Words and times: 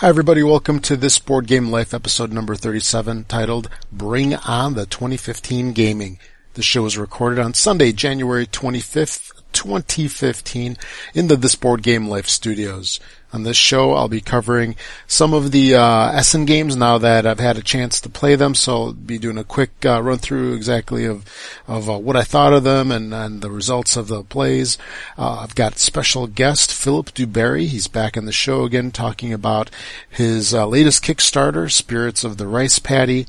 Hi, 0.00 0.08
everybody. 0.08 0.42
Welcome 0.42 0.80
to 0.80 0.96
this 0.96 1.18
Board 1.18 1.46
Game 1.46 1.70
Life 1.70 1.92
episode 1.92 2.32
number 2.32 2.54
37 2.54 3.24
titled 3.24 3.68
Bring 3.92 4.34
On 4.34 4.72
the 4.72 4.86
2015 4.86 5.74
Gaming. 5.74 6.18
The 6.54 6.62
show 6.62 6.84
was 6.84 6.96
recorded 6.96 7.38
on 7.38 7.52
Sunday, 7.52 7.92
January 7.92 8.46
25th, 8.46 9.30
2015 9.52 10.78
in 11.12 11.28
the 11.28 11.36
This 11.36 11.54
Board 11.54 11.82
Game 11.82 12.08
Life 12.08 12.28
studios. 12.28 12.98
On 13.32 13.44
this 13.44 13.56
show, 13.56 13.92
I'll 13.92 14.08
be 14.08 14.20
covering 14.20 14.74
some 15.06 15.34
of 15.34 15.52
the 15.52 15.76
uh, 15.76 16.10
Essen 16.10 16.46
games 16.46 16.74
now 16.74 16.98
that 16.98 17.26
I've 17.26 17.38
had 17.38 17.56
a 17.56 17.62
chance 17.62 18.00
to 18.00 18.08
play 18.08 18.34
them. 18.34 18.56
So 18.56 18.72
I'll 18.72 18.92
be 18.92 19.18
doing 19.18 19.38
a 19.38 19.44
quick 19.44 19.70
uh, 19.86 20.02
run 20.02 20.18
through 20.18 20.54
exactly 20.54 21.04
of 21.04 21.24
of 21.68 21.88
uh, 21.88 21.98
what 21.98 22.16
I 22.16 22.24
thought 22.24 22.52
of 22.52 22.64
them 22.64 22.90
and, 22.90 23.14
and 23.14 23.40
the 23.40 23.50
results 23.50 23.96
of 23.96 24.08
the 24.08 24.24
plays. 24.24 24.78
Uh, 25.16 25.40
I've 25.40 25.54
got 25.54 25.78
special 25.78 26.26
guest 26.26 26.72
Philip 26.72 27.14
Dubarry. 27.14 27.66
He's 27.66 27.86
back 27.86 28.16
in 28.16 28.24
the 28.24 28.32
show 28.32 28.64
again, 28.64 28.90
talking 28.90 29.32
about 29.32 29.70
his 30.08 30.52
uh, 30.52 30.66
latest 30.66 31.04
Kickstarter, 31.04 31.70
Spirits 31.70 32.24
of 32.24 32.36
the 32.36 32.48
Rice 32.48 32.80
Paddy. 32.80 33.26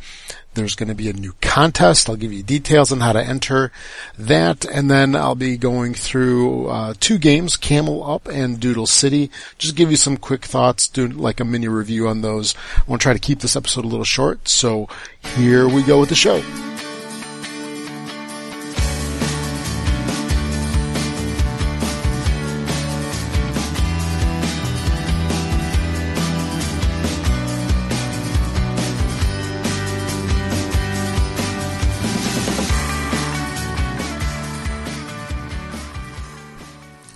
There's 0.54 0.76
going 0.76 0.90
to 0.90 0.96
be 0.96 1.10
a 1.10 1.14
new 1.14 1.34
contest. 1.42 2.10
I'll 2.10 2.16
give 2.16 2.34
you 2.34 2.44
details 2.44 2.92
on 2.92 3.00
how 3.00 3.14
to 3.14 3.24
enter 3.24 3.72
that, 4.18 4.66
and 4.66 4.92
then 4.92 5.16
I'll 5.16 5.36
be 5.36 5.58
going 5.58 5.94
through 5.94 6.68
uh, 6.68 6.94
two 7.00 7.18
games, 7.18 7.56
Camel 7.56 8.10
Up 8.10 8.28
and 8.28 8.60
Doodle 8.60 8.88
City. 8.88 9.32
Just 9.58 9.76
give 9.76 9.90
you 9.92 9.98
some 9.98 10.18
quick 10.18 10.46
thoughts, 10.46 10.88
do 10.88 11.08
like 11.08 11.40
a 11.40 11.46
mini 11.46 11.68
review 11.68 12.08
on 12.08 12.22
those. 12.22 12.54
I 12.78 12.84
want 12.88 13.02
to 13.02 13.04
try 13.04 13.14
to 13.14 13.20
keep 13.20 13.40
this 13.40 13.56
episode 13.56 13.86
a 13.86 13.88
little 13.88 14.04
short, 14.06 14.48
so 14.48 14.90
here 15.36 15.68
we 15.68 15.84
go 15.84 16.00
with 16.00 16.10
the 16.10 16.16
show. 16.16 16.42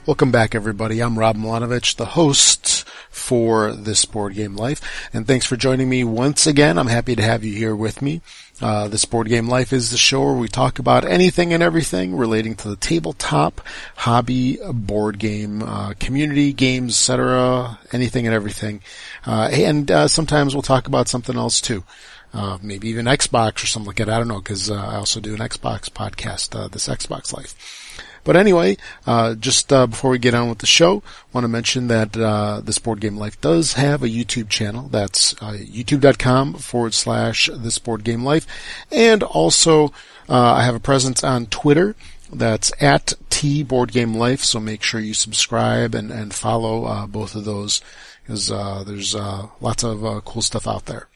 Welcome 0.06 0.32
back, 0.32 0.54
everybody. 0.54 1.02
I'm 1.02 1.18
Rob 1.18 1.36
Milanovich, 1.36 1.96
the 1.96 2.06
host 2.06 2.88
for 3.10 3.72
this 3.72 4.06
Board 4.06 4.36
Game 4.36 4.56
Life, 4.56 5.10
and 5.12 5.26
thanks 5.26 5.48
for 5.48 5.58
joining 5.58 5.90
me 5.90 6.04
once 6.04 6.46
again. 6.46 6.78
I'm 6.78 6.86
happy 6.86 7.16
to 7.16 7.24
have 7.24 7.44
you 7.44 7.52
here 7.54 7.76
with 7.76 8.04
me. 8.04 8.22
Uh, 8.62 8.88
this 8.88 9.04
Board 9.04 9.28
Game 9.30 9.50
Life 9.50 9.74
is 9.74 9.90
the 9.90 9.98
show 9.98 10.24
where 10.24 10.36
we 10.36 10.48
talk 10.48 10.78
about 10.78 11.06
anything 11.06 11.54
and 11.54 11.64
everything 11.64 12.16
relating 12.16 12.54
to 12.58 12.70
the 12.70 12.76
tabletop, 12.76 13.62
hobby, 13.96 14.60
board 14.72 15.18
game, 15.18 15.64
uh, 15.64 15.96
community, 16.00 16.54
games, 16.54 16.92
etc., 16.92 17.80
anything 17.92 18.28
and 18.28 18.36
everything. 18.36 18.82
Uh, 19.26 19.50
and 19.52 19.90
uh, 19.90 20.08
sometimes 20.08 20.54
we'll 20.54 20.62
talk 20.62 20.86
about 20.86 21.08
something 21.08 21.36
else 21.36 21.60
too. 21.60 21.84
Uh, 22.32 22.60
maybe 22.62 22.90
even 22.90 23.08
Xbox 23.08 23.64
or 23.64 23.66
something 23.66 23.88
like 23.88 23.96
that. 23.96 24.10
I 24.10 24.20
don't 24.20 24.28
know 24.28 24.40
because 24.40 24.70
uh, 24.70 24.76
I 24.76 24.98
also 24.98 25.20
do 25.20 25.34
an 25.34 25.40
Xbox 25.40 25.90
podcast, 25.90 26.72
this 26.72 26.88
Xbox 26.88 27.34
Life. 27.34 27.85
But 28.26 28.36
anyway, 28.36 28.78
uh, 29.06 29.36
just 29.36 29.72
uh, 29.72 29.88
before 29.88 30.10
we 30.10 30.18
get 30.20 30.34
on 30.34 30.50
with 30.50 30.58
the 30.58 30.66
show, 30.66 31.04
want 31.32 31.46
to 31.46 31.48
mention 31.48 31.88
that 31.88 32.18
uh, 32.18 32.60
this 32.62 32.80
board 32.80 33.00
game 33.00 33.18
life 33.18 33.40
does 33.40 33.74
have 33.74 34.04
a 34.04 34.10
YouTube 34.10 34.50
channel. 34.50 34.90
That's 34.90 35.34
uh, 35.42 35.54
youtube.com 35.54 36.56
forward 36.56 36.96
slash 36.96 37.50
this 37.54 37.78
board 37.78 38.04
game 38.04 38.24
life, 38.26 38.46
and 38.92 39.24
also 39.24 39.94
uh, 40.28 40.54
I 40.56 40.64
have 40.64 40.76
a 40.76 40.80
presence 40.80 41.24
on 41.24 41.46
Twitter. 41.46 41.96
That's 42.34 42.74
at 42.82 43.14
T 43.30 43.62
Board 43.62 43.92
Game 43.92 44.16
Life. 44.16 44.44
So 44.44 44.60
make 44.60 44.82
sure 44.82 45.00
you 45.00 45.14
subscribe 45.14 45.94
and 45.94 46.12
and 46.12 46.34
follow 46.34 46.86
uh, 46.86 47.06
both 47.06 47.36
of 47.36 47.46
those 47.46 47.82
because 48.24 48.48
there's 48.86 49.14
lots 49.14 49.84
of 49.84 50.26
cool 50.26 50.42
stuff 50.42 50.68
out 50.68 50.88
there 50.88 51.08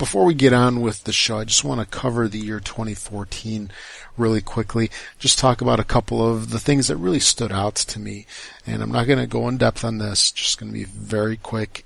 before 0.00 0.24
we 0.24 0.32
get 0.32 0.54
on 0.54 0.80
with 0.80 1.04
the 1.04 1.12
show, 1.12 1.36
I 1.36 1.44
just 1.44 1.62
want 1.62 1.78
to 1.78 1.98
cover 1.98 2.26
the 2.26 2.38
year 2.38 2.58
2014 2.58 3.70
really 4.16 4.40
quickly. 4.40 4.90
Just 5.18 5.38
talk 5.38 5.60
about 5.60 5.78
a 5.78 5.84
couple 5.84 6.26
of 6.26 6.48
the 6.48 6.58
things 6.58 6.88
that 6.88 6.96
really 6.96 7.20
stood 7.20 7.52
out 7.52 7.74
to 7.74 8.00
me. 8.00 8.24
And 8.66 8.82
I'm 8.82 8.90
not 8.90 9.06
going 9.06 9.18
to 9.18 9.26
go 9.26 9.46
in 9.46 9.58
depth 9.58 9.84
on 9.84 9.98
this, 9.98 10.32
just 10.32 10.58
going 10.58 10.72
to 10.72 10.78
be 10.78 10.84
very 10.84 11.36
quick. 11.36 11.84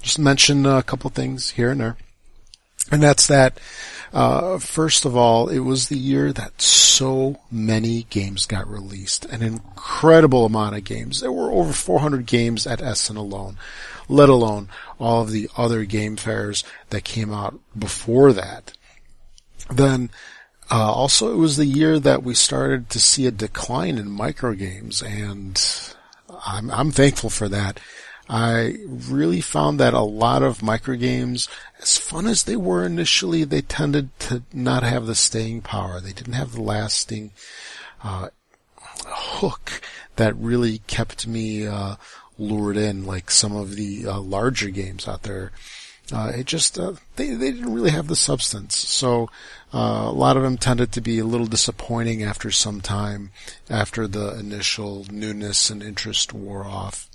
Just 0.00 0.20
mention 0.20 0.64
a 0.64 0.84
couple 0.84 1.10
things 1.10 1.50
here 1.50 1.72
and 1.72 1.80
there. 1.80 1.96
And 2.92 3.02
that's 3.02 3.26
that, 3.26 3.58
uh, 4.12 4.58
first 4.58 5.04
of 5.04 5.16
all, 5.16 5.48
it 5.48 5.60
was 5.60 5.88
the 5.88 5.98
year 5.98 6.32
that 6.32 6.62
so 6.62 7.40
many 7.50 8.04
games 8.10 8.46
got 8.46 8.70
released. 8.70 9.24
An 9.24 9.42
incredible 9.42 10.46
amount 10.46 10.76
of 10.76 10.84
games. 10.84 11.20
There 11.20 11.32
were 11.32 11.50
over 11.50 11.72
400 11.72 12.26
games 12.26 12.64
at 12.64 12.80
Essen 12.80 13.16
alone 13.16 13.58
let 14.10 14.28
alone 14.28 14.68
all 14.98 15.22
of 15.22 15.30
the 15.30 15.48
other 15.56 15.84
game 15.84 16.16
fairs 16.16 16.64
that 16.90 17.04
came 17.04 17.32
out 17.32 17.58
before 17.78 18.32
that. 18.32 18.72
Then, 19.70 20.10
uh, 20.70 20.92
also 20.92 21.32
it 21.32 21.36
was 21.36 21.56
the 21.56 21.66
year 21.66 21.98
that 21.98 22.22
we 22.22 22.34
started 22.34 22.90
to 22.90 23.00
see 23.00 23.26
a 23.26 23.30
decline 23.30 23.98
in 23.98 24.08
microgames 24.08 25.02
and 25.02 25.60
I'm, 26.46 26.70
I'm 26.70 26.90
thankful 26.90 27.30
for 27.30 27.48
that. 27.48 27.80
I 28.28 28.76
really 28.86 29.40
found 29.40 29.80
that 29.80 29.92
a 29.92 30.00
lot 30.00 30.42
of 30.42 30.58
microgames, 30.58 31.48
as 31.80 31.98
fun 31.98 32.28
as 32.28 32.44
they 32.44 32.54
were 32.54 32.86
initially, 32.86 33.42
they 33.42 33.60
tended 33.60 34.16
to 34.20 34.44
not 34.52 34.84
have 34.84 35.06
the 35.06 35.16
staying 35.16 35.62
power. 35.62 36.00
They 36.00 36.12
didn't 36.12 36.34
have 36.34 36.52
the 36.52 36.62
lasting, 36.62 37.32
uh, 38.04 38.28
hook 39.06 39.80
that 40.14 40.36
really 40.36 40.78
kept 40.86 41.26
me, 41.26 41.66
uh, 41.66 41.96
lured 42.40 42.76
in 42.76 43.04
like 43.04 43.30
some 43.30 43.54
of 43.54 43.76
the 43.76 44.06
uh, 44.06 44.20
larger 44.20 44.70
games 44.70 45.06
out 45.06 45.22
there. 45.22 45.52
Uh, 46.12 46.32
it 46.34 46.46
just 46.46 46.78
uh, 46.78 46.94
they 47.14 47.30
they 47.30 47.52
didn't 47.52 47.72
really 47.72 47.90
have 47.90 48.08
the 48.08 48.16
substance, 48.16 48.76
so 48.76 49.28
uh, 49.72 50.06
a 50.06 50.12
lot 50.12 50.36
of 50.36 50.42
them 50.42 50.56
tended 50.56 50.90
to 50.90 51.00
be 51.00 51.20
a 51.20 51.24
little 51.24 51.46
disappointing 51.46 52.24
after 52.24 52.50
some 52.50 52.80
time, 52.80 53.30
after 53.68 54.08
the 54.08 54.36
initial 54.36 55.06
newness 55.10 55.70
and 55.70 55.82
interest 55.82 56.32
wore 56.32 56.64
off. 56.64 57.08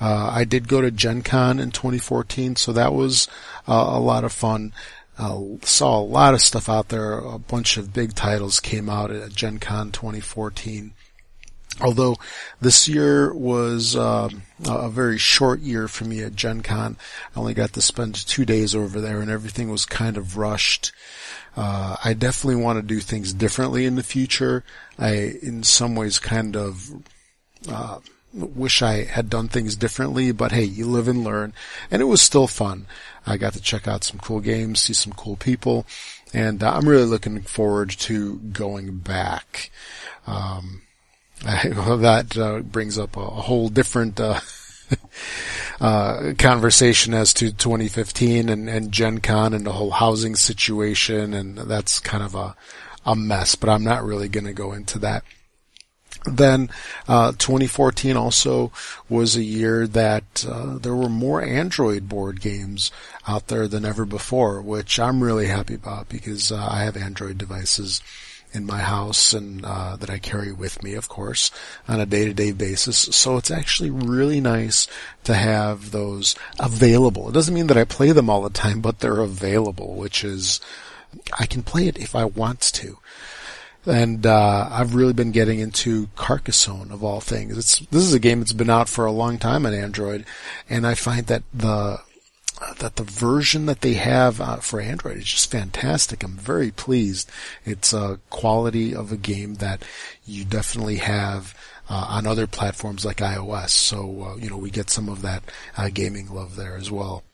Uh, 0.00 0.30
I 0.32 0.44
did 0.44 0.68
go 0.68 0.80
to 0.80 0.92
Gen 0.92 1.22
Con 1.22 1.58
in 1.58 1.72
2014, 1.72 2.54
so 2.54 2.72
that 2.72 2.92
was 2.92 3.26
uh, 3.66 3.86
a 3.88 3.98
lot 3.98 4.22
of 4.22 4.32
fun. 4.32 4.72
saw 5.18 5.98
a 5.98 6.00
lot 6.00 6.34
of 6.34 6.42
stuff 6.42 6.68
out 6.68 6.90
there. 6.90 7.18
A 7.18 7.38
bunch 7.38 7.76
of 7.76 7.92
big 7.92 8.14
titles 8.14 8.60
came 8.60 8.88
out 8.88 9.10
at 9.10 9.34
Gen 9.34 9.58
Con 9.58 9.90
2014. 9.90 10.92
Although 11.80 12.16
this 12.60 12.86
year 12.86 13.34
was 13.34 13.96
uh, 13.96 14.28
a 14.68 14.88
very 14.88 15.18
short 15.18 15.60
year 15.60 15.88
for 15.88 16.04
me 16.04 16.22
at 16.22 16.36
Gen 16.36 16.62
Con, 16.62 16.96
I 17.34 17.38
only 17.38 17.54
got 17.54 17.72
to 17.72 17.82
spend 17.82 18.14
two 18.14 18.44
days 18.44 18.74
over 18.74 19.00
there 19.00 19.20
and 19.20 19.30
everything 19.30 19.70
was 19.70 19.84
kind 19.84 20.16
of 20.16 20.36
rushed. 20.36 20.92
Uh, 21.56 21.96
I 22.04 22.14
definitely 22.14 22.62
want 22.62 22.78
to 22.78 22.82
do 22.82 23.00
things 23.00 23.32
differently 23.32 23.86
in 23.86 23.96
the 23.96 24.02
future. 24.02 24.64
I, 24.98 25.36
in 25.42 25.62
some 25.62 25.94
ways, 25.94 26.18
kind 26.18 26.56
of 26.56 26.90
uh, 27.68 27.98
wish 28.32 28.82
I 28.82 29.04
had 29.04 29.30
done 29.30 29.48
things 29.48 29.76
differently, 29.76 30.32
but 30.32 30.52
hey, 30.52 30.64
you 30.64 30.86
live 30.86 31.08
and 31.08 31.22
learn, 31.22 31.52
and 31.90 32.02
it 32.02 32.06
was 32.06 32.20
still 32.20 32.46
fun. 32.46 32.86
I 33.26 33.36
got 33.36 33.52
to 33.54 33.60
check 33.60 33.86
out 33.86 34.04
some 34.04 34.18
cool 34.18 34.40
games, 34.40 34.80
see 34.80 34.92
some 34.92 35.12
cool 35.12 35.36
people, 35.36 35.86
and 36.32 36.62
uh, 36.62 36.72
I'm 36.74 36.88
really 36.88 37.06
looking 37.06 37.42
forward 37.42 37.90
to 37.90 38.38
going 38.38 38.98
back. 38.98 39.70
Um, 40.26 40.82
well, 41.44 41.98
that 41.98 42.36
uh, 42.36 42.60
brings 42.60 42.98
up 42.98 43.16
a, 43.16 43.20
a, 43.20 43.24
whole 43.24 43.68
different 43.68 44.18
uh, 44.20 44.40
uh, 45.80 46.32
conversation 46.38 47.12
as 47.12 47.34
to 47.34 47.52
2015 47.52 48.48
and, 48.48 48.68
and 48.68 48.92
Gen 48.92 49.20
Con 49.20 49.52
and 49.52 49.66
the 49.66 49.72
whole 49.72 49.90
housing 49.90 50.36
situation, 50.36 51.34
and 51.34 51.58
that's 51.58 51.98
kind 52.00 52.22
of 52.22 52.34
a 52.34 52.56
a 53.04 53.14
mess. 53.14 53.54
But 53.54 53.68
I'm 53.68 53.84
not 53.84 54.04
really 54.04 54.28
going 54.28 54.46
to 54.46 54.52
go 54.52 54.72
into 54.72 54.98
that. 55.00 55.24
Then, 56.24 56.70
uh, 57.06 57.32
2014 57.32 58.16
also 58.16 58.72
was 59.10 59.36
a 59.36 59.42
year 59.42 59.86
that 59.86 60.46
uh, 60.48 60.78
there 60.78 60.94
were 60.94 61.10
more 61.10 61.42
Android 61.42 62.08
board 62.08 62.40
games 62.40 62.90
out 63.28 63.48
there 63.48 63.68
than 63.68 63.84
ever 63.84 64.06
before, 64.06 64.62
which 64.62 64.98
I'm 64.98 65.22
really 65.22 65.48
happy 65.48 65.74
about 65.74 66.08
because 66.08 66.50
uh, 66.50 66.66
I 66.70 66.84
have 66.84 66.96
Android 66.96 67.36
devices 67.36 68.00
in 68.54 68.64
my 68.64 68.78
house 68.78 69.32
and 69.32 69.64
uh, 69.64 69.96
that 69.96 70.08
I 70.08 70.18
carry 70.18 70.52
with 70.52 70.82
me, 70.82 70.94
of 70.94 71.08
course, 71.08 71.50
on 71.88 72.00
a 72.00 72.06
day-to-day 72.06 72.52
basis. 72.52 72.96
So 72.96 73.36
it's 73.36 73.50
actually 73.50 73.90
really 73.90 74.40
nice 74.40 74.86
to 75.24 75.34
have 75.34 75.90
those 75.90 76.36
available. 76.58 77.28
It 77.28 77.32
doesn't 77.32 77.54
mean 77.54 77.66
that 77.66 77.76
I 77.76 77.84
play 77.84 78.12
them 78.12 78.30
all 78.30 78.42
the 78.42 78.50
time, 78.50 78.80
but 78.80 79.00
they're 79.00 79.20
available, 79.20 79.96
which 79.96 80.24
is 80.24 80.60
I 81.38 81.46
can 81.46 81.62
play 81.62 81.88
it 81.88 81.98
if 81.98 82.14
I 82.14 82.24
want 82.24 82.60
to. 82.60 82.98
And 83.86 84.24
uh, 84.24 84.68
I've 84.70 84.94
really 84.94 85.12
been 85.12 85.32
getting 85.32 85.58
into 85.58 86.08
Carcassonne 86.16 86.90
of 86.90 87.04
all 87.04 87.20
things. 87.20 87.58
It's 87.58 87.80
this 87.90 88.02
is 88.02 88.14
a 88.14 88.18
game 88.18 88.38
that's 88.38 88.54
been 88.54 88.70
out 88.70 88.88
for 88.88 89.04
a 89.04 89.12
long 89.12 89.36
time 89.36 89.66
on 89.66 89.74
Android, 89.74 90.24
and 90.70 90.86
I 90.86 90.94
find 90.94 91.26
that 91.26 91.42
the 91.52 92.00
that 92.78 92.96
the 92.96 93.02
version 93.02 93.66
that 93.66 93.80
they 93.80 93.94
have 93.94 94.40
uh, 94.40 94.56
for 94.56 94.80
Android 94.80 95.18
is 95.18 95.24
just 95.24 95.50
fantastic. 95.50 96.22
I'm 96.22 96.36
very 96.36 96.70
pleased. 96.70 97.30
It's 97.64 97.92
a 97.92 98.20
quality 98.30 98.94
of 98.94 99.10
a 99.10 99.16
game 99.16 99.56
that 99.56 99.82
you 100.24 100.44
definitely 100.44 100.96
have 100.98 101.54
uh, 101.88 102.06
on 102.10 102.26
other 102.26 102.46
platforms 102.46 103.04
like 103.04 103.18
iOS. 103.18 103.70
So, 103.70 104.22
uh, 104.24 104.36
you 104.36 104.48
know, 104.48 104.56
we 104.56 104.70
get 104.70 104.90
some 104.90 105.08
of 105.08 105.22
that 105.22 105.42
uh, 105.76 105.90
gaming 105.92 106.32
love 106.32 106.56
there 106.56 106.76
as 106.76 106.90
well. 106.90 107.24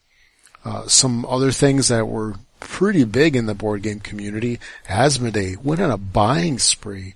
Uh, 0.65 0.87
some 0.87 1.25
other 1.27 1.53
things 1.53 1.89
that 1.89 2.07
were 2.09 2.35
pretty 2.59 3.05
big 3.05 3.37
in 3.37 3.47
the 3.47 3.55
board 3.55 3.83
game 3.83 4.01
community. 4.01 4.59
Asmodee 4.89 5.63
went 5.63 5.81
on 5.81 5.91
a 5.91 5.97
buying 5.97 6.59
spree, 6.59 7.15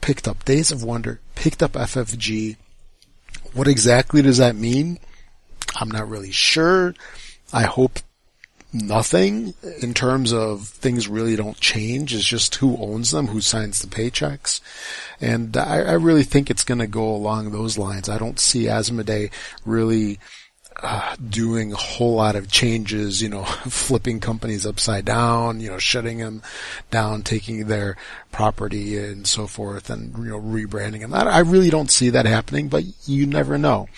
picked 0.00 0.28
up 0.28 0.44
Days 0.44 0.70
of 0.70 0.82
Wonder, 0.82 1.20
picked 1.34 1.62
up 1.62 1.72
FFG. 1.72 2.56
What 3.54 3.68
exactly 3.68 4.22
does 4.22 4.38
that 4.38 4.56
mean? 4.56 4.98
I'm 5.76 5.90
not 5.90 6.08
really 6.08 6.30
sure. 6.30 6.94
I 7.52 7.62
hope 7.62 7.98
nothing 8.72 9.52
in 9.80 9.92
terms 9.92 10.32
of 10.32 10.66
things 10.66 11.08
really 11.08 11.36
don't 11.36 11.60
change. 11.60 12.14
It's 12.14 12.24
just 12.24 12.54
who 12.56 12.76
owns 12.78 13.10
them, 13.10 13.28
who 13.28 13.40
signs 13.40 13.80
the 13.80 13.88
paychecks. 13.88 14.60
And 15.20 15.56
I, 15.56 15.80
I 15.80 15.92
really 15.92 16.24
think 16.24 16.50
it's 16.50 16.64
going 16.64 16.78
to 16.78 16.86
go 16.86 17.08
along 17.14 17.50
those 17.50 17.76
lines. 17.76 18.08
I 18.08 18.18
don't 18.18 18.40
see 18.40 18.64
Asmodee 18.64 19.30
really 19.64 20.18
uh, 20.82 21.14
doing 21.28 21.72
a 21.72 21.76
whole 21.76 22.14
lot 22.14 22.34
of 22.34 22.50
changes, 22.50 23.20
you 23.20 23.28
know, 23.28 23.44
flipping 23.68 24.20
companies 24.20 24.66
upside 24.66 25.04
down, 25.04 25.60
you 25.60 25.70
know, 25.70 25.78
shutting 25.78 26.18
them 26.18 26.42
down, 26.90 27.22
taking 27.22 27.66
their 27.66 27.96
property 28.30 28.98
and 28.98 29.26
so 29.26 29.46
forth 29.46 29.90
and, 29.90 30.16
you 30.18 30.30
know, 30.30 30.40
rebranding 30.40 31.00
them. 31.00 31.12
I 31.12 31.40
really 31.40 31.70
don't 31.70 31.90
see 31.90 32.08
that 32.10 32.26
happening, 32.26 32.68
but 32.68 32.84
you 33.06 33.26
never 33.26 33.58
know. 33.58 33.88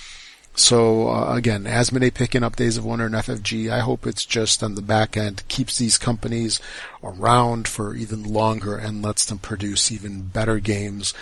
So 0.57 1.09
uh, 1.09 1.35
again, 1.35 1.65
Asmodee 1.65 2.15
picking 2.15 2.45
up 2.45 2.57
Days 2.57 2.77
of 2.77 2.85
Wonder 2.85 3.07
and 3.07 3.15
FFG, 3.15 3.71
I 3.71 3.81
hope 3.81 4.07
it's 4.07 4.25
just 4.25 4.63
on 4.63 4.77
the 4.77 4.83
back 4.83 5.17
end 5.17 5.43
keeps 5.49 5.79
these 5.79 5.99
companies 5.99 6.61
around 7.03 7.67
for 7.67 7.95
even 7.95 8.23
longer 8.23 8.77
and 8.77 9.03
lets 9.03 9.25
them 9.25 9.39
produce 9.39 9.91
even 9.91 10.23
better 10.23 10.61
games, 10.61 11.13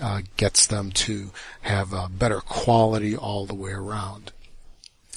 uh, 0.00 0.22
gets 0.38 0.66
them 0.66 0.92
to 0.92 1.30
have 1.62 1.92
a 1.92 2.08
better 2.08 2.40
quality 2.40 3.14
all 3.14 3.44
the 3.44 3.54
way 3.54 3.72
around. 3.72 4.32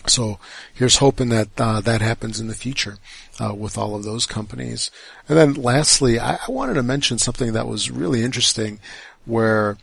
So 0.08 0.40
here's 0.74 0.98
hoping 0.98 1.30
that 1.30 1.50
uh, 1.58 1.80
that 1.82 2.02
happens 2.02 2.42
in 2.42 2.48
the 2.48 2.56
future 2.56 2.98
uh, 3.40 3.54
with 3.54 3.78
all 3.78 3.96
of 3.96 4.04
those 4.04 4.26
companies. 4.26 4.92
And 5.30 5.38
then 5.38 5.54
lastly, 5.54 6.20
I, 6.20 6.40
I 6.46 6.52
wanted 6.52 6.74
to 6.74 6.84
mention 6.84 7.18
something 7.18 7.54
that 7.54 7.68
was 7.68 7.90
really 7.90 8.24
interesting 8.24 8.80
where 9.26 9.78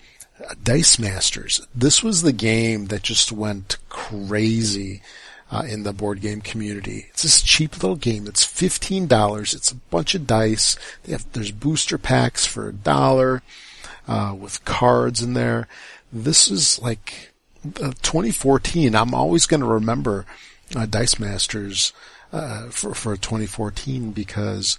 Dice 0.63 0.99
Masters. 0.99 1.67
This 1.75 2.03
was 2.03 2.23
the 2.23 2.33
game 2.33 2.87
that 2.87 3.03
just 3.03 3.33
went 3.33 3.77
crazy 3.89 5.03
uh, 5.51 5.65
in 5.69 5.83
the 5.83 5.93
board 5.93 6.21
game 6.21 6.41
community. 6.41 7.07
It's 7.11 7.23
this 7.23 7.43
cheap 7.43 7.75
little 7.75 7.97
game. 7.97 8.27
It's 8.27 8.45
fifteen 8.45 9.07
dollars. 9.07 9.55
It's 9.55 9.71
a 9.71 9.77
bunch 9.77 10.15
of 10.15 10.27
dice. 10.27 10.77
Have, 11.09 11.31
there's 11.33 11.51
booster 11.51 11.99
packs 11.99 12.47
for 12.47 12.69
a 12.69 12.73
dollar 12.73 13.43
uh, 14.07 14.35
with 14.39 14.65
cards 14.65 15.23
in 15.23 15.35
there. 15.35 15.69
This 16.13 16.51
is 16.51 16.81
like 16.81 17.33
uh, 17.65 17.93
2014. 18.03 18.95
I'm 18.95 19.15
always 19.15 19.47
going 19.47 19.61
to 19.61 19.67
remember 19.67 20.25
uh, 20.75 20.87
Dice 20.87 21.19
Masters 21.19 21.93
uh, 22.33 22.69
for 22.71 22.95
for 22.95 23.17
2014 23.17 24.13
because 24.13 24.79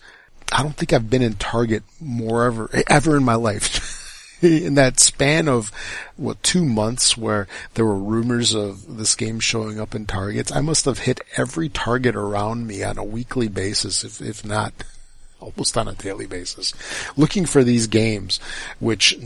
I 0.52 0.64
don't 0.64 0.76
think 0.76 0.94
I've 0.94 1.10
been 1.10 1.22
in 1.22 1.36
Target 1.36 1.84
more 2.00 2.46
ever 2.46 2.70
ever 2.88 3.18
in 3.18 3.24
my 3.24 3.36
life. 3.36 3.98
in 4.66 4.76
that 4.76 5.00
span 5.00 5.48
of 5.48 5.72
what 6.18 6.42
two 6.44 6.66
months 6.66 7.16
where 7.18 7.48
there 7.76 7.86
were 7.86 7.98
rumors 7.98 8.54
of 8.54 8.98
this 8.98 9.16
game 9.16 9.40
showing 9.40 9.80
up 9.80 9.94
in 9.94 10.06
targets, 10.06 10.52
I 10.52 10.62
must 10.62 10.86
have 10.86 11.00
hit 11.00 11.22
every 11.38 11.70
target 11.70 12.16
around 12.16 12.68
me 12.68 12.84
on 12.84 12.98
a 12.98 13.04
weekly 13.04 13.48
basis, 13.48 14.04
if 14.04 14.22
if 14.22 14.44
not 14.46 14.74
almost 15.40 15.78
on 15.78 15.88
a 15.88 15.94
daily 15.94 16.28
basis, 16.28 16.74
looking 17.16 17.46
for 17.46 17.64
these 17.64 17.88
games, 17.88 18.40
which 18.80 19.18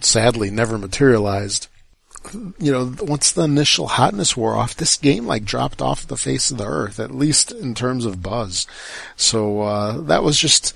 sadly 0.00 0.50
never 0.50 0.78
materialized. 0.78 1.68
You 2.58 2.70
know, 2.70 2.94
once 3.00 3.32
the 3.32 3.44
initial 3.44 3.88
hotness 3.88 4.36
wore 4.36 4.54
off, 4.54 4.74
this 4.74 4.98
game 4.98 5.26
like 5.26 5.44
dropped 5.44 5.80
off 5.80 6.06
the 6.06 6.18
face 6.18 6.50
of 6.50 6.58
the 6.58 6.66
earth, 6.66 7.00
at 7.00 7.14
least 7.14 7.50
in 7.50 7.74
terms 7.74 8.04
of 8.04 8.22
buzz. 8.22 8.66
So 9.16 9.62
uh, 9.62 10.00
that 10.02 10.22
was 10.22 10.38
just 10.38 10.74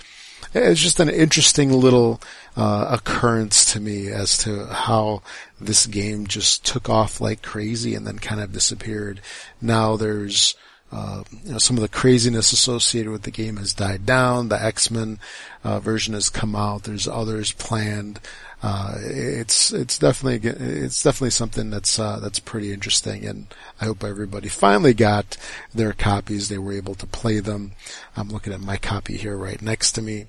it's 0.54 0.80
just 0.80 1.00
an 1.00 1.08
interesting 1.08 1.72
little 1.72 2.20
uh, 2.56 2.86
occurrence 2.90 3.72
to 3.72 3.80
me 3.80 4.08
as 4.08 4.38
to 4.38 4.66
how 4.66 5.22
this 5.60 5.86
game 5.86 6.26
just 6.26 6.64
took 6.64 6.88
off 6.88 7.20
like 7.20 7.42
crazy 7.42 7.94
and 7.94 8.06
then 8.06 8.18
kind 8.18 8.40
of 8.40 8.52
disappeared. 8.52 9.20
Now 9.60 9.96
there's 9.96 10.54
uh, 10.92 11.24
you 11.44 11.52
know, 11.52 11.58
some 11.58 11.76
of 11.76 11.82
the 11.82 11.88
craziness 11.88 12.52
associated 12.52 13.10
with 13.10 13.22
the 13.22 13.30
game 13.30 13.56
has 13.56 13.74
died 13.74 14.06
down. 14.06 14.48
The 14.48 14.62
X-Men 14.62 15.18
uh, 15.64 15.80
version 15.80 16.14
has 16.14 16.28
come 16.28 16.54
out. 16.54 16.84
There's 16.84 17.08
others 17.08 17.50
planned. 17.50 18.20
Uh, 18.62 18.94
it's 19.00 19.72
it's 19.72 19.98
definitely 19.98 20.48
it's 20.48 21.02
definitely 21.02 21.30
something 21.30 21.68
that's 21.68 21.98
uh, 21.98 22.20
that's 22.20 22.38
pretty 22.38 22.72
interesting, 22.72 23.26
and 23.26 23.46
I 23.80 23.86
hope 23.86 24.04
everybody 24.04 24.48
finally 24.48 24.94
got 24.94 25.36
their 25.74 25.92
copies. 25.92 26.48
They 26.48 26.58
were 26.58 26.72
able 26.72 26.94
to 26.94 27.06
play 27.06 27.40
them. 27.40 27.72
I'm 28.16 28.28
looking 28.28 28.52
at 28.52 28.60
my 28.60 28.76
copy 28.76 29.16
here 29.16 29.36
right 29.36 29.60
next 29.60 29.92
to 29.92 30.02
me 30.02 30.26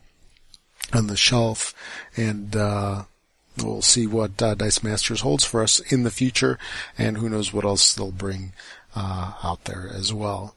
on 0.93 1.07
the 1.07 1.17
shelf, 1.17 1.73
and 2.15 2.55
uh, 2.55 3.03
we'll 3.57 3.81
see 3.81 4.07
what 4.07 4.41
uh, 4.41 4.55
Dice 4.55 4.83
Masters 4.83 5.21
holds 5.21 5.43
for 5.43 5.61
us 5.63 5.79
in 5.91 6.03
the 6.03 6.11
future, 6.11 6.57
and 6.97 7.17
who 7.17 7.29
knows 7.29 7.53
what 7.53 7.65
else 7.65 7.93
they'll 7.93 8.11
bring 8.11 8.53
uh, 8.95 9.33
out 9.43 9.65
there 9.65 9.89
as 9.93 10.13
well. 10.13 10.55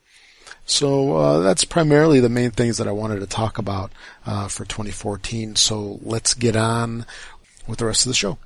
So 0.65 1.17
uh, 1.17 1.39
that's 1.39 1.65
primarily 1.65 2.21
the 2.21 2.29
main 2.29 2.51
things 2.51 2.77
that 2.77 2.87
I 2.87 2.93
wanted 2.93 3.21
to 3.21 3.27
talk 3.27 3.57
about 3.57 3.91
uh, 4.27 4.49
for 4.49 4.65
2014. 4.65 5.57
So 5.57 5.99
let's 6.03 6.35
get 6.35 6.57
on 6.57 7.07
with 7.67 7.79
the 7.79 7.87
rest 7.87 8.05
of 8.05 8.11
the 8.11 8.15
show. 8.15 8.39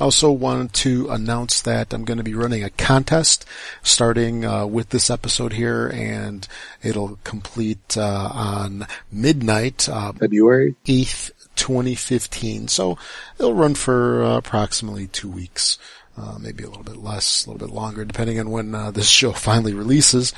Also 0.00 0.30
wanted 0.30 0.72
to 0.74 1.08
announce 1.10 1.60
that 1.62 1.92
I'm 1.92 2.04
going 2.04 2.18
to 2.18 2.24
be 2.24 2.34
running 2.34 2.62
a 2.62 2.70
contest 2.70 3.44
starting 3.82 4.44
uh, 4.44 4.64
with 4.64 4.90
this 4.90 5.10
episode 5.10 5.54
here, 5.54 5.88
and 5.88 6.46
it'll 6.84 7.18
complete 7.24 7.96
uh, 7.96 8.30
on 8.32 8.86
midnight, 9.10 9.88
uh, 9.88 10.12
February 10.12 10.76
8th, 10.86 11.32
2015. 11.56 12.68
So 12.68 12.96
it'll 13.40 13.54
run 13.54 13.74
for 13.74 14.22
uh, 14.22 14.36
approximately 14.36 15.08
two 15.08 15.28
weeks, 15.28 15.78
uh, 16.16 16.38
maybe 16.38 16.62
a 16.62 16.68
little 16.68 16.84
bit 16.84 16.98
less, 16.98 17.44
a 17.44 17.50
little 17.50 17.66
bit 17.66 17.74
longer, 17.74 18.04
depending 18.04 18.38
on 18.38 18.50
when 18.50 18.76
uh, 18.76 18.90
this 18.92 19.08
show 19.08 19.32
finally 19.32 19.74
releases. 19.74 20.32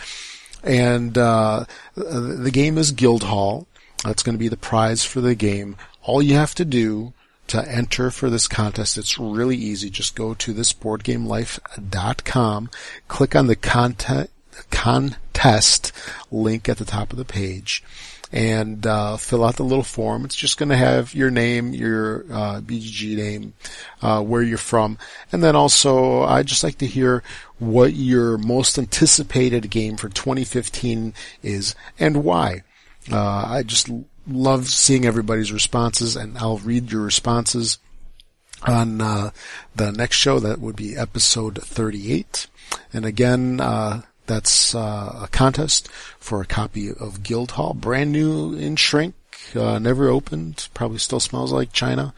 And 0.62 1.14
the 1.14 2.50
game 2.52 2.78
is 2.78 2.92
Guildhall. 2.92 3.66
That's 4.04 4.22
going 4.22 4.34
to 4.34 4.38
be 4.38 4.48
the 4.48 4.56
prize 4.56 5.04
for 5.04 5.20
the 5.20 5.34
game. 5.34 5.76
All 6.02 6.22
you 6.22 6.34
have 6.34 6.54
to 6.54 6.64
do 6.64 7.12
to 7.50 7.68
enter 7.68 8.10
for 8.10 8.30
this 8.30 8.48
contest. 8.48 8.98
It's 8.98 9.18
really 9.18 9.56
easy. 9.56 9.90
Just 9.90 10.14
go 10.14 10.32
to 10.34 10.54
thisboardgamelife.com, 10.54 12.70
click 13.08 13.36
on 13.36 13.48
the 13.48 14.28
contest 14.70 15.92
link 16.30 16.68
at 16.68 16.76
the 16.78 16.84
top 16.84 17.12
of 17.12 17.18
the 17.18 17.24
page 17.24 17.82
and 18.32 18.86
uh, 18.86 19.16
fill 19.16 19.44
out 19.44 19.56
the 19.56 19.64
little 19.64 19.82
form. 19.82 20.24
It's 20.24 20.36
just 20.36 20.58
going 20.58 20.68
to 20.68 20.76
have 20.76 21.12
your 21.14 21.30
name, 21.30 21.72
your 21.72 22.24
uh, 22.30 22.60
BGG 22.60 23.16
name, 23.16 23.54
uh, 24.02 24.22
where 24.22 24.42
you're 24.42 24.58
from, 24.58 24.98
and 25.32 25.42
then 25.42 25.56
also 25.56 26.22
I'd 26.22 26.46
just 26.46 26.62
like 26.62 26.78
to 26.78 26.86
hear 26.86 27.24
what 27.58 27.92
your 27.92 28.38
most 28.38 28.78
anticipated 28.78 29.68
game 29.70 29.96
for 29.96 30.08
2015 30.08 31.12
is 31.42 31.74
and 31.98 32.22
why. 32.22 32.62
Uh, 33.10 33.44
I 33.48 33.64
just 33.64 33.90
love 34.30 34.68
seeing 34.68 35.04
everybody's 35.04 35.52
responses, 35.52 36.16
and 36.16 36.38
I'll 36.38 36.58
read 36.58 36.92
your 36.92 37.02
responses 37.02 37.78
on 38.66 39.00
uh, 39.00 39.30
the 39.74 39.92
next 39.92 40.16
show. 40.16 40.38
That 40.38 40.60
would 40.60 40.76
be 40.76 40.96
episode 40.96 41.62
38. 41.62 42.46
And 42.92 43.04
again, 43.04 43.60
uh, 43.60 44.02
that's 44.26 44.74
uh, 44.74 45.20
a 45.22 45.28
contest 45.30 45.88
for 46.18 46.40
a 46.40 46.46
copy 46.46 46.90
of 46.90 47.22
Guildhall, 47.22 47.74
brand 47.74 48.12
new 48.12 48.54
in 48.54 48.76
shrink, 48.76 49.14
uh, 49.54 49.78
never 49.78 50.08
opened, 50.08 50.68
probably 50.74 50.98
still 50.98 51.20
smells 51.20 51.52
like 51.52 51.72
China 51.72 52.14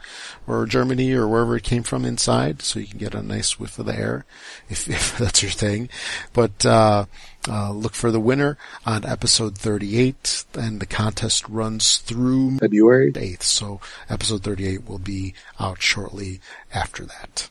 or 0.47 0.65
Germany 0.65 1.13
or 1.13 1.27
wherever 1.27 1.55
it 1.55 1.63
came 1.63 1.83
from 1.83 2.05
inside, 2.05 2.61
so 2.61 2.79
you 2.79 2.87
can 2.87 2.99
get 2.99 3.15
a 3.15 3.21
nice 3.21 3.59
whiff 3.59 3.79
of 3.79 3.85
the 3.85 3.97
air 3.97 4.25
if, 4.69 4.89
if 4.89 5.17
that's 5.17 5.41
your 5.41 5.51
thing. 5.51 5.89
But 6.33 6.65
uh, 6.65 7.05
uh, 7.47 7.71
look 7.71 7.93
for 7.93 8.11
the 8.11 8.19
winner 8.19 8.57
on 8.85 9.05
episode 9.05 9.57
38, 9.57 10.45
and 10.53 10.79
the 10.79 10.85
contest 10.85 11.47
runs 11.49 11.97
through 11.97 12.57
February 12.57 13.11
8th. 13.11 13.43
So 13.43 13.81
episode 14.09 14.43
38 14.43 14.87
will 14.87 14.99
be 14.99 15.33
out 15.59 15.81
shortly 15.81 16.39
after 16.73 17.05
that. 17.05 17.49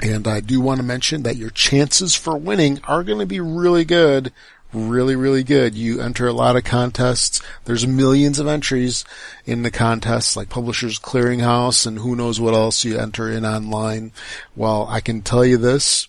And 0.00 0.26
I 0.26 0.40
do 0.40 0.60
want 0.60 0.78
to 0.78 0.86
mention 0.86 1.22
that 1.22 1.36
your 1.36 1.50
chances 1.50 2.14
for 2.14 2.36
winning 2.36 2.80
are 2.84 3.04
going 3.04 3.18
to 3.18 3.26
be 3.26 3.40
really 3.40 3.84
good. 3.84 4.32
Really, 4.72 5.16
really 5.16 5.44
good. 5.44 5.74
You 5.74 6.00
enter 6.00 6.26
a 6.26 6.32
lot 6.32 6.56
of 6.56 6.64
contests. 6.64 7.42
There's 7.66 7.86
millions 7.86 8.38
of 8.38 8.46
entries 8.46 9.04
in 9.44 9.62
the 9.62 9.70
contests, 9.70 10.34
like 10.34 10.48
Publishers 10.48 10.98
Clearinghouse 10.98 11.86
and 11.86 11.98
who 11.98 12.16
knows 12.16 12.40
what 12.40 12.54
else 12.54 12.82
you 12.84 12.98
enter 12.98 13.30
in 13.30 13.44
online. 13.44 14.12
Well, 14.56 14.86
I 14.88 15.00
can 15.00 15.20
tell 15.20 15.44
you 15.44 15.58
this. 15.58 16.08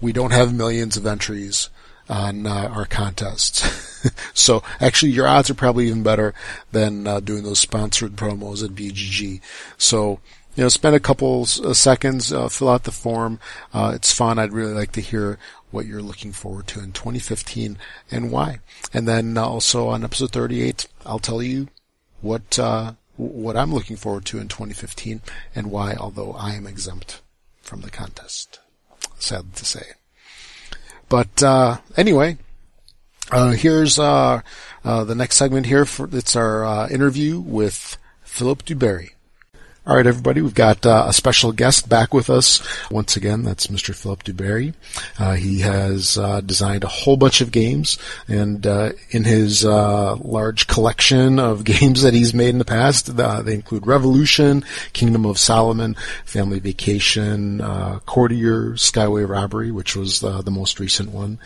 We 0.00 0.12
don't 0.12 0.32
have 0.32 0.54
millions 0.54 0.96
of 0.96 1.06
entries 1.06 1.68
on 2.08 2.46
uh, 2.46 2.70
our 2.72 2.86
contests. 2.86 4.10
so 4.34 4.62
actually 4.80 5.12
your 5.12 5.26
odds 5.26 5.50
are 5.50 5.54
probably 5.54 5.88
even 5.88 6.02
better 6.02 6.32
than 6.72 7.06
uh, 7.06 7.20
doing 7.20 7.42
those 7.42 7.58
sponsored 7.58 8.16
promos 8.16 8.64
at 8.64 8.74
BGG. 8.74 9.40
So 9.76 10.20
you 10.54 10.62
know, 10.62 10.68
spend 10.68 10.94
a 10.94 11.00
couple 11.00 11.42
uh, 11.42 11.74
seconds, 11.74 12.32
uh, 12.32 12.48
fill 12.48 12.68
out 12.68 12.84
the 12.84 12.92
form. 12.92 13.40
Uh, 13.72 13.92
it's 13.94 14.14
fun. 14.14 14.38
I'd 14.38 14.52
really 14.52 14.72
like 14.72 14.92
to 14.92 15.00
hear 15.00 15.38
what 15.74 15.86
you're 15.86 16.02
looking 16.02 16.32
forward 16.32 16.66
to 16.68 16.80
in 16.80 16.92
2015 16.92 17.76
and 18.10 18.30
why. 18.30 18.60
And 18.92 19.06
then 19.08 19.36
uh, 19.36 19.44
also 19.44 19.88
on 19.88 20.04
episode 20.04 20.30
38, 20.32 20.86
I'll 21.04 21.18
tell 21.18 21.42
you 21.42 21.68
what 22.20 22.58
uh, 22.58 22.92
what 23.16 23.56
I'm 23.56 23.74
looking 23.74 23.96
forward 23.96 24.24
to 24.26 24.38
in 24.38 24.48
2015 24.48 25.20
and 25.54 25.70
why, 25.70 25.94
although 25.94 26.32
I 26.32 26.54
am 26.54 26.66
exempt 26.66 27.20
from 27.60 27.80
the 27.80 27.90
contest. 27.90 28.60
Sad 29.18 29.54
to 29.56 29.64
say. 29.64 29.92
But 31.08 31.42
uh, 31.42 31.78
anyway, 31.96 32.38
uh, 33.30 33.52
here's 33.52 33.98
uh, 33.98 34.42
uh, 34.84 35.04
the 35.04 35.14
next 35.14 35.36
segment 35.36 35.66
here. 35.66 35.84
For, 35.84 36.08
it's 36.12 36.36
our 36.36 36.64
uh, 36.64 36.88
interview 36.88 37.40
with 37.40 37.96
Philip 38.22 38.64
Dubarry. 38.64 39.13
All 39.86 39.96
right, 39.96 40.06
everybody, 40.06 40.40
we've 40.40 40.54
got 40.54 40.86
uh, 40.86 41.04
a 41.08 41.12
special 41.12 41.52
guest 41.52 41.90
back 41.90 42.14
with 42.14 42.30
us 42.30 42.66
once 42.90 43.18
again. 43.18 43.42
That's 43.42 43.66
Mr. 43.66 43.94
Philip 43.94 44.24
Dubarry. 44.24 44.72
Uh, 45.18 45.34
he 45.34 45.58
has 45.58 46.16
uh, 46.16 46.40
designed 46.40 46.84
a 46.84 46.88
whole 46.88 47.18
bunch 47.18 47.42
of 47.42 47.52
games, 47.52 47.98
and 48.26 48.66
uh, 48.66 48.92
in 49.10 49.24
his 49.24 49.62
uh, 49.62 50.16
large 50.16 50.68
collection 50.68 51.38
of 51.38 51.64
games 51.64 52.00
that 52.00 52.14
he's 52.14 52.32
made 52.32 52.48
in 52.48 52.58
the 52.58 52.64
past, 52.64 53.10
uh, 53.10 53.42
they 53.42 53.52
include 53.52 53.86
Revolution, 53.86 54.64
Kingdom 54.94 55.26
of 55.26 55.38
Solomon, 55.38 55.96
Family 56.24 56.60
Vacation, 56.60 57.58
Courtier, 58.06 58.70
Skyway 58.76 59.28
Robbery, 59.28 59.70
which 59.70 59.94
was 59.94 60.20
the 60.20 60.50
most 60.50 60.80
recent 60.80 61.10
one. 61.10 61.38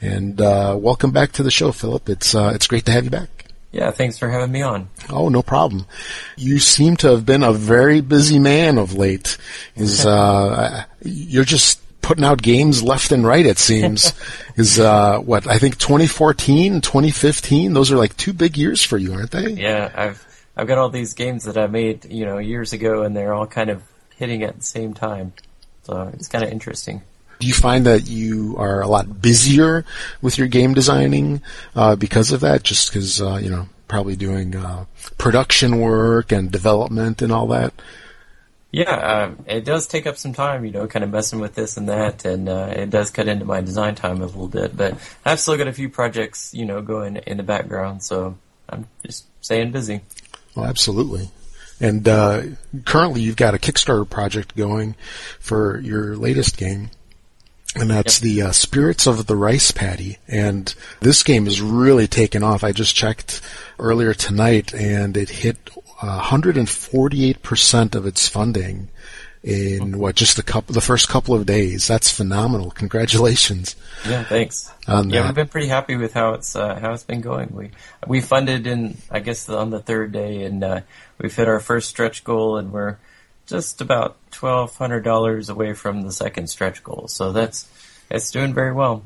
And 0.00 0.40
welcome 0.40 1.12
back 1.12 1.30
to 1.32 1.44
the 1.44 1.50
show, 1.52 1.70
Philip. 1.70 2.08
It's 2.08 2.34
it's 2.34 2.66
great 2.66 2.86
to 2.86 2.92
have 2.92 3.04
you 3.04 3.10
back. 3.10 3.43
Yeah, 3.74 3.90
thanks 3.90 4.18
for 4.18 4.30
having 4.30 4.52
me 4.52 4.62
on. 4.62 4.88
Oh, 5.10 5.28
no 5.28 5.42
problem. 5.42 5.86
You 6.36 6.60
seem 6.60 6.96
to 6.98 7.08
have 7.08 7.26
been 7.26 7.42
a 7.42 7.52
very 7.52 8.00
busy 8.00 8.38
man 8.38 8.78
of 8.78 8.94
late. 8.94 9.36
Is 9.74 10.06
uh, 10.06 10.84
you're 11.02 11.44
just 11.44 11.80
putting 12.00 12.22
out 12.22 12.40
games 12.40 12.84
left 12.84 13.10
and 13.10 13.26
right. 13.26 13.44
It 13.44 13.58
seems 13.58 14.12
is 14.56 14.78
uh, 14.78 15.18
what 15.18 15.48
I 15.48 15.58
think 15.58 15.78
2014, 15.78 16.82
2015. 16.82 17.72
Those 17.72 17.90
are 17.90 17.96
like 17.96 18.16
two 18.16 18.32
big 18.32 18.56
years 18.56 18.84
for 18.84 18.96
you, 18.96 19.12
aren't 19.12 19.32
they? 19.32 19.50
Yeah, 19.50 19.90
I've 19.92 20.24
I've 20.56 20.68
got 20.68 20.78
all 20.78 20.88
these 20.88 21.14
games 21.14 21.42
that 21.46 21.58
I 21.58 21.66
made, 21.66 22.04
you 22.04 22.24
know, 22.24 22.38
years 22.38 22.72
ago, 22.72 23.02
and 23.02 23.16
they're 23.16 23.34
all 23.34 23.48
kind 23.48 23.70
of 23.70 23.82
hitting 24.16 24.44
at 24.44 24.56
the 24.56 24.64
same 24.64 24.94
time. 24.94 25.32
So 25.82 26.12
it's 26.14 26.28
kind 26.28 26.44
of 26.44 26.50
interesting. 26.52 27.02
Do 27.44 27.48
you 27.48 27.52
find 27.52 27.84
that 27.84 28.08
you 28.08 28.56
are 28.56 28.80
a 28.80 28.86
lot 28.86 29.20
busier 29.20 29.84
with 30.22 30.38
your 30.38 30.46
game 30.46 30.72
designing 30.72 31.42
uh, 31.76 31.94
because 31.94 32.32
of 32.32 32.40
that? 32.40 32.62
Just 32.62 32.88
because 32.88 33.20
uh, 33.20 33.36
you 33.36 33.50
know, 33.50 33.68
probably 33.86 34.16
doing 34.16 34.56
uh, 34.56 34.86
production 35.18 35.78
work 35.78 36.32
and 36.32 36.50
development 36.50 37.20
and 37.20 37.30
all 37.30 37.46
that. 37.48 37.74
Yeah, 38.70 38.94
uh, 38.94 39.34
it 39.46 39.66
does 39.66 39.86
take 39.86 40.06
up 40.06 40.16
some 40.16 40.32
time, 40.32 40.64
you 40.64 40.70
know, 40.70 40.86
kind 40.86 41.04
of 41.04 41.10
messing 41.10 41.38
with 41.38 41.54
this 41.54 41.76
and 41.76 41.90
that, 41.90 42.24
and 42.24 42.48
uh, 42.48 42.72
it 42.74 42.88
does 42.88 43.10
cut 43.10 43.28
into 43.28 43.44
my 43.44 43.60
design 43.60 43.94
time 43.94 44.22
a 44.22 44.24
little 44.24 44.48
bit. 44.48 44.74
But 44.74 44.96
I've 45.22 45.38
still 45.38 45.58
got 45.58 45.68
a 45.68 45.72
few 45.74 45.90
projects, 45.90 46.54
you 46.54 46.64
know, 46.64 46.80
going 46.80 47.16
in 47.16 47.36
the 47.36 47.42
background, 47.42 48.02
so 48.02 48.38
I'm 48.70 48.88
just 49.04 49.26
staying 49.42 49.70
busy. 49.70 50.00
Well, 50.54 50.64
absolutely. 50.64 51.28
And 51.78 52.08
uh, 52.08 52.42
currently, 52.86 53.20
you've 53.20 53.36
got 53.36 53.52
a 53.52 53.58
Kickstarter 53.58 54.08
project 54.08 54.56
going 54.56 54.94
for 55.40 55.78
your 55.80 56.16
latest 56.16 56.56
game 56.56 56.88
and 57.74 57.90
that's 57.90 58.22
yep. 58.22 58.22
the 58.22 58.42
uh, 58.42 58.52
Spirits 58.52 59.06
of 59.06 59.26
the 59.26 59.36
Rice 59.36 59.70
Paddy. 59.70 60.18
And 60.28 60.74
this 61.00 61.22
game 61.22 61.46
is 61.46 61.60
really 61.60 62.06
taken 62.06 62.42
off. 62.42 62.64
I 62.64 62.72
just 62.72 62.94
checked 62.94 63.40
earlier 63.78 64.14
tonight, 64.14 64.72
and 64.72 65.16
it 65.16 65.28
hit 65.28 65.70
uh, 66.00 66.20
148% 66.20 67.94
of 67.94 68.06
its 68.06 68.28
funding 68.28 68.88
in 69.42 69.98
what 69.98 70.14
just 70.14 70.36
the 70.36 70.42
couple, 70.42 70.72
the 70.72 70.80
first 70.80 71.08
couple 71.08 71.34
of 71.34 71.44
days. 71.44 71.86
That's 71.86 72.10
phenomenal. 72.10 72.70
Congratulations. 72.70 73.76
Yeah, 74.08 74.24
thanks. 74.24 74.72
yeah, 74.88 75.02
that. 75.02 75.24
we've 75.24 75.34
been 75.34 75.48
pretty 75.48 75.68
happy 75.68 75.96
with 75.96 76.14
how 76.14 76.32
it's 76.32 76.56
uh, 76.56 76.78
how 76.80 76.92
it's 76.92 77.04
been 77.04 77.20
going. 77.20 77.54
We 77.54 77.70
we 78.06 78.20
funded 78.22 78.66
in 78.66 78.96
I 79.10 79.20
guess 79.20 79.48
on 79.48 79.68
the 79.68 79.80
third 79.80 80.12
day, 80.12 80.44
and 80.44 80.64
uh, 80.64 80.80
we've 81.18 81.34
hit 81.34 81.46
our 81.46 81.60
first 81.60 81.90
stretch 81.90 82.24
goal, 82.24 82.56
and 82.56 82.72
we're 82.72 82.96
just 83.46 83.80
about 83.80 84.16
twelve 84.30 84.76
hundred 84.76 85.02
dollars 85.04 85.48
away 85.48 85.74
from 85.74 86.02
the 86.02 86.12
second 86.12 86.48
stretch 86.48 86.82
goal. 86.82 87.08
So 87.08 87.32
that's 87.32 87.68
it's 88.10 88.30
doing 88.30 88.54
very 88.54 88.72
well. 88.72 89.02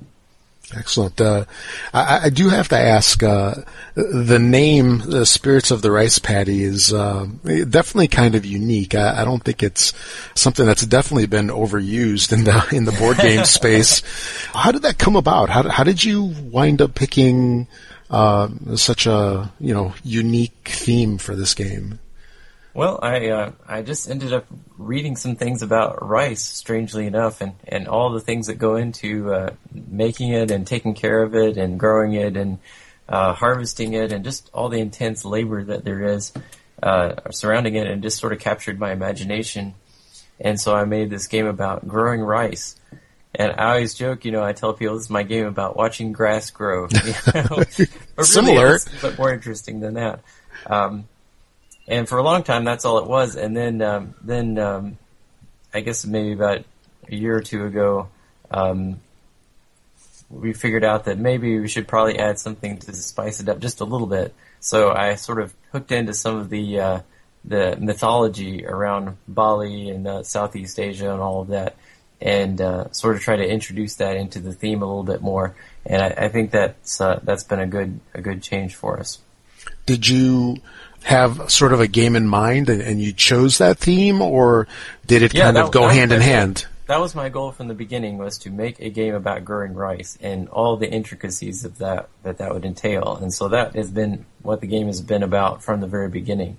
Excellent. 0.77 1.19
Uh, 1.19 1.47
I, 1.95 2.25
I, 2.25 2.31
do 2.31 2.51
have 2.51 2.69
to 2.69 2.79
ask. 2.79 3.23
Uh, 3.23 3.55
the 3.95 4.39
name, 4.39 4.99
"The 4.99 5.25
Spirits 5.25 5.71
of 5.71 5.81
the 5.81 5.91
Rice 5.91 6.19
Paddy," 6.19 6.63
is 6.63 6.93
uh, 6.93 7.27
definitely 7.45 8.09
kind 8.09 8.35
of 8.35 8.45
unique. 8.45 8.95
I, 8.95 9.23
I, 9.23 9.25
don't 9.25 9.43
think 9.43 9.63
it's 9.63 9.95
something 10.35 10.67
that's 10.67 10.85
definitely 10.85 11.27
been 11.27 11.49
overused 11.49 12.35
in 12.35 12.45
the 12.45 12.69
in 12.71 12.85
the 12.85 12.93
board 12.93 13.17
game 13.17 13.45
space. 13.47 14.03
How 14.53 14.71
did 14.71 14.83
that 14.83 14.99
come 14.99 15.17
about? 15.17 15.49
How, 15.49 15.67
how 15.71 15.85
did 15.85 16.05
you 16.05 16.35
wind 16.43 16.83
up 16.83 16.95
picking 16.95 17.67
uh, 18.11 18.49
such 18.75 19.07
a 19.07 19.51
you 19.59 19.73
know 19.73 19.95
unique 20.05 20.69
theme 20.69 21.17
for 21.17 21.35
this 21.35 21.55
game? 21.55 21.99
Well, 22.75 22.99
I 23.03 23.29
uh, 23.29 23.53
I 23.67 23.83
just 23.83 24.09
ended 24.09 24.33
up 24.33 24.47
reading 24.77 25.17
some 25.17 25.37
things 25.37 25.63
about 25.63 26.07
rice, 26.07 26.43
strangely 26.43 27.07
enough, 27.07 27.41
and, 27.41 27.55
and 27.67 27.89
all 27.89 28.13
the 28.13 28.21
things 28.21 28.47
that 28.47 28.55
go 28.55 28.77
into 28.77 29.33
uh, 29.33 29.51
making 29.73 30.31
it 30.31 30.51
and 30.51 30.67
taking 30.67 30.95
care 30.95 31.23
of 31.23 31.35
it 31.35 31.57
and 31.57 31.81
growing 31.81 32.13
it 32.13 32.37
and 32.37 32.59
uh, 33.09 33.33
harvesting 33.33 33.95
it 33.95 34.13
and 34.13 34.25
just 34.25 34.51
all 34.53 34.69
the 34.69 34.79
intense 34.79 35.25
labor 35.25 35.65
that 35.65 35.85
there 35.85 36.05
is 36.05 36.33
uh, 36.83 37.15
surrounding 37.31 37.75
it, 37.75 37.87
and 37.87 38.03
just 38.03 38.19
sort 38.19 38.33
of 38.33 38.39
captured 38.39 38.79
my 38.79 38.93
imagination. 38.93 39.75
And 40.41 40.61
so 40.61 40.75
I 40.75 40.85
made 40.85 41.11
this 41.11 41.27
game 41.27 41.47
about 41.47 41.89
growing 41.89 42.21
rice. 42.21 42.77
And 43.35 43.53
I 43.53 43.71
always 43.71 43.95
joke, 43.95 44.25
you 44.25 44.33
know, 44.33 44.43
I 44.43 44.53
tell 44.53 44.73
people 44.73 44.95
this 44.95 45.05
is 45.05 45.11
my 45.11 45.23
game 45.23 45.47
about 45.47 45.77
watching 45.77 46.13
grass 46.13 46.51
grow. 46.51 46.89
You 47.05 47.13
know? 47.35 47.65
but 48.17 48.27
Similar, 48.27 48.79
but 49.03 49.19
more 49.19 49.33
interesting 49.33 49.81
than 49.81 49.95
that. 49.95 50.21
Um, 50.67 51.09
and 51.89 52.09
for 52.09 52.19
a 52.19 52.23
long 52.23 52.45
time 52.45 52.65
that's 52.65 52.85
all 52.85 52.99
it 52.99 53.09
was. 53.09 53.35
And 53.35 53.57
then 53.57 53.83
um, 53.83 54.15
then 54.23 54.59
um, 54.59 54.99
I 55.75 55.81
guess 55.81 56.05
maybe 56.05 56.33
about 56.33 56.65
a 57.09 57.15
year 57.15 57.37
or 57.37 57.41
two 57.41 57.65
ago, 57.65 58.09
um, 58.51 59.01
we 60.31 60.53
figured 60.53 60.85
out 60.85 61.05
that 61.05 61.19
maybe 61.19 61.59
we 61.59 61.69
should 61.69 61.89
probably 61.89 62.19
add 62.19 62.39
something 62.39 62.79
to 62.79 62.93
spice 62.93 63.41
it 63.41 63.49
up 63.49 63.59
just 63.61 63.81
a 63.81 63.85
little 63.85 64.07
bit. 64.07 64.35
So 64.61 64.93
I 64.93 65.15
sort 65.15 65.41
of 65.41 65.55
hooked 65.73 65.91
into 65.91 66.15
some 66.15 66.37
of 66.37 66.51
the 66.51 66.81
uh, 66.81 67.01
the 67.45 67.77
mythology 67.81 68.67
around 68.67 69.17
Bali 69.27 69.91
and 69.91 70.07
uh, 70.07 70.23
Southeast 70.23 70.79
Asia 70.79 71.13
and 71.13 71.21
all 71.21 71.41
of 71.41 71.49
that, 71.49 71.77
and 72.21 72.61
uh, 72.61 72.91
sort 72.93 73.17
of 73.17 73.23
try 73.23 73.37
to 73.37 73.49
introduce 73.49 73.97
that 73.97 74.17
into 74.17 74.41
the 74.41 74.53
theme 74.53 74.83
a 74.83 74.87
little 74.87 75.05
bit 75.05 75.23
more. 75.23 75.55
And 75.87 76.03
I, 76.03 76.27
I 76.27 76.29
think 76.29 76.51
that's 76.51 77.01
uh, 77.01 77.21
that's 77.23 77.45
been 77.45 77.61
a 77.61 77.67
good 77.67 78.01
a 78.15 78.21
good 78.21 78.43
change 78.43 78.75
for 78.75 78.99
us. 78.99 79.19
Did 79.87 80.07
you 80.07 80.57
have 81.05 81.51
sort 81.51 81.73
of 81.73 81.81
a 81.81 81.87
game 81.87 82.17
in 82.17 82.27
mind 82.27 82.69
and, 82.69 82.83
and 82.83 83.01
you 83.01 83.13
chose 83.13 83.59
that 83.59 83.79
theme, 83.79 84.21
or 84.21 84.67
did 85.07 85.23
it 85.23 85.35
yeah, 85.35 85.45
kind 85.45 85.57
that, 85.57 85.67
of 85.67 85.73
go 85.73 85.89
hand 85.89 86.13
in 86.13 86.21
hand? 86.21 86.67
That 86.87 87.01
was 87.01 87.15
my 87.15 87.29
goal 87.29 87.53
from 87.53 87.69
the 87.69 87.75
beginning 87.75 88.17
was 88.17 88.39
to 88.39 88.51
make 88.51 88.81
a 88.81 88.89
game 88.89 89.15
about 89.15 89.45
growing 89.45 89.75
rice 89.75 90.17
and 90.23 90.49
all 90.49 90.77
the 90.77 90.91
intricacies 90.91 91.65
of 91.65 91.79
that 91.79 92.09
that 92.23 92.39
that 92.39 92.53
would 92.53 92.65
entail. 92.65 93.17
And 93.17 93.33
so 93.33 93.49
that 93.49 93.75
has 93.75 93.91
been 93.91 94.25
what 94.43 94.61
the 94.61 94.67
game 94.67 94.87
has 94.87 95.03
been 95.03 95.23
about 95.23 95.63
from 95.63 95.81
the 95.81 95.87
very 95.87 96.09
beginning. 96.09 96.57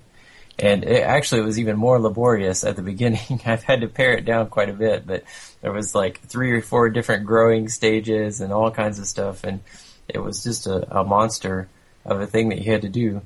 And 0.60 0.84
it, 0.84 1.01
actually, 1.03 1.41
it 1.41 1.46
was 1.46 1.58
even 1.58 1.77
more 1.77 2.00
laborious 2.00 2.63
at 2.63 2.75
the 2.75 2.81
beginning. 2.93 3.41
I've 3.46 3.63
had 3.63 3.81
to 3.81 3.88
pare 3.88 4.13
it 4.13 4.25
down 4.25 4.50
quite 4.50 4.69
a 4.69 4.74
bit, 4.74 5.08
but 5.08 5.24
there 5.62 5.72
was 5.72 5.96
like 5.96 6.22
three 6.22 6.51
or 6.51 6.62
four 6.62 6.89
different 6.89 7.25
growing 7.25 7.67
stages 7.67 8.39
and 8.39 8.53
all 8.53 8.69
kinds 8.69 9.00
of 9.00 9.08
stuff, 9.08 9.43
and 9.43 9.62
it 10.08 10.19
was 10.19 10.43
just 10.43 10.67
a, 10.67 11.00
a 11.00 11.03
monster 11.03 11.67
of 12.05 12.22
a 12.22 12.27
thing 12.27 12.50
that 12.50 12.60
you 12.60 12.72
had 12.72 12.84
to 12.84 12.89
do 12.89 13.22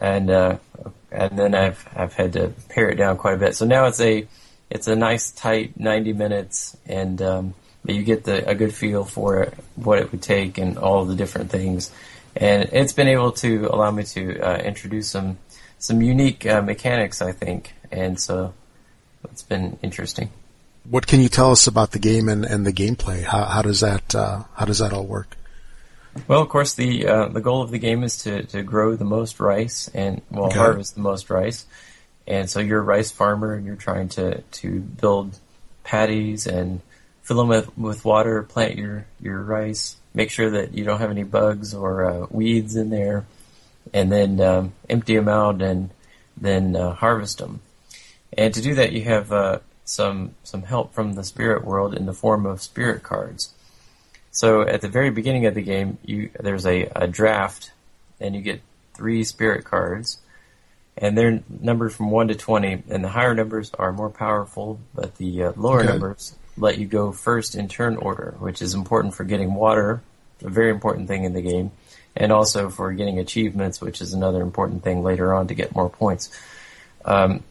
and 0.00 0.30
uh, 0.30 0.56
and 1.12 1.38
then 1.38 1.54
I've 1.54 1.86
I've 1.94 2.14
had 2.14 2.32
to 2.32 2.52
pare 2.68 2.88
it 2.88 2.96
down 2.96 3.16
quite 3.18 3.34
a 3.34 3.38
bit. 3.38 3.54
So 3.54 3.66
now 3.66 3.86
it's 3.86 4.00
a 4.00 4.26
it's 4.70 4.86
a 4.86 4.96
nice 4.96 5.30
tight 5.32 5.78
90 5.78 6.12
minutes, 6.12 6.76
and 6.86 7.20
um, 7.20 7.54
you 7.84 8.02
get 8.02 8.24
the 8.24 8.48
a 8.48 8.54
good 8.54 8.74
feel 8.74 9.04
for 9.04 9.52
what 9.76 9.98
it 9.98 10.10
would 10.10 10.22
take, 10.22 10.58
and 10.58 10.78
all 10.78 11.04
the 11.04 11.16
different 11.16 11.50
things. 11.50 11.90
And 12.36 12.70
it's 12.72 12.92
been 12.92 13.08
able 13.08 13.32
to 13.32 13.66
allow 13.66 13.90
me 13.90 14.04
to 14.04 14.40
uh, 14.40 14.56
introduce 14.58 15.08
some 15.08 15.38
some 15.78 16.02
unique 16.02 16.46
uh, 16.46 16.62
mechanics, 16.62 17.20
I 17.20 17.32
think, 17.32 17.74
and 17.90 18.18
so 18.18 18.54
it's 19.24 19.42
been 19.42 19.78
interesting. 19.82 20.30
What 20.88 21.06
can 21.06 21.20
you 21.20 21.28
tell 21.28 21.50
us 21.50 21.66
about 21.66 21.90
the 21.90 21.98
game 21.98 22.28
and, 22.28 22.44
and 22.44 22.66
the 22.66 22.72
gameplay? 22.72 23.22
How, 23.22 23.44
how 23.44 23.62
does 23.62 23.80
that 23.80 24.14
uh, 24.14 24.44
how 24.54 24.64
does 24.64 24.78
that 24.78 24.92
all 24.92 25.04
work? 25.04 25.36
Well, 26.26 26.40
of 26.40 26.48
course, 26.48 26.74
the 26.74 27.06
uh, 27.06 27.28
the 27.28 27.40
goal 27.40 27.62
of 27.62 27.70
the 27.70 27.78
game 27.78 28.02
is 28.02 28.18
to, 28.24 28.42
to 28.46 28.62
grow 28.62 28.96
the 28.96 29.04
most 29.04 29.40
rice 29.40 29.88
and 29.94 30.22
well 30.30 30.46
okay. 30.46 30.58
harvest 30.58 30.94
the 30.94 31.00
most 31.00 31.30
rice. 31.30 31.66
And 32.26 32.48
so 32.48 32.60
you're 32.60 32.78
a 32.78 32.82
rice 32.82 33.10
farmer 33.10 33.54
and 33.54 33.66
you're 33.66 33.76
trying 33.76 34.08
to, 34.10 34.40
to 34.40 34.80
build 34.80 35.36
paddies 35.82 36.46
and 36.46 36.80
fill 37.22 37.38
them 37.38 37.48
with, 37.48 37.76
with 37.76 38.04
water, 38.04 38.42
plant 38.44 38.76
your, 38.76 39.06
your 39.20 39.42
rice, 39.42 39.96
make 40.14 40.30
sure 40.30 40.50
that 40.50 40.72
you 40.72 40.84
don't 40.84 41.00
have 41.00 41.10
any 41.10 41.24
bugs 41.24 41.74
or 41.74 42.04
uh, 42.04 42.26
weeds 42.30 42.76
in 42.76 42.90
there, 42.90 43.26
and 43.92 44.12
then 44.12 44.40
um, 44.40 44.72
empty 44.88 45.16
them 45.16 45.28
out 45.28 45.60
and 45.60 45.90
then 46.36 46.76
uh, 46.76 46.94
harvest 46.94 47.38
them. 47.38 47.60
And 48.36 48.54
to 48.54 48.62
do 48.62 48.76
that, 48.76 48.92
you 48.92 49.02
have 49.02 49.32
uh, 49.32 49.58
some 49.84 50.34
some 50.44 50.62
help 50.62 50.94
from 50.94 51.14
the 51.14 51.24
spirit 51.24 51.64
world 51.64 51.94
in 51.94 52.06
the 52.06 52.14
form 52.14 52.46
of 52.46 52.62
spirit 52.62 53.02
cards. 53.02 53.52
So 54.30 54.62
at 54.62 54.80
the 54.80 54.88
very 54.88 55.10
beginning 55.10 55.46
of 55.46 55.54
the 55.54 55.62
game, 55.62 55.98
you 56.04 56.30
there's 56.38 56.66
a, 56.66 56.88
a 56.94 57.06
draft, 57.08 57.72
and 58.20 58.34
you 58.34 58.42
get 58.42 58.60
three 58.94 59.24
spirit 59.24 59.64
cards, 59.64 60.18
and 60.96 61.16
they're 61.16 61.42
numbered 61.48 61.92
from 61.92 62.10
one 62.10 62.28
to 62.28 62.34
twenty. 62.34 62.82
And 62.88 63.02
the 63.02 63.08
higher 63.08 63.34
numbers 63.34 63.72
are 63.78 63.92
more 63.92 64.10
powerful, 64.10 64.78
but 64.94 65.16
the 65.16 65.44
uh, 65.44 65.52
lower 65.56 65.80
Okay. 65.80 65.88
numbers 65.88 66.36
let 66.56 66.78
you 66.78 66.86
go 66.86 67.10
first 67.12 67.54
in 67.54 67.68
turn 67.68 67.96
order, 67.96 68.34
which 68.38 68.60
is 68.62 68.74
important 68.74 69.14
for 69.14 69.24
getting 69.24 69.54
water, 69.54 70.02
a 70.44 70.48
very 70.50 70.70
important 70.70 71.08
thing 71.08 71.24
in 71.24 71.32
the 71.32 71.40
game, 71.42 71.70
and 72.14 72.30
also 72.30 72.68
for 72.68 72.92
getting 72.92 73.18
achievements, 73.18 73.80
which 73.80 74.00
is 74.00 74.12
another 74.12 74.42
important 74.42 74.82
thing 74.82 75.02
later 75.02 75.32
on 75.32 75.48
to 75.48 75.54
get 75.54 75.74
more 75.74 75.88
points. 75.88 76.30
Um, 77.04 77.42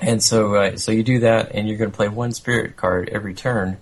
and 0.00 0.20
so, 0.22 0.54
uh, 0.56 0.76
so 0.76 0.90
you 0.90 1.04
do 1.04 1.20
that, 1.20 1.52
and 1.54 1.68
you're 1.68 1.78
going 1.78 1.90
to 1.90 1.96
play 1.96 2.08
one 2.08 2.32
spirit 2.32 2.76
card 2.76 3.08
every 3.10 3.34
turn, 3.34 3.76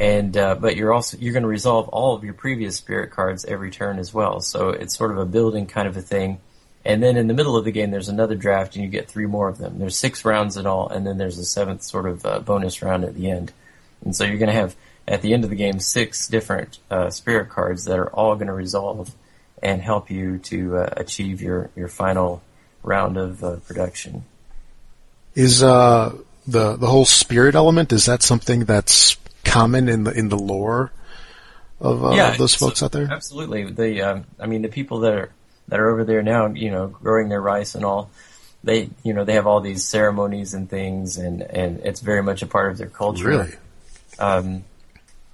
and 0.00 0.34
uh, 0.34 0.54
but 0.54 0.76
you're 0.76 0.94
also 0.94 1.18
you're 1.18 1.34
going 1.34 1.42
to 1.42 1.48
resolve 1.48 1.88
all 1.90 2.14
of 2.16 2.24
your 2.24 2.32
previous 2.32 2.74
spirit 2.76 3.10
cards 3.10 3.44
every 3.44 3.70
turn 3.70 3.98
as 3.98 4.14
well. 4.14 4.40
So 4.40 4.70
it's 4.70 4.96
sort 4.96 5.10
of 5.10 5.18
a 5.18 5.26
building 5.26 5.66
kind 5.66 5.86
of 5.86 5.96
a 5.96 6.00
thing. 6.00 6.40
And 6.86 7.02
then 7.02 7.18
in 7.18 7.26
the 7.26 7.34
middle 7.34 7.58
of 7.58 7.66
the 7.66 7.70
game, 7.70 7.90
there's 7.90 8.08
another 8.08 8.34
draft, 8.34 8.74
and 8.74 8.82
you 8.82 8.90
get 8.90 9.06
three 9.06 9.26
more 9.26 9.50
of 9.50 9.58
them. 9.58 9.78
There's 9.78 9.98
six 9.98 10.24
rounds 10.24 10.56
in 10.56 10.66
all, 10.66 10.88
and 10.88 11.06
then 11.06 11.18
there's 11.18 11.36
a 11.36 11.44
seventh 11.44 11.82
sort 11.82 12.08
of 12.08 12.24
uh, 12.24 12.38
bonus 12.40 12.80
round 12.80 13.04
at 13.04 13.14
the 13.14 13.30
end. 13.30 13.52
And 14.02 14.16
so 14.16 14.24
you're 14.24 14.38
going 14.38 14.48
to 14.48 14.54
have 14.54 14.74
at 15.06 15.20
the 15.20 15.34
end 15.34 15.44
of 15.44 15.50
the 15.50 15.56
game 15.56 15.78
six 15.78 16.26
different 16.26 16.78
uh, 16.90 17.10
spirit 17.10 17.50
cards 17.50 17.84
that 17.84 17.98
are 17.98 18.08
all 18.08 18.36
going 18.36 18.46
to 18.46 18.54
resolve 18.54 19.14
and 19.62 19.82
help 19.82 20.10
you 20.10 20.38
to 20.38 20.78
uh, 20.78 20.94
achieve 20.96 21.42
your 21.42 21.68
your 21.76 21.88
final 21.88 22.42
round 22.82 23.18
of 23.18 23.44
uh, 23.44 23.56
production. 23.56 24.24
Is 25.34 25.62
uh, 25.62 26.16
the 26.46 26.76
the 26.76 26.86
whole 26.86 27.04
spirit 27.04 27.54
element 27.54 27.92
is 27.92 28.06
that 28.06 28.22
something 28.22 28.64
that's 28.64 29.16
common 29.50 29.88
in 29.88 30.04
the 30.04 30.12
in 30.12 30.28
the 30.28 30.38
lore 30.38 30.92
of 31.80 32.04
uh, 32.04 32.36
those 32.36 32.54
folks 32.54 32.82
out 32.82 32.92
there? 32.92 33.08
Absolutely. 33.10 33.64
The 33.64 34.02
um, 34.02 34.24
I 34.38 34.46
mean, 34.46 34.62
the 34.62 34.68
people 34.68 35.00
that 35.00 35.14
are 35.14 35.32
that 35.68 35.80
are 35.80 35.88
over 35.88 36.04
there 36.04 36.22
now, 36.22 36.46
you 36.46 36.70
know, 36.70 36.88
growing 36.88 37.28
their 37.28 37.40
rice 37.40 37.74
and 37.74 37.84
all, 37.84 38.10
they 38.62 38.90
you 39.02 39.12
know 39.14 39.24
they 39.24 39.34
have 39.34 39.46
all 39.46 39.60
these 39.60 39.84
ceremonies 39.84 40.54
and 40.54 40.68
things, 40.68 41.16
and 41.16 41.42
and 41.42 41.80
it's 41.84 42.00
very 42.00 42.22
much 42.22 42.42
a 42.42 42.46
part 42.46 42.70
of 42.70 42.78
their 42.78 42.88
culture. 42.88 43.28
Really? 43.28 43.52
Um, 44.18 44.64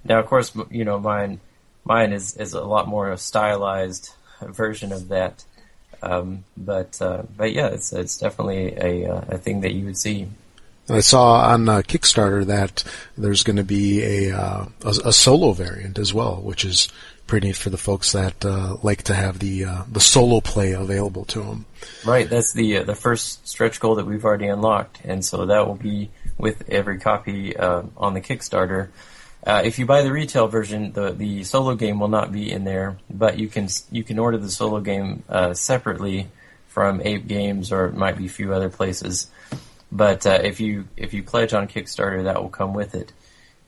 now, 0.03 0.19
of 0.19 0.27
course, 0.27 0.53
you 0.69 0.85
know 0.85 0.99
mine 0.99 1.39
mine 1.83 2.13
is 2.13 2.37
is 2.37 2.53
a 2.53 2.63
lot 2.63 2.87
more 2.87 3.11
a 3.11 3.17
stylized 3.17 4.13
version 4.41 4.91
of 4.91 5.09
that. 5.09 5.43
Um, 6.01 6.43
but 6.55 7.01
uh, 7.01 7.23
but 7.35 7.53
yeah, 7.53 7.67
it's 7.67 7.91
it's 7.91 8.17
definitely 8.17 8.75
a 8.77 9.11
uh, 9.11 9.21
a 9.29 9.37
thing 9.37 9.61
that 9.61 9.73
you 9.73 9.85
would 9.85 9.97
see. 9.97 10.27
I 10.89 11.01
saw 11.01 11.41
on 11.51 11.67
uh, 11.67 11.81
Kickstarter 11.81 12.45
that 12.45 12.83
there's 13.17 13.43
going 13.43 13.57
to 13.57 13.63
be 13.63 14.03
a, 14.03 14.37
uh, 14.37 14.65
a 14.83 14.89
a 15.05 15.13
solo 15.13 15.51
variant 15.51 15.99
as 15.99 16.13
well, 16.13 16.41
which 16.41 16.63
is 16.63 16.87
pretty 17.25 17.47
neat 17.47 17.57
for 17.57 17.69
the 17.69 17.77
folks 17.77 18.13
that 18.13 18.45
uh, 18.45 18.77
like 18.83 19.03
to 19.03 19.13
have 19.13 19.39
the 19.39 19.65
uh, 19.65 19.83
the 19.91 19.99
solo 19.99 20.39
play 20.39 20.71
available 20.71 21.25
to 21.25 21.41
them. 21.41 21.65
Right, 22.05 22.29
that's 22.29 22.53
the 22.53 22.77
uh, 22.77 22.83
the 22.83 22.95
first 22.95 23.47
stretch 23.47 23.79
goal 23.79 23.95
that 23.95 24.05
we've 24.05 24.23
already 24.23 24.47
unlocked, 24.47 25.01
and 25.03 25.23
so 25.23 25.45
that 25.45 25.67
will 25.67 25.75
be 25.75 26.09
with 26.37 26.69
every 26.69 26.99
copy 26.99 27.55
uh, 27.55 27.83
on 27.97 28.13
the 28.13 28.21
Kickstarter. 28.21 28.89
If 29.45 29.79
you 29.79 29.85
buy 29.85 30.01
the 30.01 30.11
retail 30.11 30.47
version, 30.47 30.91
the 30.91 31.11
the 31.11 31.43
solo 31.43 31.75
game 31.75 31.99
will 31.99 32.09
not 32.09 32.31
be 32.31 32.51
in 32.51 32.63
there, 32.63 32.97
but 33.09 33.39
you 33.39 33.47
can 33.47 33.67
you 33.91 34.03
can 34.03 34.19
order 34.19 34.37
the 34.37 34.49
solo 34.49 34.81
game 34.81 35.23
separately 35.53 36.27
from 36.77 37.01
Ape 37.01 37.27
Games 37.27 37.71
or 37.71 37.87
it 37.87 37.95
might 37.95 38.17
be 38.17 38.27
a 38.27 38.29
few 38.29 38.53
other 38.53 38.69
places. 38.69 39.31
But 39.91 40.25
uh, 40.25 40.39
if 40.43 40.59
you 40.59 40.87
if 40.97 41.13
you 41.13 41.23
pledge 41.23 41.53
on 41.53 41.67
Kickstarter, 41.67 42.25
that 42.25 42.41
will 42.41 42.49
come 42.49 42.73
with 42.73 42.95
it. 42.95 43.13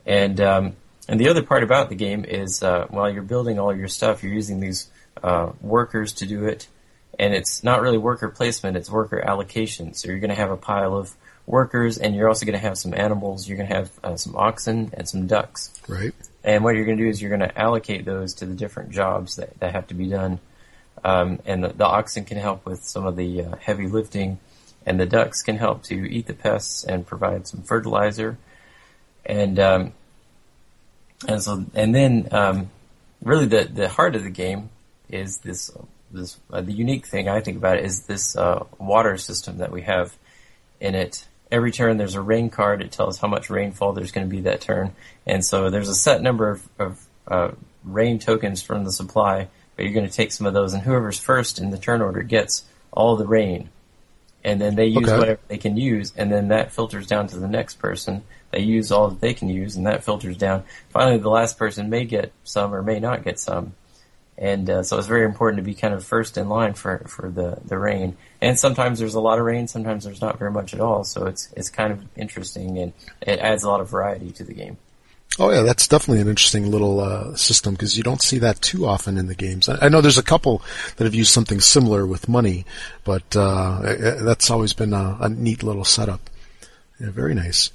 And 0.06 0.40
um, 0.42 0.76
and 1.08 1.20
the 1.20 1.30
other 1.30 1.44
part 1.44 1.64
about 1.64 1.90
the 1.90 1.96
game 1.96 2.26
is 2.26 2.62
uh, 2.62 2.88
while 2.90 3.10
you're 3.10 3.24
building 3.24 3.60
all 3.60 3.76
your 3.76 3.88
stuff, 3.88 4.24
you're 4.24 4.34
using 4.34 4.60
these 4.60 4.90
uh, 5.24 5.52
workers 5.62 6.14
to 6.14 6.26
do 6.26 6.46
it, 6.46 6.68
and 7.18 7.34
it's 7.34 7.64
not 7.64 7.82
really 7.82 7.98
worker 7.98 8.30
placement; 8.30 8.76
it's 8.76 8.90
worker 8.90 9.20
allocation. 9.20 9.94
So 9.94 10.10
you're 10.10 10.20
going 10.20 10.30
to 10.30 10.36
have 10.36 10.52
a 10.52 10.58
pile 10.58 10.96
of 10.96 11.16
workers, 11.46 11.98
and 11.98 12.16
you're 12.16 12.28
also 12.28 12.46
going 12.46 12.60
to 12.60 12.66
have 12.66 12.78
some 12.78 12.94
animals. 12.94 13.48
You're 13.48 13.58
going 13.58 13.70
to 13.70 13.76
have 13.76 13.92
uh, 14.04 14.16
some 14.18 14.36
oxen 14.36 14.92
and 14.94 15.10
some 15.10 15.26
ducks. 15.26 15.74
Right? 15.88 16.14
And 16.44 16.64
what 16.64 16.76
you're 16.76 16.86
going 16.86 16.98
to 16.98 17.04
do 17.04 17.10
is 17.10 17.22
you're 17.22 17.36
going 17.36 17.48
to 17.50 17.60
allocate 17.60 18.06
those 18.06 18.36
to 18.36 18.46
the 18.46 18.54
different 18.54 18.92
jobs 18.92 19.36
that, 19.36 19.60
that 19.60 19.74
have 19.74 19.88
to 19.88 19.94
be 19.94 20.08
done. 20.08 20.40
Um, 21.04 21.40
and 21.46 21.64
the, 21.64 21.70
the 21.70 21.86
oxen 21.86 22.26
can 22.26 22.38
help 22.38 22.66
with 22.66 22.84
some 22.84 23.06
of 23.06 23.16
the 23.16 23.44
uh, 23.44 23.56
heavy 23.58 23.88
lifting, 23.88 24.40
and 24.90 25.00
the 25.00 25.06
ducks 25.06 25.44
can 25.44 25.56
help 25.56 25.84
to 25.84 26.12
eat 26.12 26.26
the 26.26 26.34
pests 26.34 26.84
and 26.84 27.06
provide 27.06 27.48
some 27.48 27.62
fertilizer. 27.62 28.40
And 29.24 29.60
um, 29.60 29.94
and 31.28 31.44
so 31.44 31.64
and 31.76 31.94
then 31.94 32.28
um, 32.32 32.72
really 33.24 33.46
the 33.46 33.70
the 33.72 33.88
heart 33.88 34.16
of 34.16 34.24
the 34.24 34.32
game 34.32 34.72
is 35.08 35.38
this 35.38 35.70
this 36.10 36.38
uh, 36.52 36.62
the 36.62 36.72
unique 36.72 37.06
thing 37.06 37.30
I 37.30 37.40
think 37.40 37.58
about 37.58 37.78
is 37.78 38.08
this 38.08 38.36
uh, 38.36 38.66
water 38.80 39.16
system 39.18 39.60
that 39.60 39.72
we 39.72 39.84
have 39.84 40.18
in 40.80 40.96
it. 40.96 41.28
Every 41.52 41.72
turn 41.72 41.98
there's 41.98 42.16
a 42.16 42.22
rain 42.22 42.50
card. 42.50 42.82
It 42.82 42.92
tells 42.92 43.20
how 43.20 43.28
much 43.28 43.52
rainfall 43.52 43.94
there's 43.94 44.12
going 44.12 44.28
to 44.28 44.36
be 44.36 44.42
that 44.42 44.62
turn, 44.62 44.96
and 45.28 45.46
so 45.46 45.70
there's 45.70 45.90
a 45.90 45.96
set 45.96 46.24
number 46.24 46.50
of, 46.50 46.70
of 46.80 47.06
uh, 47.28 47.52
rain 47.84 48.18
tokens 48.18 48.64
from 48.64 48.86
the 48.86 48.92
supply. 48.92 49.50
But 49.76 49.86
you're 49.86 49.94
going 49.94 50.10
to 50.10 50.14
take 50.14 50.32
some 50.32 50.48
of 50.48 50.54
those, 50.54 50.74
and 50.74 50.82
whoever's 50.82 51.20
first 51.20 51.60
in 51.60 51.70
the 51.70 51.78
turn 51.78 52.02
order 52.02 52.24
gets 52.24 52.66
all 52.92 53.16
the 53.16 53.28
rain, 53.28 53.70
and 54.44 54.60
then 54.60 54.76
they 54.76 54.88
use 54.88 55.08
Okay. 55.10 55.18
whatever 55.18 55.40
they 55.48 55.58
can 55.58 55.78
use, 55.78 56.14
and 56.16 56.32
then 56.32 56.48
that 56.50 56.72
filters 56.72 57.08
down 57.08 57.28
to 57.28 57.38
the 57.38 57.48
next 57.48 57.80
person. 57.80 58.24
They 58.52 58.62
use 58.62 58.92
all 58.92 59.10
that 59.10 59.22
they 59.22 59.34
can 59.34 59.50
use, 59.50 59.76
and 59.76 59.86
that 59.86 60.04
filters 60.04 60.38
down. 60.38 60.64
Finally, 60.90 61.18
the 61.20 61.30
last 61.30 61.58
person 61.58 61.90
may 61.90 62.06
get 62.06 62.32
some 62.44 62.74
or 62.74 62.82
may 62.82 63.00
not 63.00 63.24
get 63.24 63.40
some, 63.40 63.74
and 64.38 64.70
uh, 64.70 64.84
so 64.84 64.98
it's 64.98 65.08
very 65.08 65.26
important 65.26 65.58
to 65.58 65.64
be 65.64 65.76
kind 65.76 65.94
of 65.94 66.04
first 66.06 66.38
in 66.38 66.50
line 66.50 66.74
for 66.74 67.00
for 67.08 67.30
the 67.30 67.60
the 67.66 67.78
rain. 67.78 68.18
And 68.42 68.58
sometimes 68.58 68.98
there's 69.00 69.16
a 69.16 69.20
lot 69.20 69.38
of 69.38 69.46
rain, 69.46 69.68
sometimes 69.68 70.06
there's 70.06 70.22
not 70.22 70.40
very 70.40 70.52
much 70.52 70.74
at 70.74 70.80
all. 70.80 71.04
So 71.04 71.26
it's 71.28 71.50
it's 71.56 71.70
kind 71.70 71.92
of 71.94 72.04
interesting, 72.16 72.78
and 72.80 72.94
it 73.22 73.40
adds 73.40 73.64
a 73.64 73.70
lot 73.70 73.82
of 73.82 73.90
variety 73.90 74.32
to 74.32 74.44
the 74.44 74.54
game. 74.54 74.78
Oh 75.40 75.52
yeah, 75.52 75.62
that's 75.62 75.88
definitely 75.88 76.22
an 76.22 76.28
interesting 76.28 76.70
little 76.70 77.00
uh, 77.00 77.34
system 77.36 77.74
because 77.74 77.98
you 77.98 78.04
don't 78.04 78.22
see 78.22 78.40
that 78.40 78.62
too 78.62 78.86
often 78.86 79.18
in 79.18 79.28
the 79.28 79.36
games. 79.36 79.70
I, 79.70 79.86
I 79.86 79.90
know 79.90 80.02
there's 80.02 80.18
a 80.18 80.24
couple 80.24 80.62
that 80.98 81.06
have 81.06 81.16
used 81.16 81.32
something 81.32 81.62
similar 81.62 82.06
with 82.06 82.28
money, 82.28 82.66
but 83.06 83.38
uh, 83.38 83.80
eh, 83.86 83.96
eh, 84.00 84.16
that's 84.22 84.52
always 84.52 84.74
been 84.74 84.94
a, 84.94 85.18
a 85.22 85.30
neat 85.30 85.64
little 85.64 85.86
setup. 85.86 86.30
Yeah, 87.00 87.12
very 87.12 87.34
nice. 87.34 87.72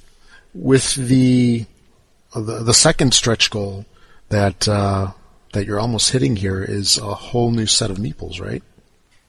With 0.53 0.94
the 0.94 1.64
uh, 2.35 2.40
the, 2.42 2.62
the 2.64 2.74
second 2.74 3.14
stretch 3.14 3.50
goal 3.50 3.87
that 4.29 4.68
uh, 4.68 5.12
that 5.55 5.64
you're 5.64 5.81
almost 5.81 6.11
hitting 6.11 6.37
here 6.37 6.62
is 6.62 6.98
a 6.98 7.14
whole 7.14 7.50
new 7.50 7.66
set 7.66 7.90
of 7.90 7.96
meeples, 7.96 8.42
right? 8.42 8.62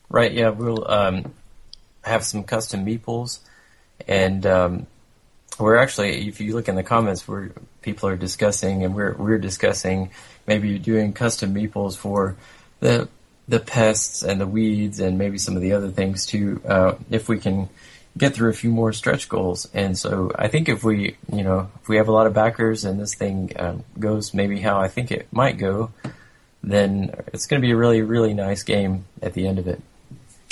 Right? 0.10 0.34
Yeah, 0.34 0.50
we'll 0.50 0.86
um, 0.92 1.34
have 2.04 2.26
some 2.26 2.44
custom 2.44 2.86
meeples, 2.86 3.40
and 4.10 4.46
um, 4.46 4.88
we're 5.58 5.78
actually, 5.78 6.28
if 6.28 6.42
you 6.42 6.54
look 6.54 6.68
in 6.68 6.76
the 6.76 6.84
comments, 6.84 7.28
where 7.28 7.52
people 7.86 8.10
are 8.10 8.18
discussing, 8.18 8.84
and 8.84 8.94
we're 8.94 9.14
we're 9.14 9.38
discussing 9.38 10.10
maybe 10.46 10.78
doing 10.78 11.14
custom 11.14 11.54
meeples 11.54 11.96
for 11.96 12.36
the 12.82 13.08
the 13.48 13.60
pests 13.60 14.24
and 14.24 14.42
the 14.42 14.48
weeds, 14.48 15.00
and 15.00 15.18
maybe 15.18 15.38
some 15.38 15.56
of 15.56 15.62
the 15.62 15.74
other 15.74 15.92
things 15.92 16.26
too. 16.26 16.62
Uh, 16.68 16.96
if 17.12 17.30
we 17.30 17.40
can 17.40 17.70
get 18.18 18.34
through 18.34 18.50
a 18.50 18.54
few 18.54 18.72
more 18.72 18.92
stretch 18.92 19.30
goals, 19.30 19.70
and 19.74 19.98
so 19.98 20.32
I 20.36 20.48
think 20.48 20.68
if 20.68 20.84
we, 20.84 21.16
you 21.32 21.44
know, 21.44 21.70
if 21.82 21.88
we 21.88 21.98
have 21.98 22.08
a 22.08 22.12
lot 22.12 22.28
of 22.28 22.34
backers 22.34 22.84
and 22.84 23.00
this 23.00 23.14
thing 23.14 23.52
um, 23.58 23.84
goes 23.98 24.34
maybe 24.34 24.60
how 24.60 24.80
I 24.82 24.88
think 24.88 25.12
it 25.12 25.28
might 25.32 25.58
go, 25.58 25.92
then 26.64 27.14
it's 27.28 27.46
going 27.46 27.62
to 27.62 27.66
be 27.66 27.72
a 27.72 27.78
really 27.78 28.02
really 28.02 28.34
nice 28.34 28.64
game 28.64 29.06
at 29.22 29.34
the 29.34 29.48
end 29.48 29.60
of 29.60 29.68
it. 29.68 29.80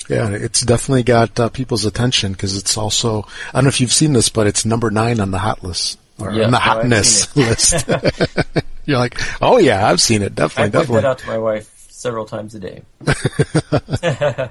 Yeah, 0.08 0.30
it's 0.30 0.62
definitely 0.62 1.04
got 1.04 1.40
uh, 1.40 1.50
people's 1.50 1.86
attention 1.86 2.34
because 2.34 2.58
it's 2.58 2.78
also 2.78 3.26
I 3.50 3.58
don't 3.58 3.64
know 3.64 3.70
if 3.70 3.82
you've 3.82 3.92
seen 3.92 4.14
this, 4.14 4.30
but 4.30 4.46
it's 4.46 4.66
number 4.66 4.92
nine 4.92 5.20
on 5.20 5.32
the 5.32 5.40
hot 5.40 5.64
list 5.64 5.98
or 6.24 6.32
Yeah, 6.32 6.46
on 6.46 6.52
the 6.52 6.60
hotness 6.60 7.36
list. 7.36 7.88
You're 8.86 8.98
like, 8.98 9.20
oh 9.42 9.58
yeah, 9.58 9.88
I've 9.88 10.02
seen 10.02 10.22
it. 10.22 10.36
Definitely, 10.36 10.80
I 10.80 10.82
Definitely, 10.82 11.02
that 11.02 11.08
out 11.08 11.18
to 11.20 11.28
my 11.28 11.38
wife 11.38 11.70
several 11.90 12.26
times 12.26 12.54
a 12.56 12.60
day. 12.60 12.84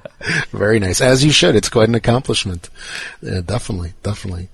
Very 0.51 0.79
nice, 0.81 1.01
as 1.01 1.25
you 1.25 1.33
should. 1.33 1.55
It's 1.55 1.69
quite 1.69 1.89
an 1.89 1.95
accomplishment. 1.95 2.71
Yeah, 3.21 3.41
definitely, 3.45 3.93
definitely. 4.03 4.49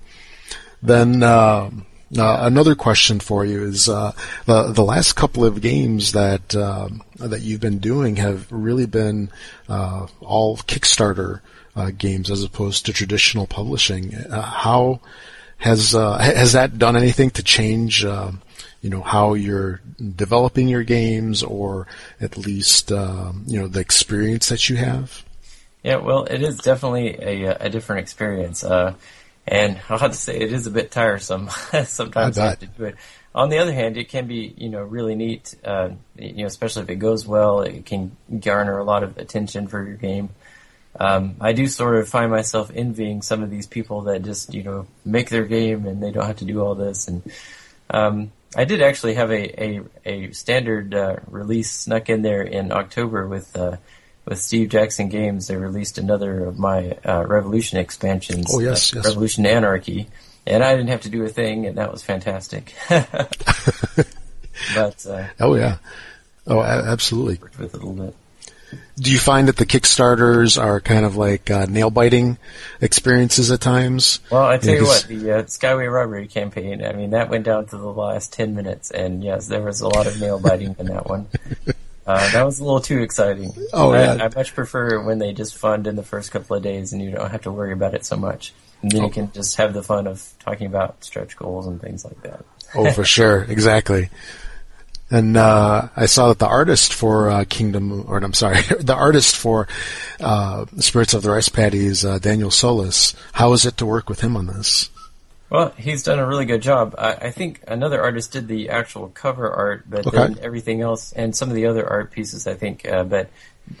Then 0.81 1.23
um 1.23 1.85
uh, 2.17 2.39
another 2.41 2.73
question 2.73 3.19
for 3.19 3.45
you 3.45 3.63
is 3.63 3.87
uh, 3.87 4.11
the 4.45 4.71
the 4.71 4.83
last 4.83 5.13
couple 5.13 5.45
of 5.45 5.61
games 5.61 6.13
that 6.13 6.55
um, 6.55 7.03
that 7.17 7.41
you've 7.41 7.61
been 7.61 7.77
doing 7.77 8.15
have 8.15 8.51
really 8.51 8.87
been 8.87 9.29
uh, 9.67 10.07
all 10.19 10.57
Kickstarter 10.57 11.41
uh, 11.75 11.91
games 11.95 12.31
as 12.31 12.43
opposed 12.43 12.85
to 12.85 12.93
traditional 12.93 13.45
publishing. 13.45 14.15
Uh, 14.15 14.41
how 14.41 15.01
has 15.59 15.93
uh, 15.95 16.17
has 16.17 16.53
that 16.53 16.77
done 16.77 16.95
anything 16.97 17.29
to 17.31 17.43
change? 17.43 18.03
um 18.05 18.41
you 18.81 18.89
know 18.89 19.01
how 19.01 19.33
you're 19.33 19.81
developing 20.15 20.69
your 20.69 20.83
games, 20.83 21.43
or 21.43 21.85
at 22.21 22.37
least 22.37 22.91
um, 22.91 23.43
you 23.45 23.59
know 23.59 23.67
the 23.67 23.81
experience 23.81 24.47
that 24.49 24.69
you 24.69 24.77
have. 24.77 25.23
Yeah, 25.83 25.97
well, 25.97 26.23
it 26.25 26.41
is 26.41 26.57
definitely 26.57 27.17
a, 27.21 27.55
a 27.55 27.69
different 27.69 28.01
experience. 28.01 28.63
Uh, 28.63 28.93
And 29.47 29.79
I'll 29.89 29.97
have 29.97 30.11
to 30.11 30.17
say 30.17 30.37
it 30.37 30.53
is 30.53 30.67
a 30.67 30.71
bit 30.71 30.91
tiresome. 30.91 31.49
Sometimes 31.85 32.37
I, 32.37 32.45
I 32.45 32.49
have 32.49 32.59
to 32.59 32.67
do 32.67 32.85
it. 32.85 32.95
On 33.35 33.49
the 33.49 33.59
other 33.59 33.73
hand, 33.73 33.97
it 33.97 34.09
can 34.09 34.27
be, 34.27 34.53
you 34.57 34.69
know, 34.69 34.81
really 34.81 35.15
neat, 35.15 35.55
uh, 35.63 35.89
you 36.17 36.43
know, 36.43 36.47
especially 36.47 36.83
if 36.83 36.89
it 36.89 36.95
goes 36.95 37.27
well, 37.27 37.61
it 37.61 37.85
can 37.85 38.15
garner 38.39 38.77
a 38.77 38.83
lot 38.83 39.03
of 39.03 39.17
attention 39.17 39.67
for 39.67 39.83
your 39.85 39.97
game. 39.97 40.29
Um, 40.97 41.35
I 41.39 41.53
do 41.53 41.67
sort 41.67 41.95
of 41.95 42.09
find 42.09 42.31
myself 42.31 42.71
envying 42.73 43.21
some 43.21 43.43
of 43.43 43.49
these 43.49 43.67
people 43.67 44.01
that 44.03 44.23
just, 44.23 44.53
you 44.53 44.63
know, 44.63 44.87
make 45.05 45.29
their 45.29 45.45
game 45.45 45.85
and 45.85 46.01
they 46.01 46.11
don't 46.11 46.25
have 46.25 46.37
to 46.37 46.45
do 46.45 46.61
all 46.61 46.75
this. 46.75 47.07
And, 47.07 47.31
um, 47.89 48.31
I 48.55 48.65
did 48.65 48.81
actually 48.81 49.13
have 49.13 49.31
a, 49.31 49.63
a, 49.63 49.81
a 50.05 50.31
standard, 50.31 50.93
uh, 50.93 51.17
release 51.27 51.71
snuck 51.71 52.09
in 52.09 52.23
there 52.23 52.41
in 52.41 52.71
October 52.71 53.27
with, 53.27 53.55
uh, 53.55 53.77
with 54.25 54.39
Steve 54.39 54.69
Jackson 54.69 55.09
Games. 55.09 55.47
They 55.47 55.55
released 55.55 55.99
another 55.99 56.45
of 56.45 56.57
my, 56.57 56.97
uh, 57.05 57.23
Revolution 57.25 57.77
expansions. 57.77 58.53
Oh, 58.53 58.59
yes, 58.59 58.93
yes. 58.93 59.05
Revolution 59.05 59.45
Anarchy 59.45 60.09
and 60.49 60.63
I 60.63 60.75
didn't 60.75 60.89
have 60.89 61.01
to 61.01 61.09
do 61.09 61.23
a 61.23 61.29
thing, 61.29 61.67
and 61.67 61.77
that 61.77 61.91
was 61.91 62.03
fantastic. 62.03 62.73
but 62.89 63.25
uh, 65.05 65.27
oh 65.39 65.55
yeah, 65.55 65.77
oh 66.47 66.61
absolutely. 66.61 67.35
Worked 67.35 67.59
with 67.59 67.75
it 67.75 67.81
a 67.81 67.85
little 67.85 68.05
bit. 68.05 68.15
Do 68.97 69.11
you 69.11 69.19
find 69.19 69.47
that 69.47 69.57
the 69.57 69.65
Kickstarters 69.65 70.61
are 70.61 70.79
kind 70.79 71.05
of 71.05 71.15
like 71.15 71.49
uh, 71.49 71.65
nail 71.65 71.89
biting 71.89 72.37
experiences 72.81 73.49
at 73.51 73.61
times? 73.61 74.19
Well, 74.29 74.45
I 74.45 74.57
tell 74.57 74.73
yeah, 74.73 74.79
you 74.81 74.85
what, 74.85 75.05
the 75.07 75.31
uh, 75.31 75.43
Skyway 75.43 75.91
Robbery 75.91 76.27
campaign. 76.27 76.83
I 76.83 76.93
mean, 76.93 77.11
that 77.11 77.29
went 77.29 77.45
down 77.45 77.65
to 77.67 77.77
the 77.77 77.91
last 77.91 78.33
ten 78.33 78.55
minutes, 78.55 78.91
and 78.91 79.23
yes, 79.23 79.47
there 79.47 79.61
was 79.61 79.81
a 79.81 79.87
lot 79.87 80.07
of 80.07 80.19
nail 80.19 80.39
biting 80.39 80.75
in 80.77 80.87
that 80.87 81.07
one. 81.07 81.27
Uh, 82.09 82.31
that 82.31 82.41
was 82.41 82.57
a 82.57 82.63
little 82.63 82.81
too 82.81 83.01
exciting. 83.01 83.51
Oh, 83.71 83.91
I, 83.91 84.01
yeah. 84.01 84.23
I 84.23 84.35
much 84.35 84.55
prefer 84.55 84.99
when 84.99 85.19
they 85.19 85.31
just 85.31 85.55
fund 85.55 85.85
in 85.85 85.95
the 85.95 86.01
first 86.01 86.31
couple 86.31 86.55
of 86.55 86.63
days, 86.63 86.91
and 86.91 86.99
you 87.03 87.11
don't 87.11 87.29
have 87.29 87.43
to 87.43 87.51
worry 87.51 87.71
about 87.71 87.93
it 87.93 88.03
so 88.03 88.17
much. 88.17 88.51
And 88.81 88.91
then 88.91 89.03
you 89.03 89.11
can 89.11 89.31
just 89.31 89.57
have 89.57 89.75
the 89.75 89.83
fun 89.83 90.07
of 90.07 90.27
talking 90.39 90.65
about 90.65 91.03
stretch 91.03 91.37
goals 91.37 91.67
and 91.67 91.79
things 91.79 92.03
like 92.03 92.19
that. 92.23 92.43
oh, 92.73 92.89
for 92.93 93.03
sure. 93.05 93.43
Exactly. 93.43 94.09
And 95.11 95.37
uh, 95.37 95.87
I 95.95 96.05
saw 96.05 96.27
that 96.27 96.39
the 96.39 96.47
artist 96.47 96.93
for 96.93 97.29
uh, 97.29 97.45
Kingdom, 97.49 98.05
or 98.07 98.17
I'm 98.17 98.33
sorry, 98.33 98.61
the 98.79 98.93
artist 98.95 99.35
for 99.35 99.67
uh, 100.19 100.65
Spirits 100.77 101.13
of 101.13 101.23
the 101.23 101.31
Rice 101.31 101.49
Paddy 101.49 101.85
is 101.85 102.05
uh, 102.05 102.19
Daniel 102.19 102.51
Solis. 102.51 103.15
How 103.33 103.53
is 103.53 103.65
it 103.65 103.77
to 103.77 103.85
work 103.85 104.07
with 104.07 104.21
him 104.21 104.37
on 104.37 104.45
this? 104.47 104.89
Well, 105.49 105.73
he's 105.77 106.03
done 106.03 106.19
a 106.19 106.27
really 106.27 106.45
good 106.45 106.61
job. 106.61 106.93
I, 106.95 107.13
I 107.13 107.31
think 107.31 107.63
another 107.67 107.99
artist 108.03 108.33
did 108.33 108.47
the 108.47 108.69
actual 108.69 109.09
cover 109.09 109.49
art, 109.51 109.89
but 109.89 110.05
Okay. 110.05 110.15
then 110.15 110.37
everything 110.43 110.81
else 110.81 111.11
and 111.11 111.35
some 111.35 111.49
of 111.49 111.55
the 111.55 111.65
other 111.65 111.89
art 111.89 112.11
pieces, 112.11 112.45
I 112.45 112.53
think. 112.53 112.87
Uh, 112.87 113.03
but 113.03 113.29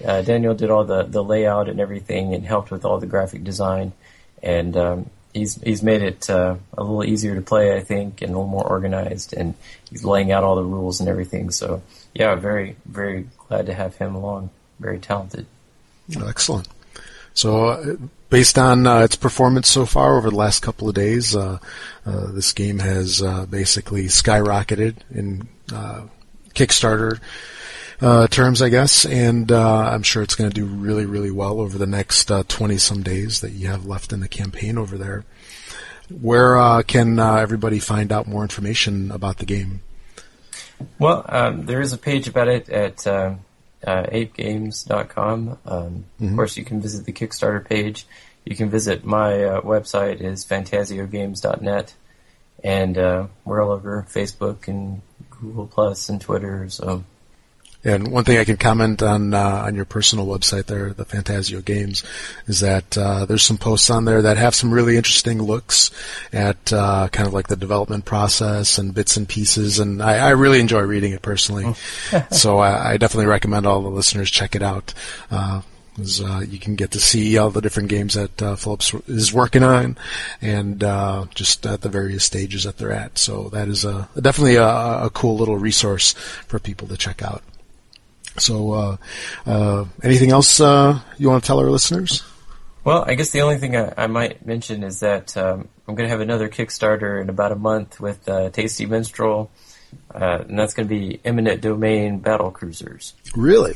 uh, 0.03 0.23
Daniel 0.23 0.55
did 0.55 0.71
all 0.71 0.83
the, 0.83 1.03
the 1.03 1.23
layout 1.23 1.69
and 1.69 1.79
everything, 1.79 2.33
and 2.33 2.43
helped 2.43 2.71
with 2.71 2.85
all 2.85 2.99
the 2.99 3.05
graphic 3.05 3.43
design, 3.43 3.91
and 4.41 4.75
um, 4.75 5.09
he's 5.39 5.55
he's 5.61 5.83
made 5.83 6.01
it 6.01 6.29
uh, 6.29 6.55
a 6.77 6.83
little 6.83 7.03
easier 7.03 7.35
to 7.35 7.41
play, 7.41 7.75
I 7.75 7.81
think, 7.81 8.21
and 8.21 8.31
a 8.31 8.33
little 8.33 8.47
more 8.47 8.67
organized, 8.67 9.33
and 9.33 9.55
he's 9.89 10.03
laying 10.03 10.31
out 10.31 10.43
all 10.43 10.55
the 10.55 10.63
rules 10.63 10.99
and 10.99 11.09
everything. 11.09 11.51
So, 11.51 11.81
yeah, 12.13 12.35
very 12.35 12.75
very 12.85 13.27
glad 13.47 13.65
to 13.67 13.73
have 13.73 13.95
him 13.95 14.15
along. 14.15 14.49
Very 14.79 14.99
talented. 14.99 15.45
Excellent. 16.27 16.67
So, 17.33 17.65
uh, 17.67 17.95
based 18.29 18.57
on 18.57 18.87
uh, 18.87 18.99
its 18.99 19.15
performance 19.15 19.67
so 19.67 19.85
far 19.85 20.17
over 20.17 20.29
the 20.29 20.35
last 20.35 20.61
couple 20.61 20.89
of 20.89 20.95
days, 20.95 21.35
uh, 21.35 21.59
uh, 22.05 22.31
this 22.31 22.53
game 22.53 22.79
has 22.79 23.21
uh, 23.21 23.45
basically 23.45 24.05
skyrocketed 24.05 24.95
in 25.13 25.47
uh, 25.73 26.03
Kickstarter 26.53 27.19
uh, 28.01 28.27
terms, 28.27 28.61
I 28.61 28.69
guess, 28.69 29.05
and 29.05 29.51
uh, 29.51 29.89
I'm 29.89 30.03
sure 30.03 30.23
it's 30.23 30.35
going 30.35 30.49
to 30.49 30.53
do 30.53 30.65
really, 30.65 31.05
really 31.05 31.31
well 31.31 31.59
over 31.59 31.77
the 31.77 31.87
next 31.87 32.31
uh, 32.31 32.43
20 32.47 32.77
some 32.77 33.03
days 33.03 33.41
that 33.41 33.51
you 33.51 33.67
have 33.67 33.85
left 33.85 34.13
in 34.13 34.19
the 34.19 34.27
campaign 34.27 34.77
over 34.77 34.97
there. 34.97 35.25
Where 36.09 36.57
uh, 36.57 36.81
can 36.81 37.19
uh, 37.19 37.35
everybody 37.35 37.79
find 37.79 38.11
out 38.11 38.27
more 38.27 38.41
information 38.41 39.11
about 39.11 39.37
the 39.37 39.45
game? 39.45 39.81
Well, 40.97 41.25
um, 41.27 41.65
there 41.65 41.81
is 41.81 41.93
a 41.93 41.97
page 41.97 42.27
about 42.27 42.47
it 42.47 42.69
at 42.69 43.05
uh, 43.05 43.35
uh, 43.85 44.03
apegames.com. 44.03 45.57
Um, 45.65 46.05
Of 46.21 46.35
course, 46.35 46.57
you 46.57 46.63
can 46.63 46.81
visit 46.81 47.05
the 47.05 47.13
Kickstarter 47.13 47.63
page. 47.63 48.07
You 48.45 48.55
can 48.55 48.69
visit 48.69 49.05
my 49.05 49.43
uh, 49.43 49.61
website 49.61 50.21
is 50.21 50.45
fantasiogames.net, 50.45 51.93
and 52.63 52.97
uh, 52.97 53.27
we're 53.45 53.61
all 53.61 53.71
over 53.71 54.07
Facebook 54.09 54.67
and 54.67 55.01
Google 55.29 55.67
Plus 55.67 56.09
and 56.09 56.19
Twitter. 56.19 56.67
So 56.69 57.03
And 57.83 58.11
one 58.11 58.25
thing 58.25 58.37
I 58.37 58.43
can 58.43 58.57
comment 58.57 59.01
on 59.01 59.33
uh, 59.33 59.63
on 59.65 59.75
your 59.75 59.85
personal 59.85 60.27
website 60.27 60.65
there, 60.65 60.91
the 60.91 61.05
Fantasio 61.05 61.61
Games, 61.61 62.03
is 62.45 62.59
that 62.59 62.97
uh, 62.97 63.25
there's 63.25 63.43
some 63.43 63.57
posts 63.57 63.89
on 63.89 64.03
there 64.03 64.21
that 64.21 64.35
have 64.35 64.53
some 64.53 64.71
really 64.71 64.97
interesting 64.97 65.41
looks 65.41 65.89
at 66.33 66.73
uh, 66.73 67.07
kind 67.09 67.25
of 67.25 67.33
like 67.33 67.47
the 67.47 67.55
development 67.55 68.03
process 68.03 68.77
and 68.77 68.93
bits 68.93 69.15
and 69.15 69.29
pieces, 69.29 69.79
and 69.79 70.03
I, 70.03 70.17
I 70.17 70.29
really 70.31 70.59
enjoy 70.59 70.81
reading 70.81 71.13
it 71.13 71.21
personally. 71.21 71.73
so 72.31 72.57
I, 72.57 72.91
I 72.91 72.97
definitely 72.97 73.27
recommend 73.27 73.65
all 73.65 73.81
the 73.81 73.89
listeners 73.89 74.29
check 74.29 74.55
it 74.55 74.61
out. 74.61 74.93
Uh, 75.31 75.61
uh, 76.21 76.39
you 76.39 76.59
can 76.59 76.75
get 76.75 76.91
to 76.91 76.99
see 76.99 77.37
all 77.37 77.49
the 77.49 77.61
different 77.61 77.89
games 77.89 78.13
that 78.13 78.41
uh, 78.41 78.55
Philip's 78.55 78.93
is 79.07 79.33
working 79.33 79.63
on, 79.63 79.97
and 80.41 80.83
uh, 80.83 81.25
just 81.33 81.65
at 81.65 81.81
the 81.81 81.89
various 81.89 82.23
stages 82.23 82.63
that 82.63 82.77
they're 82.77 82.91
at. 82.91 83.17
So 83.17 83.49
that 83.49 83.67
is 83.67 83.85
a, 83.85 84.07
definitely 84.19 84.55
a, 84.55 84.65
a 84.65 85.09
cool 85.13 85.37
little 85.37 85.57
resource 85.57 86.13
for 86.47 86.59
people 86.59 86.87
to 86.87 86.97
check 86.97 87.21
out. 87.21 87.43
So, 88.41 88.71
uh, 88.73 88.97
uh, 89.45 89.85
anything 90.03 90.31
else 90.31 90.59
uh, 90.59 90.99
you 91.17 91.29
want 91.29 91.43
to 91.43 91.47
tell 91.47 91.59
our 91.59 91.69
listeners? 91.69 92.23
Well, 92.83 93.03
I 93.05 93.15
guess 93.15 93.31
the 93.31 93.41
only 93.41 93.57
thing 93.57 93.75
I, 93.75 93.93
I 93.97 94.07
might 94.07 94.45
mention 94.45 94.83
is 94.83 95.01
that 95.01 95.35
um, 95.37 95.67
I'm 95.87 95.95
going 95.95 96.07
to 96.07 96.11
have 96.11 96.21
another 96.21 96.49
Kickstarter 96.49 97.21
in 97.21 97.29
about 97.29 97.51
a 97.51 97.55
month 97.55 97.99
with 97.99 98.27
uh, 98.29 98.49
Tasty 98.51 98.85
Minstrel, 98.85 99.51
uh, 100.15 100.43
and 100.47 100.57
that's 100.57 100.73
going 100.73 100.87
to 100.87 100.93
be 100.93 101.19
Eminent 101.25 101.61
Domain 101.61 102.19
Battle 102.19 102.51
Cruisers. 102.51 103.13
Really? 103.35 103.75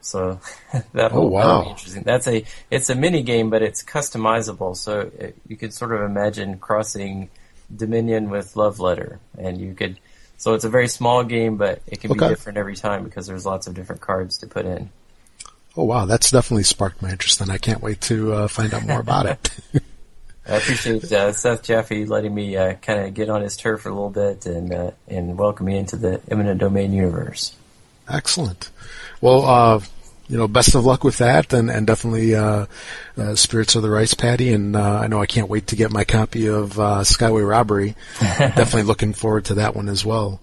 So 0.00 0.38
that'll, 0.92 1.24
Oh, 1.24 1.26
wow. 1.26 1.70
interesting. 1.70 2.04
That's 2.04 2.28
a 2.28 2.44
it's 2.70 2.88
a 2.88 2.94
mini 2.94 3.22
game, 3.22 3.50
but 3.50 3.62
it's 3.62 3.82
customizable. 3.82 4.76
So 4.76 5.10
it, 5.18 5.36
you 5.48 5.56
could 5.56 5.74
sort 5.74 5.92
of 5.92 6.02
imagine 6.02 6.58
crossing 6.58 7.28
Dominion 7.74 8.30
with 8.30 8.54
Love 8.56 8.78
Letter, 8.78 9.18
and 9.36 9.60
you 9.60 9.74
could. 9.74 9.98
So 10.42 10.54
it's 10.54 10.64
a 10.64 10.68
very 10.68 10.88
small 10.88 11.22
game, 11.22 11.56
but 11.56 11.82
it 11.86 12.00
can 12.00 12.10
Okay. 12.10 12.26
be 12.26 12.28
different 12.30 12.58
every 12.58 12.74
time 12.74 13.04
because 13.04 13.28
there's 13.28 13.46
lots 13.46 13.68
of 13.68 13.74
different 13.74 14.00
cards 14.00 14.38
to 14.38 14.48
put 14.48 14.66
in. 14.66 14.90
Oh 15.76 15.84
wow, 15.84 16.04
that's 16.04 16.32
definitely 16.32 16.64
sparked 16.64 17.00
my 17.00 17.10
interest, 17.10 17.40
and 17.40 17.48
I 17.48 17.58
can't 17.58 17.80
wait 17.80 18.00
to 18.02 18.32
uh, 18.32 18.48
find 18.48 18.74
out 18.74 18.84
more 18.84 18.98
about 19.08 19.26
it. 19.26 19.50
I 20.44 20.56
appreciate 20.56 21.12
uh, 21.12 21.32
Seth 21.32 21.62
Jaffee 21.62 22.06
letting 22.06 22.34
me 22.34 22.56
uh, 22.56 22.74
kind 22.74 23.06
of 23.06 23.14
get 23.14 23.30
on 23.30 23.42
his 23.42 23.56
turf 23.56 23.82
for 23.82 23.90
a 23.90 23.94
little 23.94 24.10
bit 24.10 24.44
and 24.46 24.74
uh, 24.74 24.90
and 25.06 25.38
welcome 25.38 25.66
me 25.66 25.78
into 25.78 25.94
the 25.94 26.20
Eminent 26.28 26.58
Domain 26.58 26.92
universe. 26.92 27.54
Excellent. 28.08 28.68
Well, 29.20 29.44
uh, 29.44 29.80
you 30.32 30.38
know, 30.38 30.48
best 30.48 30.74
of 30.74 30.86
luck 30.86 31.04
with 31.04 31.18
that, 31.18 31.52
and 31.52 31.70
and 31.70 31.86
definitely 31.86 32.34
uh, 32.34 32.64
uh, 33.18 33.34
Spirits 33.34 33.74
of 33.74 33.82
the 33.82 33.90
Rice 33.90 34.14
Paddy, 34.14 34.50
and 34.54 34.74
uh, 34.74 35.00
I 35.00 35.06
know 35.06 35.20
I 35.20 35.26
can't 35.26 35.50
wait 35.50 35.66
to 35.66 35.76
get 35.76 35.92
my 35.92 36.04
copy 36.04 36.46
of 36.46 36.80
uh, 36.80 37.00
Skyway 37.02 37.46
Robbery. 37.46 37.94
definitely 38.20 38.84
looking 38.84 39.12
forward 39.12 39.44
to 39.44 39.54
that 39.56 39.76
one 39.76 39.90
as 39.90 40.06
well. 40.06 40.40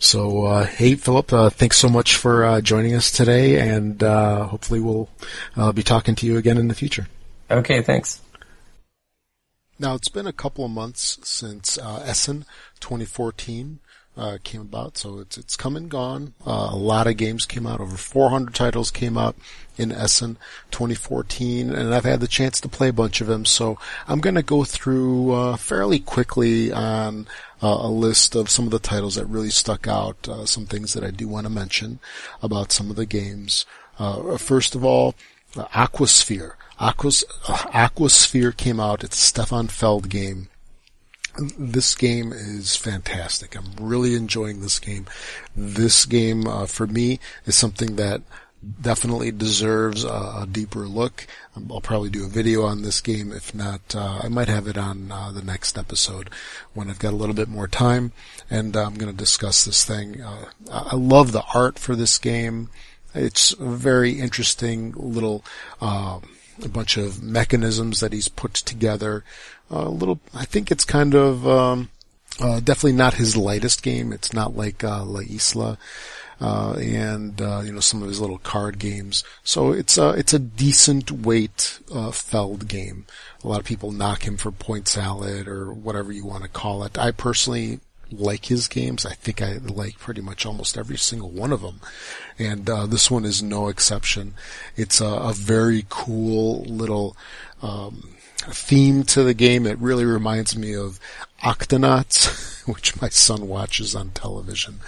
So, 0.00 0.46
uh, 0.46 0.64
hey, 0.64 0.96
Philip, 0.96 1.32
uh, 1.32 1.50
thanks 1.50 1.76
so 1.76 1.88
much 1.88 2.16
for 2.16 2.42
uh, 2.44 2.60
joining 2.60 2.92
us 2.96 3.12
today, 3.12 3.60
and 3.60 4.02
uh, 4.02 4.46
hopefully 4.46 4.80
we'll 4.80 5.08
uh, 5.56 5.70
be 5.70 5.84
talking 5.84 6.16
to 6.16 6.26
you 6.26 6.36
again 6.36 6.58
in 6.58 6.66
the 6.66 6.74
future. 6.74 7.06
Okay, 7.48 7.82
thanks. 7.82 8.20
Now, 9.78 9.94
it's 9.94 10.08
been 10.08 10.26
a 10.26 10.32
couple 10.32 10.64
of 10.64 10.72
months 10.72 11.20
since 11.22 11.78
uh, 11.78 12.02
Essen 12.04 12.46
2014 12.80 13.78
uh, 14.20 14.36
came 14.44 14.60
about, 14.60 14.98
so 14.98 15.18
it's 15.18 15.38
it's 15.38 15.56
come 15.56 15.76
and 15.76 15.88
gone. 15.90 16.34
Uh, 16.46 16.68
a 16.72 16.76
lot 16.76 17.06
of 17.06 17.16
games 17.16 17.46
came 17.46 17.66
out. 17.66 17.80
Over 17.80 17.96
400 17.96 18.54
titles 18.54 18.90
came 18.90 19.16
out 19.16 19.34
in 19.78 19.90
Essen 19.90 20.36
2014, 20.70 21.70
and 21.70 21.94
I've 21.94 22.04
had 22.04 22.20
the 22.20 22.28
chance 22.28 22.60
to 22.60 22.68
play 22.68 22.88
a 22.88 22.92
bunch 22.92 23.22
of 23.22 23.28
them. 23.28 23.46
So 23.46 23.78
I'm 24.06 24.20
going 24.20 24.34
to 24.34 24.42
go 24.42 24.62
through 24.62 25.32
uh, 25.32 25.56
fairly 25.56 26.00
quickly 26.00 26.70
on 26.70 27.28
uh, 27.62 27.78
a 27.80 27.88
list 27.88 28.34
of 28.34 28.50
some 28.50 28.66
of 28.66 28.72
the 28.72 28.78
titles 28.78 29.14
that 29.14 29.24
really 29.24 29.48
stuck 29.48 29.88
out. 29.88 30.28
Uh, 30.28 30.44
some 30.44 30.66
things 30.66 30.92
that 30.92 31.02
I 31.02 31.10
do 31.10 31.26
want 31.26 31.46
to 31.46 31.50
mention 31.50 31.98
about 32.42 32.72
some 32.72 32.90
of 32.90 32.96
the 32.96 33.06
games. 33.06 33.64
Uh, 33.98 34.36
first 34.36 34.74
of 34.74 34.84
all, 34.84 35.14
Aquasphere. 35.54 36.52
Aquas, 36.78 37.24
Aquasphere 37.44 38.54
came 38.54 38.80
out. 38.80 39.02
It's 39.02 39.16
a 39.16 39.24
Stefan 39.24 39.68
Feld 39.68 40.10
game. 40.10 40.49
This 41.58 41.94
game 41.94 42.32
is 42.32 42.76
fantastic. 42.76 43.56
I'm 43.56 43.72
really 43.80 44.14
enjoying 44.14 44.60
this 44.60 44.78
game. 44.78 45.06
This 45.56 46.04
game, 46.04 46.46
uh, 46.46 46.66
for 46.66 46.86
me, 46.86 47.18
is 47.46 47.56
something 47.56 47.96
that 47.96 48.22
definitely 48.80 49.30
deserves 49.30 50.04
a, 50.04 50.08
a 50.42 50.48
deeper 50.50 50.80
look. 50.80 51.26
I'll 51.70 51.80
probably 51.80 52.10
do 52.10 52.26
a 52.26 52.28
video 52.28 52.64
on 52.64 52.82
this 52.82 53.00
game. 53.00 53.32
If 53.32 53.54
not, 53.54 53.94
uh, 53.94 54.20
I 54.22 54.28
might 54.28 54.48
have 54.48 54.66
it 54.66 54.76
on 54.76 55.10
uh, 55.10 55.30
the 55.32 55.42
next 55.42 55.78
episode 55.78 56.30
when 56.74 56.90
I've 56.90 56.98
got 56.98 57.14
a 57.14 57.16
little 57.16 57.34
bit 57.34 57.48
more 57.48 57.68
time, 57.68 58.12
and 58.50 58.76
uh, 58.76 58.84
I'm 58.84 58.94
going 58.94 59.10
to 59.10 59.16
discuss 59.16 59.64
this 59.64 59.84
thing. 59.84 60.20
Uh, 60.20 60.46
I 60.70 60.90
I 60.92 60.96
love 60.96 61.32
the 61.32 61.44
art 61.54 61.78
for 61.78 61.96
this 61.96 62.18
game. 62.18 62.68
It's 63.14 63.52
a 63.54 63.64
very 63.64 64.20
interesting 64.20 64.92
little. 64.96 65.44
Uh, 65.80 66.20
a 66.62 66.68
bunch 66.68 66.98
of 66.98 67.22
mechanisms 67.22 68.00
that 68.00 68.12
he's 68.12 68.28
put 68.28 68.52
together. 68.52 69.24
A 69.70 69.88
little, 69.88 70.20
I 70.34 70.44
think 70.44 70.70
it's 70.70 70.84
kind 70.84 71.14
of, 71.14 71.46
um, 71.46 71.90
uh, 72.40 72.60
definitely 72.60 72.92
not 72.92 73.14
his 73.14 73.36
lightest 73.36 73.82
game. 73.82 74.12
It's 74.12 74.32
not 74.32 74.56
like, 74.56 74.82
uh, 74.82 75.04
La 75.04 75.20
Isla. 75.20 75.78
Uh, 76.42 76.72
and 76.80 77.42
uh, 77.42 77.60
you 77.62 77.70
know 77.70 77.80
some 77.80 78.00
of 78.00 78.08
his 78.08 78.18
little 78.18 78.38
card 78.38 78.78
games. 78.78 79.22
So 79.44 79.72
it's 79.72 79.98
a 79.98 80.12
it's 80.12 80.32
a 80.32 80.38
decent 80.38 81.10
weight 81.10 81.78
uh, 81.92 82.12
Feld 82.12 82.66
game. 82.66 83.04
A 83.44 83.46
lot 83.46 83.60
of 83.60 83.66
people 83.66 83.92
knock 83.92 84.26
him 84.26 84.38
for 84.38 84.50
point 84.50 84.88
salad 84.88 85.46
or 85.46 85.70
whatever 85.70 86.10
you 86.12 86.24
want 86.24 86.44
to 86.44 86.48
call 86.48 86.82
it. 86.84 86.98
I 86.98 87.10
personally 87.10 87.80
like 88.12 88.46
his 88.46 88.68
games. 88.68 89.06
I 89.06 89.12
think 89.12 89.42
I 89.42 89.58
like 89.58 89.98
pretty 89.98 90.20
much 90.20 90.44
almost 90.46 90.76
every 90.76 90.96
single 90.96 91.30
one 91.30 91.52
of 91.52 91.62
them. 91.62 91.80
And, 92.38 92.68
uh, 92.68 92.86
this 92.86 93.10
one 93.10 93.24
is 93.24 93.42
no 93.42 93.68
exception. 93.68 94.34
It's 94.76 95.00
a, 95.00 95.06
a 95.06 95.32
very 95.32 95.86
cool 95.88 96.62
little, 96.64 97.16
um, 97.62 98.14
theme 98.40 99.04
to 99.04 99.22
the 99.22 99.34
game. 99.34 99.66
It 99.66 99.78
really 99.78 100.04
reminds 100.04 100.56
me 100.56 100.74
of 100.74 100.98
Octonauts, 101.42 102.66
which 102.72 103.00
my 103.00 103.08
son 103.08 103.48
watches 103.48 103.94
on 103.94 104.10
television 104.10 104.80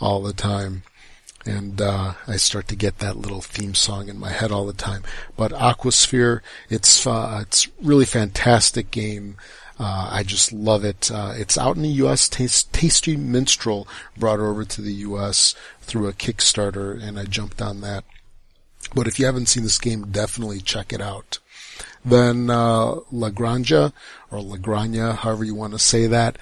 all 0.00 0.22
the 0.22 0.32
time. 0.32 0.82
And, 1.44 1.80
uh, 1.80 2.14
I 2.26 2.36
start 2.36 2.66
to 2.68 2.76
get 2.76 2.98
that 2.98 3.16
little 3.16 3.40
theme 3.40 3.74
song 3.74 4.08
in 4.08 4.18
my 4.18 4.30
head 4.30 4.50
all 4.50 4.66
the 4.66 4.72
time. 4.72 5.04
But 5.36 5.52
Aquasphere, 5.52 6.40
it's, 6.68 7.06
uh, 7.06 7.38
it's 7.42 7.68
really 7.80 8.04
fantastic 8.04 8.90
game. 8.90 9.36
Uh, 9.78 10.08
I 10.10 10.22
just 10.22 10.52
love 10.52 10.84
it. 10.84 11.10
Uh, 11.10 11.34
it's 11.36 11.58
out 11.58 11.76
in 11.76 11.82
the 11.82 11.88
U.S. 11.88 12.28
Tasty 12.28 13.16
Minstrel 13.16 13.86
brought 14.16 14.40
over 14.40 14.64
to 14.64 14.80
the 14.80 14.94
U.S. 14.94 15.54
through 15.82 16.08
a 16.08 16.14
Kickstarter, 16.14 17.00
and 17.00 17.18
I 17.18 17.24
jumped 17.24 17.60
on 17.60 17.82
that. 17.82 18.04
But 18.94 19.06
if 19.06 19.18
you 19.18 19.26
haven't 19.26 19.46
seen 19.46 19.64
this 19.64 19.78
game, 19.78 20.06
definitely 20.10 20.60
check 20.60 20.92
it 20.92 21.00
out. 21.00 21.38
Then 22.06 22.50
uh, 22.50 23.00
La 23.10 23.30
or 24.30 24.40
La 24.40 24.56
Granja, 24.56 25.16
however 25.16 25.44
you 25.44 25.56
want 25.56 25.72
to 25.72 25.78
say 25.78 26.06
that. 26.06 26.38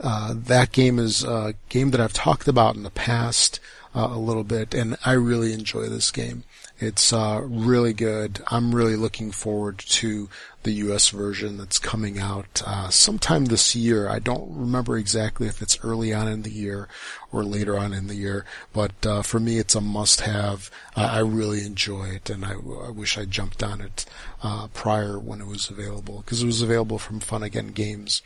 Uh, 0.00 0.32
that 0.36 0.70
game 0.70 0.98
is 1.00 1.24
a 1.24 1.54
game 1.68 1.90
that 1.90 2.00
I've 2.00 2.12
talked 2.12 2.46
about 2.46 2.76
in 2.76 2.84
the 2.84 2.90
past 2.90 3.58
uh, 3.96 4.10
a 4.12 4.18
little 4.18 4.44
bit, 4.44 4.74
and 4.74 4.96
I 5.04 5.12
really 5.12 5.52
enjoy 5.52 5.88
this 5.88 6.12
game. 6.12 6.44
It's 6.80 7.12
uh, 7.12 7.40
really 7.42 7.92
good. 7.92 8.40
I'm 8.48 8.72
really 8.72 8.94
looking 8.94 9.32
forward 9.32 9.78
to 9.78 10.28
the 10.62 10.70
U.S. 10.74 11.08
version 11.08 11.56
that's 11.56 11.78
coming 11.78 12.20
out 12.20 12.62
uh, 12.64 12.88
sometime 12.88 13.46
this 13.46 13.74
year. 13.74 14.08
I 14.08 14.20
don't 14.20 14.48
remember 14.54 14.96
exactly 14.96 15.48
if 15.48 15.60
it's 15.60 15.82
early 15.82 16.14
on 16.14 16.28
in 16.28 16.42
the 16.42 16.52
year 16.52 16.88
or 17.32 17.42
later 17.42 17.76
on 17.76 17.92
in 17.92 18.06
the 18.06 18.14
year, 18.14 18.44
but 18.72 19.04
uh, 19.04 19.22
for 19.22 19.40
me, 19.40 19.58
it's 19.58 19.74
a 19.74 19.80
must-have. 19.80 20.70
I 20.94 21.18
really 21.18 21.64
enjoy 21.64 22.10
it, 22.10 22.30
and 22.30 22.44
I, 22.44 22.52
I 22.52 22.90
wish 22.90 23.18
I 23.18 23.24
jumped 23.24 23.62
on 23.62 23.80
it 23.80 24.04
uh, 24.42 24.68
prior 24.68 25.18
when 25.18 25.40
it 25.40 25.46
was 25.46 25.70
available 25.70 26.18
because 26.18 26.42
it 26.42 26.46
was 26.46 26.62
available 26.62 26.98
from 26.98 27.18
Fun 27.18 27.42
Again 27.42 27.68
Games 27.68 28.22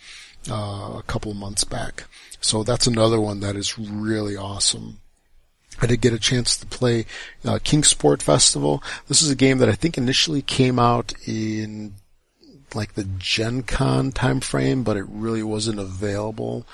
uh, 0.50 0.96
a 0.98 1.04
couple 1.06 1.32
months 1.34 1.64
back. 1.64 2.04
So 2.40 2.62
that's 2.64 2.86
another 2.86 3.20
one 3.20 3.40
that 3.40 3.56
is 3.56 3.78
really 3.78 4.36
awesome. 4.36 4.98
I 5.82 5.86
did 5.86 6.00
get 6.00 6.12
a 6.12 6.18
chance 6.18 6.56
to 6.58 6.66
play 6.66 7.06
uh, 7.44 7.58
Kingsport 7.62 8.22
Festival. 8.22 8.82
This 9.08 9.20
is 9.20 9.30
a 9.30 9.36
game 9.36 9.58
that 9.58 9.68
I 9.68 9.72
think 9.72 9.98
initially 9.98 10.40
came 10.40 10.78
out 10.78 11.12
in 11.26 11.94
like 12.72 12.94
the 12.94 13.04
Gen 13.18 13.64
Con 13.64 14.12
time 14.12 14.40
frame, 14.40 14.84
but 14.84 14.96
it 14.96 15.04
really 15.08 15.42
wasn't 15.42 15.80
available 15.80 16.66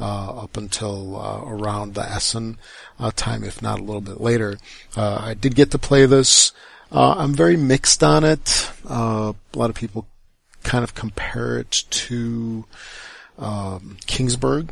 uh, 0.00 0.42
up 0.42 0.56
until 0.56 1.16
uh, 1.16 1.44
around 1.46 1.94
the 1.94 2.02
Essen 2.02 2.58
uh, 2.98 3.12
time, 3.14 3.44
if 3.44 3.62
not 3.62 3.78
a 3.78 3.84
little 3.84 4.02
bit 4.02 4.20
later. 4.20 4.58
Uh, 4.96 5.18
I 5.20 5.34
did 5.34 5.54
get 5.54 5.70
to 5.70 5.78
play 5.78 6.04
this. 6.04 6.52
Uh, 6.90 7.14
I'm 7.16 7.34
very 7.34 7.56
mixed 7.56 8.02
on 8.02 8.24
it. 8.24 8.70
Uh, 8.88 9.32
a 9.54 9.58
lot 9.58 9.70
of 9.70 9.76
people 9.76 10.08
kind 10.64 10.82
of 10.82 10.94
compare 10.94 11.58
it 11.60 11.84
to 11.90 12.64
um, 13.38 13.96
Kingsburg 14.06 14.70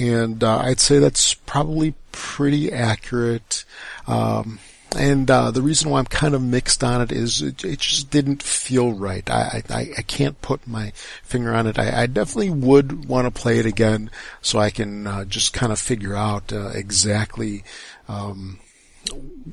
and 0.00 0.42
uh, 0.42 0.58
I'd 0.58 0.80
say 0.80 0.98
that's 0.98 1.34
probably 1.34 1.94
pretty 2.12 2.72
accurate. 2.72 3.64
Um, 4.06 4.58
and 4.96 5.30
uh, 5.30 5.50
the 5.52 5.62
reason 5.62 5.90
why 5.90 6.00
I'm 6.00 6.06
kind 6.06 6.34
of 6.34 6.42
mixed 6.42 6.82
on 6.82 7.00
it 7.00 7.12
is 7.12 7.42
it, 7.42 7.64
it 7.64 7.78
just 7.78 8.10
didn't 8.10 8.42
feel 8.42 8.92
right. 8.92 9.28
I, 9.30 9.62
I, 9.70 9.92
I 9.98 10.02
can't 10.02 10.40
put 10.42 10.66
my 10.66 10.92
finger 11.22 11.54
on 11.54 11.66
it. 11.66 11.78
I, 11.78 12.02
I 12.02 12.06
definitely 12.06 12.50
would 12.50 13.06
want 13.08 13.32
to 13.32 13.40
play 13.40 13.58
it 13.58 13.66
again 13.66 14.10
so 14.42 14.58
I 14.58 14.70
can 14.70 15.06
uh, 15.06 15.24
just 15.24 15.52
kind 15.52 15.70
of 15.70 15.78
figure 15.78 16.16
out 16.16 16.52
uh, 16.52 16.70
exactly, 16.74 17.62
um, 18.08 18.58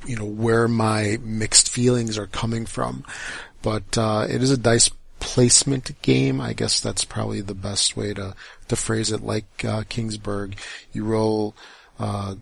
you 0.06 0.16
know, 0.16 0.26
where 0.26 0.68
my 0.68 1.20
mixed 1.22 1.70
feelings 1.70 2.18
are 2.18 2.28
coming 2.28 2.66
from. 2.66 3.04
But 3.62 3.98
uh, 3.98 4.26
it 4.28 4.42
is 4.42 4.52
a 4.52 4.58
dice 4.58 4.90
placement 5.20 6.02
game. 6.02 6.42
I 6.42 6.54
guess 6.54 6.80
that's 6.80 7.06
probably 7.06 7.42
the 7.42 7.56
best 7.56 7.96
way 7.96 8.14
to 8.14 8.34
to 8.70 8.76
phrase 8.76 9.12
it. 9.12 9.22
Like 9.22 9.46
uh, 9.64 9.84
Kingsburg, 9.84 10.56
you 10.94 11.06
roll 11.06 11.56
uh, 12.00 12.36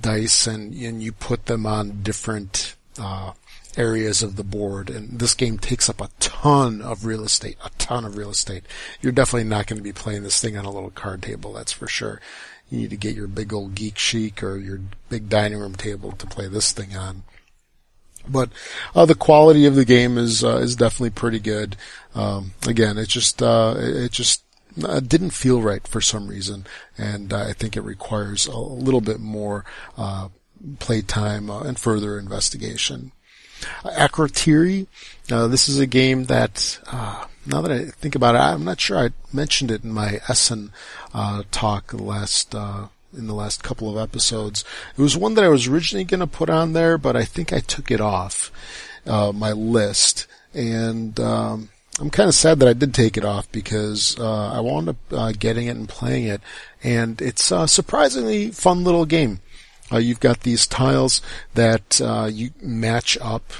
dice 0.00 0.46
and 0.46 0.74
and 0.74 1.02
you 1.02 1.12
put 1.12 1.46
them 1.46 1.66
on 1.66 2.02
different 2.02 2.76
uh, 2.98 3.32
areas 3.76 4.22
of 4.22 4.36
the 4.36 4.44
board. 4.44 4.90
And 4.90 5.18
this 5.18 5.34
game 5.34 5.58
takes 5.58 5.88
up 5.88 6.00
a 6.00 6.10
ton 6.18 6.82
of 6.82 7.04
real 7.04 7.24
estate, 7.24 7.56
a 7.64 7.70
ton 7.78 8.04
of 8.04 8.16
real 8.16 8.30
estate. 8.30 8.64
You're 9.00 9.12
definitely 9.12 9.48
not 9.48 9.66
going 9.66 9.78
to 9.78 9.82
be 9.82 9.92
playing 9.92 10.22
this 10.22 10.40
thing 10.40 10.56
on 10.56 10.64
a 10.64 10.70
little 10.70 10.90
card 10.90 11.22
table, 11.22 11.52
that's 11.52 11.72
for 11.72 11.86
sure. 11.86 12.20
You 12.68 12.78
need 12.78 12.90
to 12.90 12.96
get 12.96 13.16
your 13.16 13.26
big 13.26 13.52
old 13.52 13.74
geek 13.74 13.98
chic 13.98 14.42
or 14.42 14.56
your 14.56 14.80
big 15.08 15.28
dining 15.28 15.58
room 15.58 15.74
table 15.74 16.12
to 16.12 16.26
play 16.26 16.46
this 16.46 16.72
thing 16.72 16.96
on. 16.96 17.24
But 18.28 18.50
uh, 18.94 19.06
the 19.06 19.14
quality 19.14 19.66
of 19.66 19.74
the 19.74 19.84
game 19.84 20.18
is 20.18 20.44
uh, 20.44 20.58
is 20.58 20.76
definitely 20.76 21.10
pretty 21.10 21.40
good. 21.40 21.76
Um, 22.14 22.52
again, 22.66 22.98
it 22.98 23.08
just 23.08 23.42
uh, 23.42 23.74
it 23.76 24.12
just 24.12 24.44
uh, 24.82 25.00
didn't 25.00 25.30
feel 25.30 25.60
right 25.62 25.86
for 25.86 26.00
some 26.00 26.28
reason, 26.28 26.66
and 26.96 27.32
I 27.32 27.52
think 27.52 27.76
it 27.76 27.82
requires 27.82 28.46
a 28.46 28.58
little 28.58 29.00
bit 29.00 29.20
more 29.20 29.64
uh, 29.96 30.28
playtime 30.78 31.50
uh, 31.50 31.62
and 31.62 31.78
further 31.78 32.18
investigation. 32.18 33.12
Akrotiri, 33.84 34.86
uh, 35.30 35.46
this 35.46 35.68
is 35.68 35.78
a 35.78 35.86
game 35.86 36.24
that 36.24 36.78
now 37.46 37.60
that 37.60 37.70
I 37.70 37.86
think 37.86 38.14
about 38.14 38.34
it, 38.34 38.38
I'm 38.38 38.64
not 38.64 38.80
sure 38.80 38.98
I 38.98 39.10
mentioned 39.32 39.70
it 39.70 39.84
in 39.84 39.92
my 39.92 40.20
Essen 40.28 40.72
talk 41.50 41.92
last 41.92 42.54
in 43.16 43.26
the 43.26 43.34
last 43.34 43.62
couple 43.62 43.90
of 43.90 43.96
episodes. 43.96 44.64
It 44.96 45.02
was 45.02 45.16
one 45.16 45.34
that 45.34 45.44
I 45.44 45.48
was 45.48 45.66
originally 45.66 46.04
going 46.04 46.20
to 46.20 46.26
put 46.26 46.48
on 46.48 46.72
there, 46.72 46.96
but 46.96 47.16
I 47.16 47.24
think 47.24 47.52
I 47.52 47.60
took 47.60 47.90
it 47.90 48.00
off 48.00 48.52
uh, 49.06 49.32
my 49.32 49.52
list, 49.52 50.26
and 50.54 51.18
um, 51.20 51.70
I'm 51.98 52.10
kind 52.10 52.28
of 52.28 52.34
sad 52.34 52.60
that 52.60 52.68
I 52.68 52.72
did 52.72 52.94
take 52.94 53.16
it 53.16 53.24
off 53.24 53.50
because 53.52 54.18
uh, 54.18 54.52
I 54.52 54.60
wound 54.60 54.88
up 54.88 54.96
uh, 55.10 55.32
getting 55.32 55.66
it 55.66 55.76
and 55.76 55.88
playing 55.88 56.24
it, 56.24 56.40
and 56.82 57.20
it's 57.20 57.50
a 57.50 57.68
surprisingly 57.68 58.50
fun 58.50 58.84
little 58.84 59.04
game. 59.04 59.40
Uh, 59.92 59.98
you've 59.98 60.20
got 60.20 60.40
these 60.40 60.66
tiles 60.66 61.20
that 61.54 62.00
uh, 62.00 62.28
you 62.32 62.50
match 62.62 63.18
up 63.20 63.52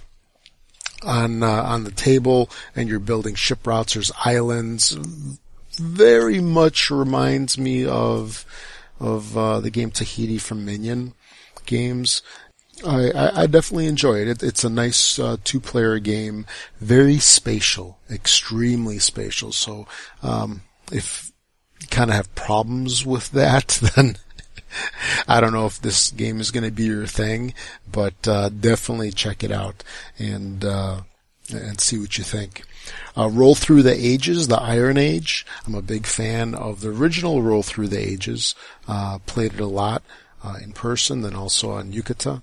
on 1.03 1.43
uh, 1.43 1.63
on 1.65 1.85
the 1.85 1.91
table, 1.91 2.49
and 2.77 2.89
you're 2.89 3.01
building 3.01 3.35
ship 3.35 3.67
routes. 3.67 3.95
There's 3.95 4.13
islands. 4.25 4.93
Very 5.79 6.41
much 6.41 6.91
reminds 6.91 7.59
me 7.59 7.85
of 7.85 8.45
of 9.01 9.37
uh, 9.37 9.61
the 9.61 9.71
game 9.71 9.91
Tahiti 9.91 10.39
from 10.39 10.65
Minion 10.65 11.15
games. 11.67 12.23
I, 12.85 13.43
I, 13.43 13.47
definitely 13.47 13.87
enjoy 13.87 14.21
it. 14.21 14.29
it. 14.29 14.43
It's 14.43 14.65
a 14.65 14.71
nice 14.71 15.19
uh, 15.19 15.37
two-player 15.45 15.99
game, 15.99 16.47
very 16.81 17.19
spatial, 17.19 17.99
extremely 18.11 18.99
spatial. 18.99 19.53
So 19.53 19.87
um, 20.23 20.63
if 20.93 21.33
you 21.81 21.89
kind 21.89 22.11
of 22.11 22.17
have 22.17 22.35
problems 22.35 23.05
with 23.05 23.31
that, 23.33 23.69
then 23.97 24.17
I 25.29 25.41
don't 25.41 25.53
know 25.53 25.67
if 25.67 25.81
this 25.81 26.11
game 26.11 26.41
is 26.41 26.51
going 26.51 26.65
to 26.65 26.71
be 26.71 26.87
your 26.87 27.07
thing, 27.07 27.55
but 27.91 28.27
uh, 28.27 28.49
definitely 28.49 29.11
check 29.11 29.43
it 29.43 29.53
out 29.53 29.83
and 30.19 30.65
uh, 30.65 31.03
and 31.53 31.81
see 31.81 31.99
what 31.99 32.17
you 32.17 32.25
think. 32.25 32.63
Uh, 33.17 33.29
Roll 33.29 33.55
Through 33.55 33.83
the 33.83 33.95
Ages, 33.95 34.49
the 34.49 34.61
Iron 34.61 34.97
Age. 34.97 35.45
I'm 35.67 35.75
a 35.75 35.83
big 35.83 36.07
fan 36.07 36.55
of 36.55 36.81
the 36.81 36.91
original 36.91 37.43
Roll 37.43 37.63
Through 37.63 37.89
the 37.89 37.99
Ages. 37.99 38.55
Uh, 38.89 39.19
played 39.27 39.55
it 39.55 39.61
a 39.61 39.67
lot 39.67 40.03
uh, 40.43 40.57
in 40.63 40.73
person, 40.73 41.23
then 41.23 41.35
also 41.35 41.73
on 41.73 41.93
Yucata. 41.93 42.43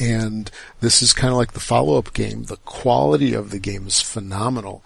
And 0.00 0.50
this 0.80 1.02
is 1.02 1.12
kind 1.12 1.32
of 1.32 1.38
like 1.38 1.52
the 1.52 1.60
follow-up 1.60 2.12
game. 2.14 2.44
The 2.44 2.56
quality 2.58 3.34
of 3.34 3.50
the 3.50 3.58
game 3.58 3.86
is 3.86 4.00
phenomenal 4.00 4.82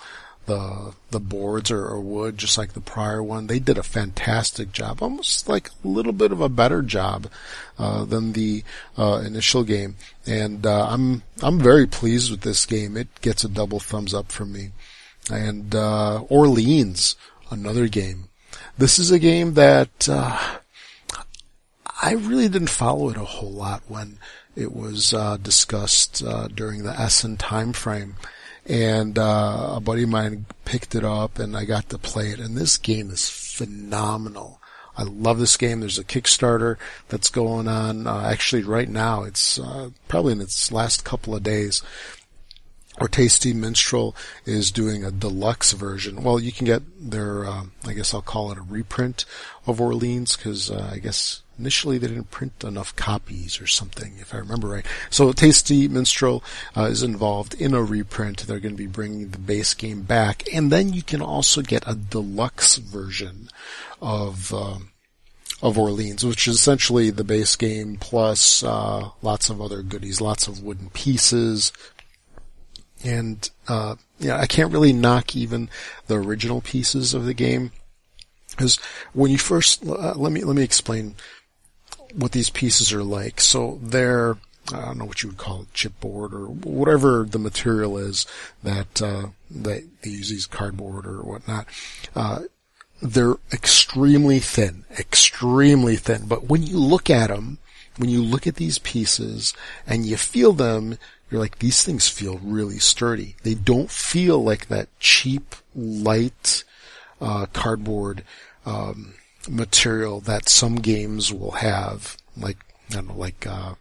the 0.47 0.95
the 1.11 1.21
boards 1.21 1.71
are, 1.71 1.87
are, 1.87 2.01
wood, 2.01 2.39
just 2.39 2.57
like 2.57 2.73
the 2.73 2.81
prior 2.81 3.23
one. 3.23 3.47
They 3.47 3.59
did 3.59 3.79
a 3.79 3.83
fantastic 3.83 4.73
job, 4.73 5.03
almost 5.03 5.49
like 5.49 5.71
a 5.85 5.89
little 5.89 6.13
bit 6.13 6.33
of 6.33 6.41
a 6.41 6.49
better 6.49 6.83
job 6.83 7.29
uh, 7.79 8.05
than 8.05 8.33
the 8.33 8.65
uh, 8.97 9.23
initial 9.25 9.65
game. 9.65 9.97
And 10.25 10.67
uh, 10.67 10.87
I'm 10.89 11.23
I'm 11.43 11.59
very 11.61 11.87
pleased 11.87 12.31
with 12.31 12.41
this 12.41 12.65
game. 12.65 12.97
It 12.97 13.09
gets 13.21 13.45
a 13.45 13.49
double 13.49 13.81
thumbs 13.81 14.15
up 14.15 14.33
from 14.33 14.53
me. 14.53 14.71
And 15.31 15.75
uh, 15.75 16.21
Orleans, 16.29 17.17
another 17.51 17.89
game. 17.89 18.29
This 18.79 18.99
is 18.99 19.11
a 19.11 19.19
game 19.19 19.55
that 19.55 20.09
uh, 20.09 20.59
I 22.03 22.13
really 22.13 22.49
didn't 22.49 22.71
follow 22.71 23.09
it 23.11 23.17
a 23.17 23.25
whole 23.25 23.51
lot 23.51 23.83
when 23.89 24.19
it 24.57 24.75
was 24.75 25.15
uh, 25.15 25.37
discussed 25.37 26.25
uh, 26.25 26.49
during 26.49 26.83
the 26.83 26.99
Essen 26.99 27.37
time 27.37 27.73
frame. 27.73 28.17
And 28.65 29.17
uh, 29.17 29.75
a 29.77 29.81
buddy 29.81 30.03
of 30.03 30.09
mine 30.09 30.47
picked 30.65 30.97
it 30.97 31.05
up, 31.05 31.39
and 31.39 31.57
I 31.57 31.65
got 31.65 31.89
to 31.91 31.99
play 31.99 32.31
it. 32.31 32.41
And 32.41 32.57
this 32.57 32.79
game 32.79 33.11
is 33.11 33.29
phenomenal. 33.29 34.61
I 34.99 35.03
love 35.03 35.39
this 35.39 35.57
game. 35.57 35.81
There's 35.81 35.99
a 35.99 36.05
Kickstarter 36.05 36.77
that's 37.09 37.29
going 37.29 37.69
on. 37.69 38.07
Uh, 38.07 38.23
actually, 38.23 38.63
right 38.63 38.89
now, 38.89 39.23
it's 39.23 39.59
uh, 39.59 39.91
probably 40.09 40.33
in 40.33 40.41
its 40.41 40.73
last 40.73 41.05
couple 41.05 41.35
of 41.35 41.43
days. 41.43 41.83
Or 42.99 43.09
Tasty 43.09 43.53
Minstrel 43.53 44.17
is 44.47 44.71
doing 44.71 45.05
a 45.05 45.11
deluxe 45.11 45.73
version. 45.73 46.23
Well, 46.23 46.41
you 46.41 46.51
can 46.51 46.65
get 46.65 46.83
their, 46.99 47.45
uh, 47.45 47.65
I 47.85 47.93
guess 47.93 48.15
I'll 48.15 48.23
call 48.23 48.51
it 48.53 48.59
a 48.59 48.63
reprint 48.63 49.27
of 49.67 49.81
Orleans, 49.81 50.37
because 50.37 50.71
uh, 50.71 50.91
I 50.93 50.99
guess 50.99 51.43
initially 51.59 51.99
they 51.99 52.09
didn't 52.09 52.31
print 52.31 52.65
enough 52.65 52.97
copies 52.97 53.61
or 53.61 53.67
something, 53.67 54.15
if 54.19 54.35
I 54.35 54.39
remember 54.39 54.69
right. 54.69 54.87
So 55.11 55.33
Tasty 55.33 55.89
Minstrel 55.89 56.43
uh, 56.75 56.85
is 56.85 57.03
involved 57.03 57.55
in 57.55 57.75
a 57.75 57.83
reprint. 57.83 58.47
They're 58.47 58.61
going 58.61 58.75
to 58.75 58.79
be 58.79 58.87
bringing 58.87 59.29
the 59.29 59.39
base 59.39 59.75
game 59.75 60.03
back, 60.03 60.45
and 60.53 60.73
then 60.73 60.93
you 60.93 61.03
can 61.03 61.21
also 61.21 61.61
get 61.61 61.85
a 61.87 61.95
deluxe 61.95 62.77
version 62.77 63.51
of 64.01 64.55
um, 64.55 64.91
of 65.63 65.79
Orleans, 65.79 66.25
which 66.25 66.47
is 66.47 66.57
essentially 66.57 67.09
the 67.11 67.25
base 67.25 67.57
game 67.57 67.97
plus 67.99 68.63
uh, 68.63 69.09
lots 69.23 69.49
of 69.49 69.61
other 69.61 69.83
goodies, 69.83 70.21
lots 70.21 70.47
of 70.47 70.63
wooden 70.63 70.91
pieces, 70.91 71.73
and 73.05 73.49
uh, 73.69 73.97
yeah, 74.19 74.39
I 74.39 74.47
can't 74.47 74.73
really 74.73 74.93
knock 74.93 75.37
even 75.37 75.69
the 76.07 76.17
original 76.17 76.61
pieces 76.61 77.15
of 77.15 77.25
the 77.25 77.35
game 77.35 77.73
because 78.51 78.77
when 79.13 79.31
you 79.31 79.39
first 79.39 79.87
uh, 79.87 80.15
let 80.15 80.33
me 80.33 80.43
let 80.43 80.57
me 80.57 80.63
explain 80.63 81.15
what 82.15 82.33
these 82.33 82.51
pieces 82.51 82.93
are 82.93 83.05
like. 83.05 83.41
So 83.41 83.79
they're 83.83 84.37
I 84.73 84.87
don't 84.87 84.99
know 84.99 85.05
what 85.05 85.23
you 85.23 85.29
would 85.29 85.39
call 85.39 85.63
it, 85.63 85.73
chipboard 85.73 86.33
or 86.33 86.47
whatever 86.47 87.25
the 87.25 87.39
material 87.39 87.99
is 87.99 88.27
that 88.63 89.01
uh, 89.03 89.27
that 89.51 89.85
they 90.03 90.11
use 90.11 90.31
these 90.31 90.47
cardboard 90.47 91.07
or 91.07 91.23
whatnot. 91.23 91.67
Uh, 92.15 92.41
they're 93.03 93.37
extremely 93.53 94.39
thin, 94.41 94.85
extremely 94.99 95.97
thin. 95.97 96.27
But 96.27 96.45
when 96.45 96.63
you 96.63 96.79
look 96.79 97.11
at 97.11 97.29
them, 97.29 97.59
when 97.99 98.11
you 98.11 98.23
look 98.23 98.47
at 98.47 98.57
these 98.57 98.79
pieces 98.79 99.55
and 99.87 100.07
you 100.07 100.17
feel 100.17 100.53
them, 100.53 100.99
you're 101.31 101.41
like, 101.41 101.59
these 101.59 101.83
things 101.83 102.09
feel 102.09 102.39
really 102.39 102.79
sturdy. 102.79 103.35
They 103.43 103.55
don't 103.55 103.91
feel 103.91 104.43
like 104.43 104.69
that 104.69 104.89
cheap, 105.01 105.55
light, 105.75 106.65
uh, 107.21 107.47
cardboard, 107.53 108.23
um, 108.65 109.15
material 109.49 110.21
that 110.21 110.49
some 110.49 110.77
games 110.77 111.33
will 111.33 111.53
have, 111.53 112.17
like, 112.37 112.59
I 112.91 112.95
don't 112.95 113.09
know, 113.09 113.15
like, 113.15 113.47
uh, 113.47 113.75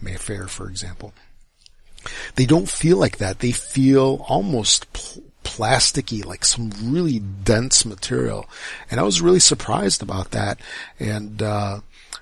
Mayfair, 0.00 0.46
for 0.46 0.68
example. 0.68 1.12
They 2.36 2.46
don't 2.46 2.68
feel 2.68 2.96
like 2.98 3.18
that. 3.18 3.40
They 3.40 3.52
feel 3.52 4.24
almost 4.28 4.92
pl- 4.92 5.24
plasticky, 5.42 6.24
like 6.24 6.44
some 6.44 6.70
really 6.82 7.18
dense 7.18 7.84
material. 7.84 8.48
And 8.90 9.00
I 9.00 9.02
was 9.02 9.20
really 9.20 9.40
surprised 9.40 10.02
about 10.02 10.30
that. 10.32 10.60
And, 10.98 11.42
uh, 11.42 11.80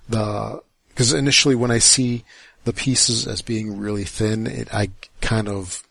the, 0.08 0.62
cause 0.94 1.12
initially 1.12 1.54
when 1.54 1.70
I 1.70 1.78
see 1.78 2.24
the 2.64 2.72
pieces 2.72 3.26
as 3.26 3.42
being 3.42 3.78
really 3.78 4.04
thin, 4.04 4.46
it, 4.46 4.72
I 4.72 4.90
kind 5.20 5.48
of 5.48 5.82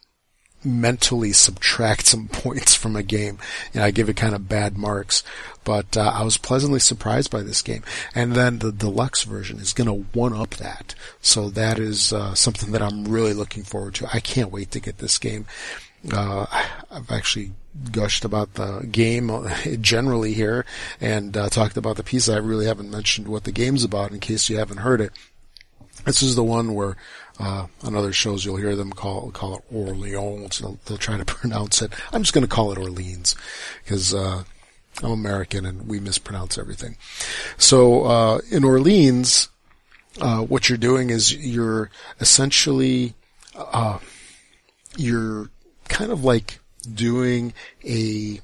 mentally 0.66 1.34
subtract 1.34 2.06
some 2.06 2.28
points 2.32 2.76
from 2.76 2.96
a 2.96 3.04
game. 3.04 3.38
Know, 3.74 3.84
I 3.84 3.92
give 3.92 4.10
it 4.10 4.16
kind 4.16 4.36
of 4.36 4.50
bad 4.50 4.78
marks, 4.78 5.24
but 5.64 5.98
uh, 5.98 6.12
I 6.14 6.24
was 6.24 6.38
pleasantly 6.38 6.80
surprised 6.80 7.32
by 7.32 7.42
this 7.42 7.62
game. 7.62 7.84
And 8.16 8.34
then 8.34 8.60
the 8.60 8.72
deluxe 8.72 9.24
version 9.24 9.60
is 9.60 9.74
going 9.74 9.88
to 9.88 10.08
one 10.18 10.34
up 10.34 10.52
that. 10.52 10.96
So 11.22 11.50
that 11.50 11.80
is 11.80 12.14
uh, 12.14 12.36
something 12.36 12.72
that 12.72 12.82
I'm 12.82 13.06
really 13.06 13.34
looking 13.34 13.64
forward 13.64 13.96
to. 13.96 14.08
I 14.14 14.20
can't 14.20 14.52
wait 14.52 14.72
to 14.72 14.80
get 14.80 14.98
this 14.98 15.18
game. 15.18 15.46
Uh, 16.12 16.46
I've 16.92 17.12
actually 17.12 17.52
gushed 17.92 18.26
about 18.26 18.56
the 18.56 18.88
game 18.92 19.32
generally 19.82 20.34
here 20.34 20.66
and 21.00 21.36
uh, 21.36 21.50
talked 21.50 21.78
about 21.78 21.96
the 21.96 22.04
piece. 22.04 22.28
I 22.28 22.38
really 22.38 22.66
haven't 22.66 22.92
mentioned 22.92 23.28
what 23.28 23.46
the 23.46 23.52
game's 23.52 23.84
about 23.84 24.12
in 24.12 24.20
case 24.20 24.50
you 24.50 24.58
haven't 24.58 24.78
heard 24.78 25.02
it. 25.02 25.12
This 26.06 26.22
is 26.22 26.36
the 26.36 26.44
one 26.44 26.74
where 26.74 26.98
uh, 27.40 27.68
on 27.84 27.96
other 27.96 28.14
shows 28.14 28.46
you'll 28.46 28.58
hear 28.58 28.76
them 28.76 28.92
call 28.92 29.32
call 29.32 29.58
it 29.58 29.64
Orleans. 29.72 30.60
They'll, 30.60 30.78
they'll 30.86 30.98
try 30.98 31.18
to 31.18 31.26
pronounce 31.40 31.82
it. 31.82 31.94
I'm 32.12 32.24
just 32.24 32.34
going 32.34 32.46
to 32.46 32.54
call 32.54 32.72
it 32.72 32.78
Orleans 32.78 33.36
because 33.84 34.14
uh, 34.14 34.44
I'm 35.02 35.12
American 35.12 35.66
and 35.66 35.88
we 35.88 36.00
mispronounce 36.00 36.58
everything. 36.58 36.98
So 37.58 38.04
uh, 38.04 38.40
in 38.52 38.64
Orleans, 38.64 39.50
uh, 40.22 40.42
what 40.42 40.70
you're 40.70 40.78
doing 40.78 41.10
is 41.10 41.34
you're 41.36 41.90
essentially 42.20 43.16
uh, 43.56 44.00
you're 44.96 45.50
kind 45.88 46.12
of 46.12 46.24
like 46.24 46.60
doing 46.94 47.54
a 47.84 48.42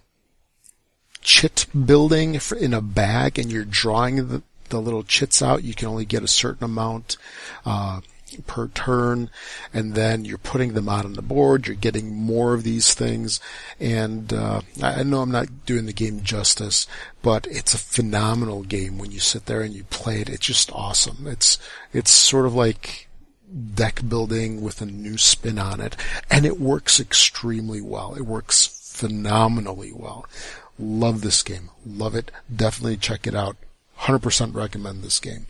chit 1.22 1.65
building 1.86 2.39
in 2.60 2.74
a 2.74 2.82
bag 2.82 3.38
and 3.38 3.52
you're 3.52 3.65
drawing 3.65 4.15
the, 4.28 4.41
the 4.69 4.82
little 4.82 5.03
chits 5.03 5.41
out. 5.41 5.63
You 5.63 5.73
can 5.73 5.88
only 5.88 6.05
get 6.05 6.23
a 6.23 6.27
certain 6.27 6.63
amount, 6.63 7.17
uh, 7.65 8.01
per 8.45 8.67
turn, 8.69 9.29
and 9.73 9.95
then 9.95 10.25
you're 10.25 10.38
putting 10.38 10.73
them 10.73 10.89
out 10.89 11.05
on 11.05 11.13
the 11.13 11.21
board. 11.21 11.67
You're 11.67 11.75
getting 11.75 12.15
more 12.15 12.53
of 12.53 12.63
these 12.63 12.93
things, 12.93 13.39
and 13.79 14.32
uh, 14.32 14.62
I 14.82 15.03
know 15.03 15.21
I'm 15.21 15.32
not 15.32 15.65
doing 15.65 15.86
the 15.86 15.93
game 15.93 16.21
justice, 16.21 16.88
but 17.21 17.47
it's 17.49 17.73
a 17.73 17.79
phenomenal 17.79 18.63
game 18.63 18.97
when 18.97 19.12
you 19.12 19.19
sit 19.19 19.45
there 19.45 19.62
and 19.62 19.73
you 19.73 19.84
play 19.86 20.21
it. 20.21 20.29
It's 20.29 20.45
just 20.45 20.71
awesome. 20.71 21.27
It's 21.27 21.58
it's 21.93 22.12
sort 22.12 22.45
of 22.45 22.53
like 22.53 23.08
deck 23.73 24.01
building 24.08 24.62
with 24.62 24.82
a 24.82 24.86
new 24.86 25.17
spin 25.17 25.58
on 25.58 25.82
it, 25.82 25.95
and 26.29 26.45
it 26.45 26.60
works 26.60 26.99
extremely 26.99 27.82
well. 27.82 28.13
It 28.15 28.25
works 28.25 28.67
phenomenally 28.67 29.91
well. 29.93 30.25
Love 30.77 31.21
this 31.21 31.43
game. 31.43 31.69
Love 31.86 32.15
it. 32.15 32.32
Definitely 32.53 32.97
check 32.97 33.27
it 33.27 33.36
out. 33.36 33.58
100% 34.01 34.55
recommend 34.55 35.03
this 35.03 35.19
game. 35.19 35.45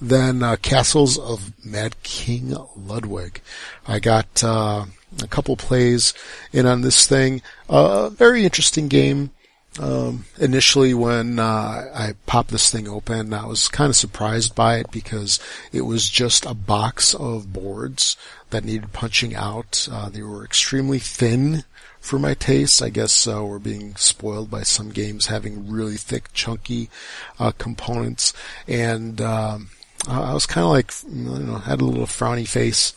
Then 0.00 0.42
uh, 0.42 0.56
Castles 0.56 1.18
of 1.18 1.52
Mad 1.64 2.02
King 2.02 2.56
Ludwig. 2.76 3.40
I 3.86 3.98
got 3.98 4.42
uh, 4.42 4.86
a 5.22 5.26
couple 5.26 5.56
plays 5.56 6.14
in 6.52 6.66
on 6.66 6.82
this 6.82 7.06
thing. 7.06 7.42
A 7.68 7.72
uh, 7.72 8.08
very 8.10 8.44
interesting 8.44 8.88
game. 8.88 9.30
Um, 9.78 10.24
initially, 10.38 10.94
when 10.94 11.38
uh, 11.38 11.90
I 11.94 12.14
popped 12.26 12.50
this 12.50 12.70
thing 12.70 12.88
open, 12.88 13.32
I 13.32 13.46
was 13.46 13.68
kind 13.68 13.88
of 13.88 13.96
surprised 13.96 14.54
by 14.54 14.78
it 14.78 14.90
because 14.90 15.38
it 15.72 15.82
was 15.82 16.08
just 16.08 16.44
a 16.44 16.54
box 16.54 17.14
of 17.14 17.52
boards 17.52 18.16
that 18.50 18.64
needed 18.64 18.92
punching 18.92 19.34
out. 19.34 19.86
Uh, 19.90 20.08
they 20.08 20.22
were 20.22 20.44
extremely 20.44 20.98
thin 20.98 21.64
for 22.00 22.18
my 22.18 22.34
tastes. 22.34 22.82
I 22.82 22.88
guess 22.88 23.26
uh, 23.26 23.44
we're 23.44 23.58
being 23.58 23.94
spoiled 23.96 24.50
by 24.50 24.62
some 24.62 24.90
games 24.90 25.26
having 25.26 25.70
really 25.70 25.96
thick, 25.96 26.32
chunky 26.32 26.90
uh, 27.38 27.52
components, 27.52 28.32
and 28.66 29.20
um, 29.20 29.70
I 30.08 30.32
was 30.32 30.46
kind 30.46 30.64
of 30.64 30.70
like, 30.70 30.92
you 31.08 31.46
know, 31.46 31.58
had 31.58 31.80
a 31.80 31.84
little 31.84 32.06
frowny 32.06 32.48
face 32.48 32.94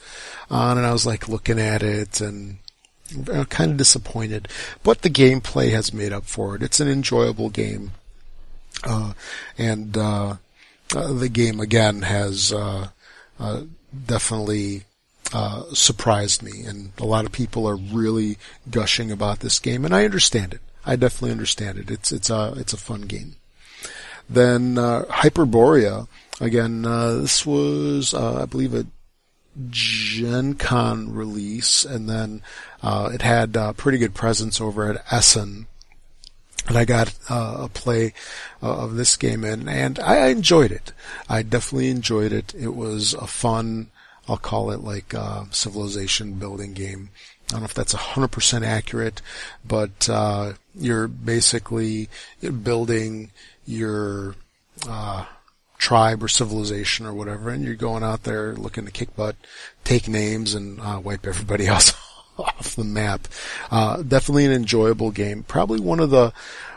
on, 0.49 0.77
and 0.77 0.87
I 0.87 0.93
was 0.93 1.05
like 1.05 1.27
looking 1.27 1.59
at 1.59 1.83
it 1.83 2.21
and 2.21 2.57
kind 3.49 3.71
of 3.71 3.77
disappointed. 3.77 4.47
But 4.83 5.01
the 5.01 5.09
gameplay 5.09 5.71
has 5.71 5.93
made 5.93 6.13
up 6.13 6.23
for 6.23 6.55
it. 6.55 6.63
It's 6.63 6.79
an 6.79 6.87
enjoyable 6.87 7.49
game, 7.49 7.91
uh, 8.83 9.13
and 9.57 9.97
uh, 9.97 10.37
uh, 10.95 11.13
the 11.13 11.29
game 11.29 11.59
again 11.59 12.03
has 12.03 12.53
uh, 12.53 12.89
uh, 13.39 13.61
definitely 14.05 14.83
uh, 15.33 15.63
surprised 15.73 16.41
me, 16.43 16.63
and 16.65 16.91
a 16.97 17.05
lot 17.05 17.25
of 17.25 17.31
people 17.31 17.67
are 17.67 17.75
really 17.75 18.37
gushing 18.69 19.11
about 19.11 19.39
this 19.41 19.59
game, 19.59 19.83
and 19.83 19.93
I 19.93 20.05
understand 20.05 20.53
it. 20.53 20.61
I 20.85 20.95
definitely 20.95 21.31
understand 21.31 21.77
it. 21.79 21.89
It's 21.91 22.11
it's 22.11 22.29
a 22.29 22.53
it's 22.55 22.73
a 22.73 22.77
fun 22.77 23.01
game. 23.01 23.35
Then 24.29 24.75
Hyperborea, 24.75 26.07
again, 26.39 26.83
this 26.83 27.45
was 27.45 28.13
I 28.13 28.45
believe 28.45 28.73
a 28.73 28.85
Gen 29.69 30.55
Con 30.55 31.13
release, 31.13 31.85
and 31.85 32.09
then 32.09 32.41
uh, 32.81 33.09
it 33.13 33.21
had 33.21 33.55
a 33.55 33.73
pretty 33.73 33.97
good 33.97 34.13
presence 34.13 34.59
over 34.59 34.89
at 34.89 35.03
Essen. 35.11 35.67
And 36.67 36.77
I 36.77 36.85
got 36.85 37.13
uh, 37.29 37.57
a 37.59 37.69
play 37.69 38.13
uh, 38.61 38.83
of 38.83 38.95
this 38.95 39.17
game 39.17 39.43
in, 39.43 39.67
and 39.67 39.99
I 39.99 40.27
enjoyed 40.27 40.71
it. 40.71 40.93
I 41.27 41.43
definitely 41.43 41.89
enjoyed 41.89 42.31
it. 42.31 42.55
It 42.55 42.73
was 42.73 43.13
a 43.13 43.27
fun, 43.27 43.91
I'll 44.27 44.37
call 44.37 44.71
it 44.71 44.81
like 44.81 45.13
a 45.13 45.47
civilization 45.51 46.33
building 46.33 46.73
game. 46.73 47.09
I 47.49 47.53
don't 47.53 47.61
know 47.61 47.65
if 47.65 47.73
that's 47.73 47.93
100% 47.93 48.65
accurate, 48.65 49.21
but 49.65 50.09
uh, 50.09 50.53
you're 50.73 51.07
basically 51.07 52.09
building 52.63 53.31
your 53.65 54.35
uh, 54.87 55.25
tribe 55.77 56.23
or 56.23 56.29
civilization 56.29 57.05
or 57.05 57.13
whatever, 57.13 57.49
and 57.49 57.63
you're 57.63 57.75
going 57.75 58.03
out 58.03 58.23
there 58.23 58.55
looking 58.55 58.85
to 58.85 58.91
kick 58.91 59.15
butt, 59.15 59.35
take 59.83 60.07
names, 60.07 60.53
and 60.55 60.79
uh, 60.79 60.99
wipe 61.03 61.27
everybody 61.27 61.67
else 61.73 61.93
off 62.37 62.75
the 62.75 62.83
map. 62.83 63.27
Uh, 63.69 64.01
definitely 64.01 64.45
an 64.45 64.51
enjoyable 64.51 65.11
game. 65.11 65.43
Probably 65.43 65.79
one 65.79 65.99
of 65.99 66.09
the 66.09 66.33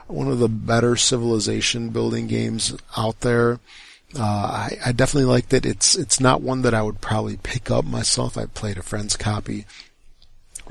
one 0.08 0.28
of 0.28 0.38
the 0.38 0.48
better 0.48 0.96
civilization 0.96 1.90
building 1.90 2.26
games 2.26 2.76
out 2.96 3.20
there. 3.20 3.58
Uh, 4.14 4.22
I, 4.22 4.78
I 4.86 4.92
definitely 4.92 5.30
liked 5.30 5.52
it. 5.52 5.66
It's 5.66 5.94
it's 5.96 6.20
not 6.20 6.40
one 6.40 6.62
that 6.62 6.74
I 6.74 6.82
would 6.82 7.00
probably 7.00 7.38
pick 7.38 7.70
up 7.70 7.84
myself. 7.84 8.38
I 8.38 8.46
played 8.46 8.78
a 8.78 8.82
friend's 8.82 9.16
copy, 9.16 9.66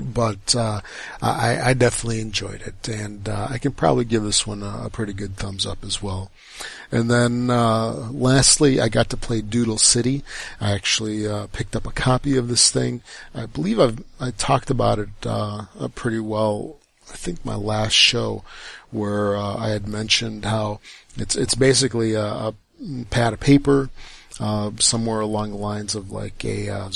but 0.00 0.54
uh, 0.54 0.80
I, 1.20 1.70
I, 1.70 1.74
definitely 1.74 2.20
enjoyed 2.20 2.62
it, 2.62 2.88
and 2.88 3.28
uh, 3.28 3.48
I 3.50 3.58
can 3.58 3.72
probably 3.72 4.04
give 4.04 4.22
this 4.22 4.46
one 4.46 4.62
a, 4.62 4.84
a, 4.84 4.90
pretty 4.90 5.12
good 5.12 5.36
thumbs 5.36 5.66
up 5.66 5.84
as 5.84 6.02
well. 6.02 6.30
And 6.90 7.10
then 7.10 7.50
uh, 7.50 8.08
lastly, 8.10 8.80
I 8.80 8.88
got 8.88 9.10
to 9.10 9.16
play 9.16 9.42
Doodle 9.42 9.78
City. 9.78 10.24
I 10.60 10.72
actually 10.72 11.28
uh, 11.28 11.46
picked 11.48 11.76
up 11.76 11.86
a 11.86 11.92
copy 11.92 12.36
of 12.36 12.48
this 12.48 12.70
thing. 12.70 13.02
I 13.34 13.46
believe 13.46 13.78
I've 13.78 14.02
I 14.18 14.30
talked 14.30 14.70
about 14.70 14.98
it 14.98 15.10
uh, 15.24 15.66
pretty 15.94 16.20
well. 16.20 16.78
I 17.10 17.16
think 17.16 17.44
my 17.44 17.54
last 17.54 17.92
show 17.92 18.44
where 18.90 19.36
I 19.36 19.68
had 19.68 19.86
mentioned 19.86 20.44
how 20.46 20.80
it's 21.16 21.36
it's 21.36 21.54
basically 21.54 22.14
a, 22.14 22.24
a 22.24 22.54
pad 23.10 23.32
of 23.32 23.40
paper 23.40 23.90
uh, 24.38 24.70
somewhere 24.78 25.20
along 25.20 25.50
the 25.50 25.56
lines 25.56 25.94
of 25.94 26.10
like 26.10 26.44
a 26.44 26.68
uh, 26.68 26.90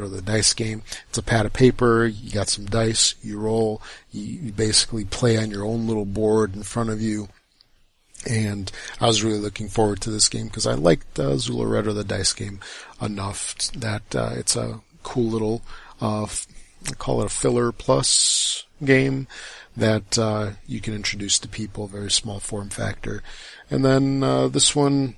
or 0.00 0.08
the 0.08 0.22
dice 0.22 0.52
game. 0.54 0.82
It's 1.08 1.18
a 1.18 1.22
pad 1.22 1.46
of 1.46 1.52
paper. 1.52 2.06
You 2.06 2.30
got 2.30 2.48
some 2.48 2.66
dice. 2.66 3.14
You 3.22 3.38
roll. 3.38 3.82
You, 4.12 4.22
you 4.22 4.52
basically 4.52 5.04
play 5.04 5.36
on 5.36 5.50
your 5.50 5.64
own 5.64 5.86
little 5.86 6.04
board 6.04 6.54
in 6.54 6.62
front 6.62 6.90
of 6.90 7.00
you. 7.00 7.28
And 8.28 8.70
I 9.00 9.06
was 9.06 9.22
really 9.22 9.38
looking 9.38 9.68
forward 9.68 10.00
to 10.02 10.10
this 10.10 10.28
game 10.28 10.46
because 10.46 10.66
I 10.66 10.74
liked 10.74 11.18
uh, 11.18 11.32
or 11.32 11.92
the 11.92 12.04
dice 12.06 12.32
game 12.32 12.60
enough 13.02 13.56
that 13.72 14.14
uh, 14.14 14.30
it's 14.34 14.56
a 14.56 14.80
cool 15.02 15.30
little, 15.30 15.62
uh, 16.00 16.26
call 16.96 17.20
it 17.20 17.26
a 17.26 17.28
filler 17.28 17.70
plus 17.70 18.64
game 18.82 19.26
that 19.76 20.16
uh, 20.18 20.52
you 20.66 20.80
can 20.80 20.94
introduce 20.94 21.38
to 21.40 21.48
people. 21.48 21.86
Very 21.86 22.10
small 22.10 22.40
form 22.40 22.70
factor. 22.70 23.22
And 23.70 23.84
then 23.84 24.22
uh, 24.22 24.48
this 24.48 24.74
one 24.74 25.16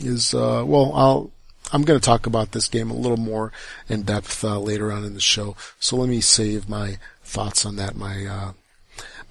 is 0.00 0.34
uh, 0.34 0.64
well, 0.66 0.92
I'll 0.94 1.30
I'm 1.72 1.82
going 1.82 1.98
to 1.98 2.04
talk 2.04 2.26
about 2.26 2.52
this 2.52 2.68
game 2.68 2.90
a 2.90 2.94
little 2.94 3.16
more 3.16 3.52
in 3.88 4.02
depth 4.02 4.44
uh, 4.44 4.58
later 4.58 4.90
on 4.90 5.04
in 5.04 5.14
the 5.14 5.20
show. 5.20 5.56
So 5.78 5.96
let 5.96 6.08
me 6.08 6.20
save 6.20 6.68
my 6.68 6.98
thoughts 7.22 7.64
on 7.64 7.76
that, 7.76 7.94
my 7.96 8.26
uh, 8.26 8.52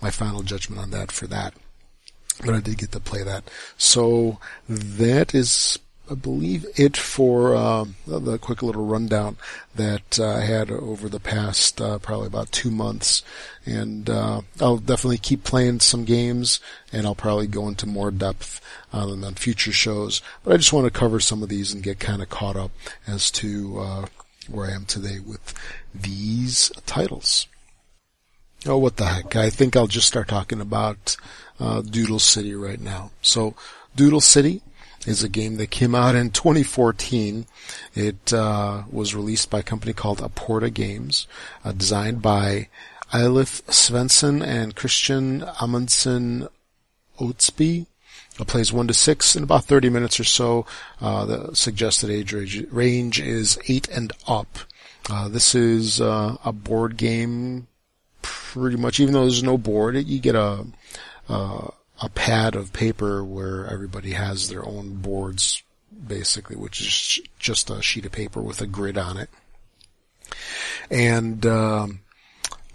my 0.01 0.09
final 0.09 0.43
judgment 0.43 0.82
on 0.82 0.91
that 0.91 1.11
for 1.11 1.28
that. 1.28 1.53
But 2.45 2.55
I 2.55 2.61
did 2.61 2.78
get 2.78 2.93
to 2.93 3.01
play 3.01 3.24
that. 3.24 3.49
So 3.78 4.39
that 4.70 5.36
is 5.36 5.78
I 6.10 6.16
believe 6.16 6.66
it 6.76 6.97
for 6.97 7.55
uh, 7.55 7.86
the 8.07 8.39
quick 8.39 8.64
little 8.64 8.86
rundown 8.86 9.38
that 9.76 10.20
uh, 10.20 10.28
I 10.28 10.41
had 10.41 10.72
over 10.72 11.07
the 11.07 11.20
past 11.20 11.80
uh, 11.80 11.99
probably 11.99 12.26
about 12.26 12.51
two 12.51 12.72
months, 12.72 13.22
and 13.64 14.10
uh, 14.10 14.41
I'll 14.60 14.78
definitely 14.78 15.20
keep 15.20 15.43
playing 15.43 15.82
some 15.82 16.05
games, 16.05 16.60
and 16.91 17.05
I'll 17.05 17.14
probably 17.14 17.45
go 17.45 17.68
into 17.68 17.86
more 17.86 18.10
depth 18.10 18.60
um, 18.91 19.24
on 19.24 19.36
future 19.36 19.72
shows. 19.72 20.22
But 20.43 20.53
I 20.53 20.57
just 20.57 20.74
want 20.74 20.86
to 20.86 20.99
cover 20.99 21.20
some 21.20 21.43
of 21.43 21.49
these 21.49 21.74
and 21.74 21.84
get 21.84 21.99
kind 21.99 22.24
of 22.24 22.30
caught 22.30 22.55
up 22.55 22.72
as 23.05 23.30
to 23.32 23.80
uh, 23.80 24.05
where 24.49 24.68
I 24.68 24.74
am 24.74 24.86
today 24.86 25.20
with 25.20 25.53
these 25.93 26.72
titles. 26.88 27.45
Oh, 28.66 28.78
what 28.78 28.97
the 28.97 29.05
heck! 29.05 29.36
I 29.36 29.51
think 29.51 29.76
I'll 29.76 29.88
just 29.88 30.07
start 30.07 30.28
talking 30.28 30.60
about 30.60 31.16
uh, 31.60 31.82
Doodle 31.82 32.20
City 32.20 32.55
right 32.55 32.82
now. 32.82 33.12
So, 33.22 33.53
Doodle 33.95 34.22
City 34.22 34.62
is 35.05 35.23
a 35.23 35.29
game 35.29 35.57
that 35.57 35.71
came 35.71 35.95
out 35.95 36.15
in 36.15 36.31
2014. 36.31 37.45
It 37.95 38.33
uh, 38.33 38.83
was 38.91 39.15
released 39.15 39.49
by 39.49 39.59
a 39.59 39.63
company 39.63 39.93
called 39.93 40.19
Aporta 40.19 40.73
Games, 40.73 41.27
uh, 41.63 41.71
designed 41.71 42.21
by 42.21 42.67
Eilif 43.13 43.63
Svensson 43.63 44.45
and 44.45 44.75
Kristian 44.75 45.51
Amundsen 45.61 46.47
Østby. 47.19 47.85
It 48.39 48.47
plays 48.47 48.71
one 48.71 48.87
to 48.87 48.93
six 48.93 49.35
in 49.35 49.43
about 49.43 49.65
30 49.65 49.89
minutes 49.89 50.19
or 50.19 50.23
so. 50.23 50.65
Uh, 51.01 51.25
the 51.25 51.55
suggested 51.55 52.09
age 52.09 52.33
range 52.71 53.19
is 53.19 53.59
eight 53.67 53.89
and 53.89 54.13
up. 54.27 54.59
Uh, 55.09 55.27
this 55.27 55.55
is 55.55 55.99
uh, 55.99 56.37
a 56.45 56.53
board 56.53 56.95
game, 56.95 57.67
pretty 58.21 58.77
much. 58.77 58.99
Even 58.99 59.13
though 59.13 59.21
there's 59.21 59.43
no 59.43 59.57
board, 59.57 59.95
you 59.95 60.19
get 60.19 60.35
a 60.35 60.65
uh, 61.27 61.67
a 62.01 62.09
pad 62.09 62.55
of 62.55 62.73
paper 62.73 63.23
where 63.23 63.67
everybody 63.67 64.11
has 64.11 64.49
their 64.49 64.65
own 64.65 64.95
boards, 64.95 65.63
basically, 66.07 66.55
which 66.55 66.81
is 66.81 67.19
just 67.39 67.69
a 67.69 67.81
sheet 67.81 68.05
of 68.05 68.11
paper 68.11 68.41
with 68.41 68.61
a 68.61 68.67
grid 68.67 68.97
on 68.97 69.17
it. 69.17 69.29
And 70.89 71.45
um, 71.45 71.99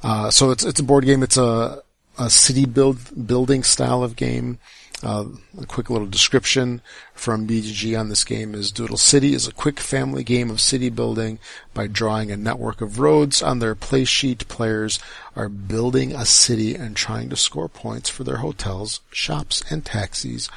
uh, 0.03 0.31
so 0.31 0.51
it's 0.51 0.65
it's 0.65 0.81
a 0.81 0.85
board 0.85 1.05
game. 1.05 1.23
It's 1.23 1.37
a 1.37 1.83
a 2.19 2.31
city 2.31 2.67
build 2.67 3.27
building 3.27 3.63
style 3.63 4.03
of 4.03 4.17
game. 4.17 4.59
Uh, 5.05 5.27
a 5.61 5.67
quick 5.67 5.91
little 5.91 6.07
description 6.07 6.81
from 7.13 7.47
BGG 7.47 7.99
on 7.99 8.09
this 8.09 8.25
game 8.25 8.55
is 8.55 8.73
Doodle 8.73 8.97
City 8.97 9.35
is 9.35 9.47
a 9.47 9.53
quick 9.53 9.79
family 9.79 10.25
game 10.25 10.51
of 10.51 10.63
city 10.63 10.89
building. 10.89 11.39
By 11.75 11.89
drawing 11.89 12.31
a 12.31 12.39
network 12.39 12.81
of 12.81 12.99
roads 12.99 13.43
on 13.43 13.59
their 13.59 13.75
play 13.75 14.07
sheet, 14.07 14.49
players 14.49 14.99
are 15.37 15.51
building 15.51 16.15
a 16.15 16.25
city 16.25 16.75
and 16.75 16.97
trying 16.97 17.29
to 17.29 17.37
score 17.37 17.69
points 17.69 18.09
for 18.09 18.25
their 18.25 18.39
hotels, 18.39 19.01
shops, 19.11 19.63
and 19.71 19.85
taxis, 19.85 20.49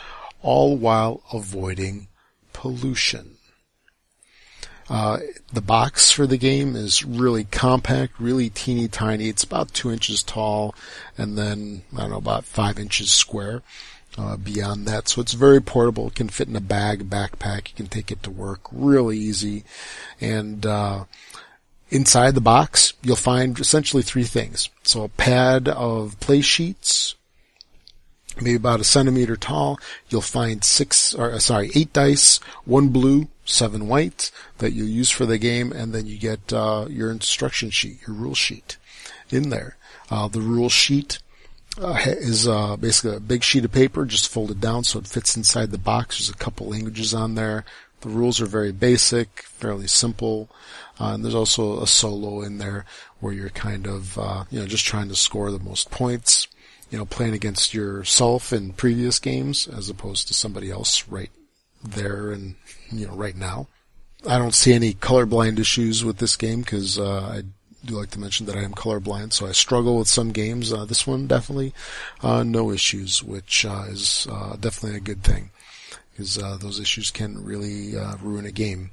all 0.41 0.78
while 0.78 1.24
avoiding 1.34 2.08
pollution. 2.54 3.36
Uh, 4.89 5.18
the 5.52 5.60
box 5.60 6.12
for 6.12 6.26
the 6.26 6.38
game 6.38 6.74
is 6.74 7.04
really 7.04 7.43
compact, 7.43 8.14
really 8.18 8.50
teeny 8.50 8.88
tiny. 8.88 9.28
It's 9.28 9.43
about 9.43 9.74
two 9.74 9.91
inches 9.91 10.24
tall 10.24 10.74
and 11.18 11.38
then, 11.38 11.82
I 11.93 12.02
don't 12.02 12.12
know, 12.12 12.18
about 12.18 12.45
five 12.45 12.80
inches 12.80 13.12
square. 13.12 13.62
Uh, 14.18 14.36
beyond 14.36 14.88
that. 14.88 15.07
So 15.07 15.22
it's 15.22 15.34
very 15.34 15.61
portable. 15.61 16.07
It 16.07 16.15
can 16.15 16.28
fit 16.28 16.47
in 16.47 16.55
a 16.55 16.59
bag, 16.59 17.07
backpack. 17.07 17.70
You 17.70 17.76
can 17.76 17.86
take 17.86 18.11
it 18.11 18.24
to 18.24 18.32
work 18.32 18.61
really 18.72 19.15
easy. 19.15 19.63
And, 20.20 20.65
uh, 20.65 21.03
inside 21.89 22.34
the 22.34 22.41
box, 22.41 22.93
you'll 23.03 23.15
find 23.15 23.59
essentially 23.59 24.03
three 24.03 24.24
things. 24.24 24.70
So 24.82 25.03
a 25.03 25.09
pad 25.09 25.68
of 25.68 26.20
play 26.20 26.41
sheets, 26.41 27.15
maybe 28.41 28.55
about 28.55 28.80
a 28.80 28.84
centimeter 28.84 29.36
tall. 29.36 29.80
You'll 30.09 30.22
find 30.22 30.63
six, 30.63 31.13
or 31.13 31.34
uh, 31.34 31.39
sorry, 31.39 31.70
eight 31.76 31.93
dice, 31.93 32.39
one 32.65 32.89
blue, 32.89 33.28
seven 33.45 33.88
white 33.88 34.32
that 34.57 34.74
you 34.74 34.84
use 34.84 35.11
for 35.11 35.26
the 35.26 35.38
game, 35.38 35.72
and 35.72 35.93
then 35.93 36.07
you 36.07 36.18
get 36.18 36.51
uh, 36.51 36.88
your 36.89 37.11
instruction 37.11 37.70
sheet, 37.70 37.99
your 38.05 38.15
rule 38.15 38.36
sheet 38.36 38.78
in 39.30 39.49
there. 39.49 39.78
Uh, 40.09 40.28
the 40.28 40.41
rule 40.41 40.70
sheet 40.70 41.20
uh, 41.80 41.98
is 42.06 42.48
uh, 42.48 42.76
basically 42.78 43.18
a 43.18 43.20
big 43.20 43.44
sheet 43.44 43.66
of 43.66 43.72
paper 43.72 44.06
just 44.06 44.30
folded 44.30 44.60
down 44.60 44.84
so 44.84 45.00
it 45.00 45.08
fits 45.08 45.36
inside 45.36 45.72
the 45.72 45.78
box. 45.78 46.18
There's 46.18 46.30
a 46.30 46.34
couple 46.34 46.68
languages 46.68 47.14
on 47.14 47.36
there. 47.36 47.66
The 48.02 48.10
rules 48.10 48.40
are 48.42 48.46
very 48.46 48.72
basic, 48.72 49.42
fairly 49.44 49.88
simple. 49.88 50.50
Uh, 51.00 51.14
and 51.14 51.24
there's 51.24 51.36
also 51.36 51.82
a 51.82 51.88
solo 51.88 52.42
in 52.42 52.58
there 52.58 52.86
where 53.20 53.34
you're 53.34 53.50
kind 53.50 53.88
of, 53.88 54.18
uh, 54.18 54.44
you 54.50 54.60
know, 54.60 54.68
just 54.68 54.86
trying 54.86 55.10
to 55.10 55.16
score 55.16 55.52
the 55.52 55.60
most 55.60 55.92
points, 55.92 56.48
you 56.90 56.98
know, 56.98 57.06
playing 57.06 57.34
against 57.34 57.74
yourself 57.74 58.54
in 58.54 58.74
previous 58.74 59.20
games 59.20 59.68
as 59.68 59.90
opposed 59.90 60.28
to 60.28 60.34
somebody 60.34 60.72
else 60.72 61.08
right 61.08 61.32
there 61.84 62.32
and, 62.32 62.56
you 62.92 63.08
know, 63.08 63.14
right 63.14 63.36
now. 63.36 63.68
I 64.28 64.40
don't 64.40 64.56
see 64.56 64.74
any 64.74 64.94
colorblind 64.94 65.60
issues 65.60 66.04
with 66.04 66.18
this 66.18 66.36
game 66.36 66.62
because, 66.62 67.00
uh, 67.00 67.40
I 67.40 67.44
do 67.86 67.98
like 67.98 68.12
to 68.12 68.20
mention 68.20 68.46
that 68.48 68.56
I 68.56 68.64
am 68.64 68.74
colorblind, 68.74 69.34
so 69.34 69.48
I 69.48 69.52
struggle 69.52 69.98
with 69.98 70.08
some 70.08 70.32
games. 70.32 70.74
Uh, 70.74 70.86
this 70.86 71.08
one 71.08 71.28
definitely 71.28 71.74
uh, 72.22 72.44
no 72.44 72.72
issues, 72.72 73.24
which 73.24 73.66
uh, 73.66 73.86
is 73.88 74.28
uh, 74.32 74.56
definitely 74.60 74.98
a 74.98 75.02
good 75.02 75.24
thing 75.24 75.52
because 76.12 76.38
uh, 76.38 76.58
those 76.60 76.80
issues 76.80 77.12
can 77.12 77.44
really 77.44 77.98
uh, 77.98 78.16
ruin 78.22 78.46
a 78.46 78.52
game. 78.52 78.92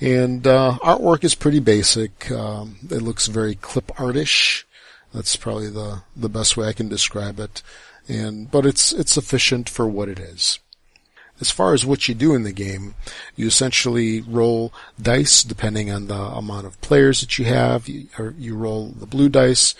And 0.00 0.44
artwork 0.44 1.24
is 1.24 1.34
pretty 1.34 1.60
basic. 1.60 2.30
Um, 2.30 2.76
it 2.90 3.02
looks 3.02 3.26
very 3.26 3.54
clip 3.54 3.88
artish. 3.88 4.64
That's 5.12 5.36
probably 5.36 5.68
the 5.68 6.02
the 6.16 6.28
best 6.28 6.56
way 6.56 6.68
I 6.68 6.72
can 6.72 6.88
describe 6.88 7.38
it. 7.38 7.62
And 8.08 8.50
but 8.50 8.64
it's 8.64 8.92
it's 8.92 9.12
sufficient 9.12 9.68
for 9.68 9.86
what 9.86 10.08
it 10.08 10.18
is. 10.18 10.58
As 11.40 11.50
far 11.50 11.72
as 11.72 11.86
what 11.86 12.06
you 12.06 12.14
do 12.14 12.34
in 12.34 12.42
the 12.42 12.52
game, 12.52 12.94
you 13.34 13.46
essentially 13.46 14.20
roll 14.20 14.72
dice 15.00 15.42
depending 15.42 15.90
on 15.90 16.06
the 16.06 16.14
amount 16.14 16.66
of 16.66 16.80
players 16.80 17.20
that 17.20 17.38
you 17.38 17.46
have. 17.46 17.88
You, 17.88 18.08
you 18.38 18.54
roll 18.54 18.88
the 18.88 19.06
blue 19.06 19.28
dice, 19.28 19.74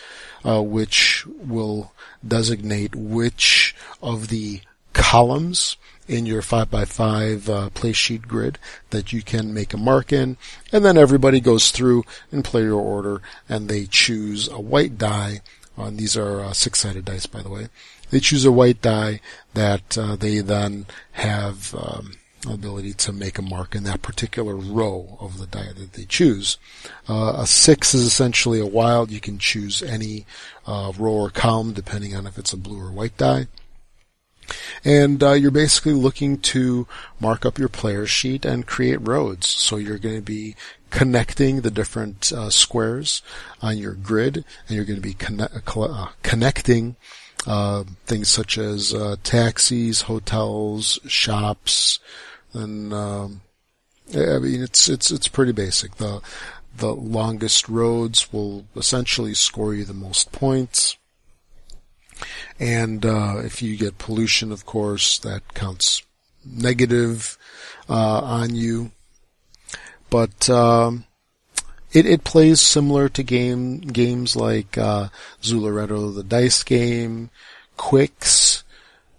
uh, 0.45 0.63
which 0.63 1.27
will 1.27 1.93
designate 2.27 2.97
which 2.97 3.75
of 4.03 4.29
the 4.29 4.63
columns 4.93 5.77
in 6.09 6.27
your 6.27 6.43
5x5 6.43 7.49
uh, 7.49 7.71
play 7.71 7.93
sheet 7.93 8.23
grid 8.23 8.59
that 8.91 9.13
you 9.13 9.23
can 9.23 9.55
make 9.55 9.73
a 9.73 9.79
mark 9.79 10.13
in. 10.13 10.37
And 10.73 10.85
then 10.85 10.99
everybody 10.99 11.41
goes 11.41 11.71
through 11.71 12.05
in 12.33 12.43
player 12.43 12.75
order 12.75 13.23
and 13.49 13.69
they 13.69 13.87
choose 13.87 14.49
a 14.49 14.61
white 14.61 14.99
die. 14.99 15.43
Uh, 15.79 15.91
these 15.93 16.17
are 16.17 16.41
uh, 16.41 16.53
six-sided 16.53 17.05
dice, 17.05 17.27
by 17.27 17.43
the 17.43 17.49
way. 17.49 17.69
They 18.11 18.21
choose 18.21 18.45
a 18.45 18.53
white 18.53 18.83
die 18.83 19.21
that 19.55 19.97
uh, 19.97 20.17
they 20.17 20.41
then 20.41 20.87
have 21.13 21.75
um, 21.75 22.13
ability 22.49 22.95
to 22.95 23.13
make 23.13 23.39
a 23.39 23.43
mark 23.43 23.75
in 23.75 23.85
that 23.85 24.03
particular 24.03 24.55
row 24.55 25.19
of 25.21 25.39
the 25.39 25.47
die 25.47 25.73
that 25.77 25.93
they 25.93 26.05
choose. 26.05 26.59
Uh, 27.09 27.35
a 27.37 27.47
six 27.47 27.95
is 27.95 28.05
essentially 28.05 28.61
a 28.61 28.67
wild. 28.67 29.11
You 29.11 29.21
can 29.21 29.39
choose 29.39 29.83
any 29.83 30.27
uh, 30.67 30.93
row 30.99 31.13
or 31.13 31.31
column 31.31 31.73
depending 31.73 32.15
on 32.15 32.27
if 32.27 32.39
it's 32.39 32.53
a 32.53 32.57
blue 32.57 32.81
or 32.81 32.91
white 32.91 33.17
die. 33.17 33.47
And 34.85 35.23
uh, 35.23 35.33
you're 35.33 35.51
basically 35.53 35.93
looking 35.93 36.39
to 36.39 36.89
mark 37.21 37.47
up 37.47 37.59
your 37.59 37.69
player 37.69 38.07
sheet 38.07 38.45
and 38.45 38.67
create 38.67 39.07
roads. 39.07 39.47
So 39.47 39.77
you're 39.77 39.99
going 39.99 40.17
to 40.17 40.23
be 40.23 40.57
connecting 40.91 41.61
the 41.61 41.71
different 41.71 42.33
uh, 42.33 42.51
squares 42.51 43.23
on 43.63 43.79
your 43.79 43.95
grid, 43.95 44.45
and 44.67 44.77
you're 44.77 44.85
going 44.85 45.01
to 45.01 45.03
be 45.03 45.15
conne- 45.15 45.49
uh, 45.77 46.09
connecting 46.23 46.97
uh, 47.47 47.85
things 48.07 48.29
such 48.29 48.59
as 48.59 48.93
uh, 48.95 49.17
taxis, 49.23 50.03
hotels, 50.03 50.99
shops, 51.07 51.99
and 52.53 52.93
um, 52.93 53.41
I 54.13 54.39
mean 54.39 54.63
it's 54.63 54.89
it's 54.89 55.11
it's 55.11 55.29
pretty 55.29 55.53
basic. 55.53 55.97
The 55.97 56.21
the 56.77 56.95
longest 56.95 57.69
roads 57.69 58.33
will 58.33 58.67
essentially 58.77 59.35
score 59.35 59.75
you 59.75 59.85
the 59.85 59.95
most 59.95 60.33
points. 60.33 60.97
And 62.59 63.07
uh, 63.07 63.39
if 63.39 63.63
you 63.63 63.77
get 63.77 63.99
pollution, 63.99 64.53
of 64.53 64.67
course, 64.67 65.19
that 65.21 65.55
counts 65.55 66.03
negative 66.45 67.39
uh, 67.89 68.21
on 68.21 68.55
you. 68.55 68.91
But 70.11 70.51
um, 70.51 71.05
it, 71.93 72.07
it 72.07 72.25
plays 72.25 72.61
similar 72.61 73.09
to 73.11 73.23
game 73.23 73.81
games 73.81 74.37
like 74.37 74.79
uh, 74.79 75.09
Zooloretto, 75.43 76.15
the 76.15 76.23
dice 76.23 76.63
game, 76.63 77.31
Qwixx, 77.79 78.63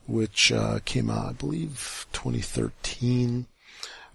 which 0.07 0.51
uh, 0.51 0.79
came 0.85 1.09
out, 1.09 1.29
I 1.29 1.33
believe, 1.33 2.07
2013 2.13 3.47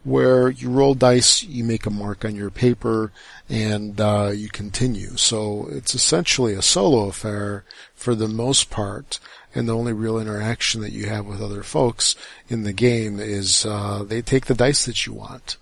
where 0.07 0.51
you 0.51 0.71
roll 0.71 0.95
dice, 0.95 1.43
you 1.43 1.65
make 1.65 1.85
a 1.85 1.91
mark 1.91 2.25
on 2.25 2.37
your 2.37 2.49
paper, 2.49 3.11
and 3.49 4.01
uh, 4.01 4.31
you 4.33 4.49
continue. 4.49 5.17
So 5.17 5.67
it's 5.69 5.97
essentially 5.97 6.55
a 6.55 6.63
solo 6.63 7.09
affair 7.09 7.65
for 7.93 8.15
the 8.15 8.29
most 8.29 8.71
part, 8.71 9.19
and 9.53 9.69
the 9.69 9.75
only 9.75 9.93
real 9.93 10.21
interaction 10.21 10.81
that 10.83 10.93
you 10.93 11.07
have 11.07 11.27
with 11.27 11.43
other 11.43 11.65
folks 11.65 12.15
in 12.49 12.63
the 12.63 12.73
game 12.73 13.19
is 13.19 13.67
uh, 13.67 14.05
they 14.07 14.23
take 14.23 14.47
the 14.47 14.55
dice 14.55 14.85
that 14.87 15.07
you 15.07 15.13
want. 15.13 15.57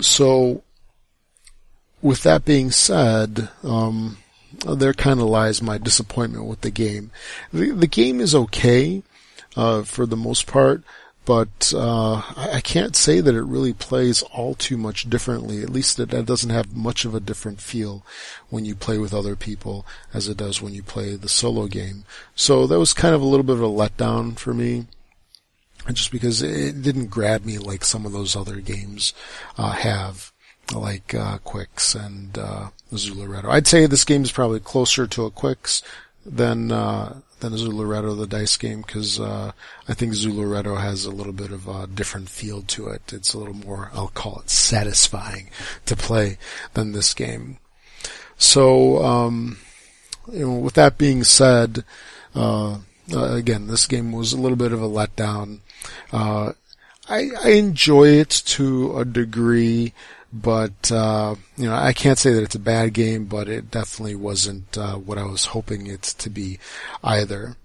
So, 0.00 0.64
with 2.02 2.22
that 2.22 2.44
being 2.44 2.70
said, 2.70 3.48
um, 3.62 4.18
there 4.66 4.94
kind 4.94 5.20
of 5.20 5.26
lies 5.26 5.60
my 5.62 5.78
disappointment 5.78 6.46
with 6.46 6.60
the 6.62 6.70
game. 6.70 7.10
The, 7.52 7.70
the 7.70 7.86
game 7.86 8.20
is 8.20 8.34
okay 8.34 9.02
uh, 9.56 9.82
for 9.82 10.06
the 10.06 10.16
most 10.16 10.46
part 10.46 10.82
but 11.26 11.72
uh, 11.76 12.22
I 12.36 12.60
can't 12.62 12.94
say 12.94 13.20
that 13.20 13.34
it 13.34 13.42
really 13.42 13.72
plays 13.72 14.22
all 14.22 14.54
too 14.54 14.76
much 14.76 15.10
differently. 15.10 15.60
At 15.60 15.70
least 15.70 15.98
it, 15.98 16.10
doesn't 16.10 16.50
have 16.50 16.76
much 16.76 17.04
of 17.04 17.16
a 17.16 17.20
different 17.20 17.60
feel 17.60 18.06
when 18.48 18.64
you 18.64 18.76
play 18.76 18.96
with 18.96 19.12
other 19.12 19.34
people 19.34 19.84
as 20.14 20.28
it 20.28 20.36
does 20.36 20.62
when 20.62 20.72
you 20.72 20.84
play 20.84 21.16
the 21.16 21.28
solo 21.28 21.66
game. 21.66 22.04
So 22.36 22.68
that 22.68 22.78
was 22.78 22.92
kind 22.92 23.12
of 23.12 23.20
a 23.20 23.26
little 23.26 23.42
bit 23.42 23.56
of 23.56 23.62
a 23.62 23.66
letdown 23.66 24.38
for 24.38 24.54
me. 24.54 24.86
Just 25.92 26.12
because 26.12 26.42
it 26.42 26.80
didn't 26.80 27.10
grab 27.10 27.44
me 27.44 27.58
like 27.58 27.84
some 27.84 28.06
of 28.06 28.12
those 28.12 28.36
other 28.36 28.60
games 28.60 29.12
uh, 29.58 29.72
have, 29.72 30.32
like 30.74 31.14
uh, 31.14 31.38
Qwixx 31.38 31.94
and 31.94 32.36
uh, 32.38 32.68
Zooloretto. 32.92 33.48
I'd 33.50 33.66
say 33.66 33.86
this 33.86 34.04
game 34.04 34.22
is 34.22 34.32
probably 34.32 34.60
closer 34.60 35.06
to 35.06 35.24
a 35.24 35.30
Qwixx 35.30 35.82
than 36.24 36.72
uh, 36.72 37.20
than 37.40 37.52
Zooloretto, 37.52 38.16
the 38.16 38.26
dice 38.26 38.56
game, 38.56 38.82
because 38.82 39.20
uh, 39.20 39.52
I 39.88 39.94
think 39.94 40.14
Zooloretto 40.14 40.80
has 40.80 41.04
a 41.04 41.10
little 41.10 41.32
bit 41.32 41.52
of 41.52 41.68
a 41.68 41.86
different 41.86 42.28
feel 42.28 42.62
to 42.62 42.88
it. 42.88 43.12
It's 43.12 43.34
a 43.34 43.38
little 43.38 43.54
more, 43.54 43.90
I'll 43.94 44.08
call 44.08 44.40
it 44.40 44.50
satisfying 44.50 45.50
to 45.84 45.96
play 45.96 46.38
than 46.74 46.92
this 46.92 47.12
game. 47.12 47.58
So, 48.38 49.04
um, 49.04 49.58
you 50.32 50.46
know, 50.46 50.54
with 50.54 50.74
that 50.74 50.98
being 50.98 51.24
said, 51.24 51.84
uh, 52.34 52.78
uh, 53.12 53.34
again, 53.34 53.66
this 53.66 53.86
game 53.86 54.12
was 54.12 54.32
a 54.32 54.40
little 54.40 54.56
bit 54.56 54.72
of 54.72 54.82
a 54.82 54.88
letdown. 54.88 55.60
Uh, 56.12 56.52
I, 57.08 57.30
I 57.44 57.50
enjoy 57.50 58.08
it 58.08 58.30
to 58.30 58.98
a 58.98 59.04
degree 59.04 59.92
but 60.42 60.92
uh, 60.92 61.34
you 61.56 61.66
know 61.66 61.74
I 61.74 61.92
can't 61.92 62.18
say 62.18 62.32
that 62.32 62.42
it's 62.42 62.54
a 62.54 62.60
bad 62.60 62.92
game, 62.92 63.26
but 63.26 63.48
it 63.48 63.70
definitely 63.70 64.14
wasn't 64.14 64.76
uh, 64.76 64.96
what 64.96 65.18
I 65.18 65.24
was 65.24 65.46
hoping 65.46 65.86
it 65.86 66.02
to 66.02 66.30
be 66.30 66.58
either. 67.02 67.56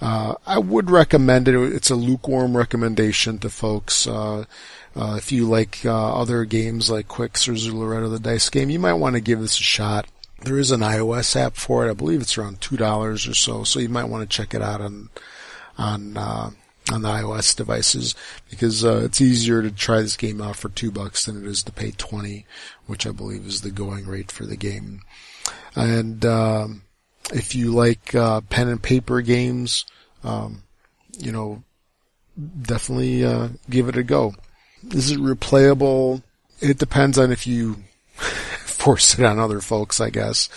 Uh, 0.00 0.34
I 0.46 0.58
would 0.58 0.90
recommend 0.90 1.48
it. 1.48 1.54
It's 1.54 1.90
a 1.90 1.94
lukewarm 1.96 2.56
recommendation 2.56 3.38
to 3.38 3.50
folks. 3.50 4.06
Uh, 4.06 4.44
uh, 4.96 5.14
if 5.16 5.30
you 5.30 5.46
like 5.46 5.84
uh, 5.84 6.14
other 6.14 6.44
games 6.44 6.90
like 6.90 7.08
Qwixx 7.08 7.48
or 7.48 7.52
Zooloretto, 7.52 8.10
the 8.10 8.18
dice 8.18 8.48
game, 8.48 8.70
you 8.70 8.78
might 8.78 8.94
want 8.94 9.14
to 9.14 9.20
give 9.20 9.40
this 9.40 9.60
a 9.60 9.62
shot. 9.62 10.06
There 10.42 10.58
is 10.58 10.70
an 10.70 10.80
iOS 10.80 11.36
app 11.36 11.54
for 11.54 11.86
it. 11.86 11.90
I 11.90 11.94
believe 11.94 12.22
it's 12.22 12.38
around 12.38 12.60
two 12.60 12.76
dollars 12.76 13.28
or 13.28 13.34
so, 13.34 13.62
so 13.64 13.78
you 13.78 13.90
might 13.90 14.08
want 14.08 14.28
to 14.28 14.36
check 14.36 14.54
it 14.54 14.62
out 14.62 14.80
on 14.80 15.10
on 15.76 16.54
on 16.90 17.02
the 17.02 17.08
iOS 17.08 17.54
devices 17.56 18.14
because 18.50 18.84
uh, 18.84 19.02
it's 19.04 19.20
easier 19.20 19.62
to 19.62 19.70
try 19.70 20.00
this 20.00 20.16
game 20.16 20.40
out 20.40 20.56
for 20.56 20.68
two 20.68 20.90
bucks 20.90 21.24
than 21.24 21.42
it 21.42 21.48
is 21.48 21.62
to 21.62 21.72
pay 21.72 21.92
twenty, 21.92 22.46
which 22.86 23.06
I 23.06 23.12
believe 23.12 23.46
is 23.46 23.60
the 23.60 23.70
going 23.70 24.06
rate 24.06 24.32
for 24.32 24.44
the 24.44 24.56
game. 24.56 25.02
And 25.74 26.24
um, 26.24 26.82
if 27.32 27.54
you 27.54 27.72
like 27.72 28.14
uh, 28.14 28.40
pen 28.42 28.68
and 28.68 28.82
paper 28.82 29.20
games, 29.20 29.84
um, 30.24 30.62
you 31.18 31.32
know, 31.32 31.62
definitely 32.62 33.24
uh, 33.24 33.48
give 33.68 33.88
it 33.88 33.96
a 33.96 34.02
go. 34.02 34.34
Is 34.90 35.10
it 35.10 35.18
replayable? 35.18 36.22
It 36.60 36.78
depends 36.78 37.18
on 37.18 37.30
if 37.30 37.46
you 37.46 37.76
force 38.80 39.18
it 39.18 39.24
on 39.24 39.38
other 39.38 39.60
folks, 39.60 40.00
I 40.00 40.08
guess. 40.08 40.48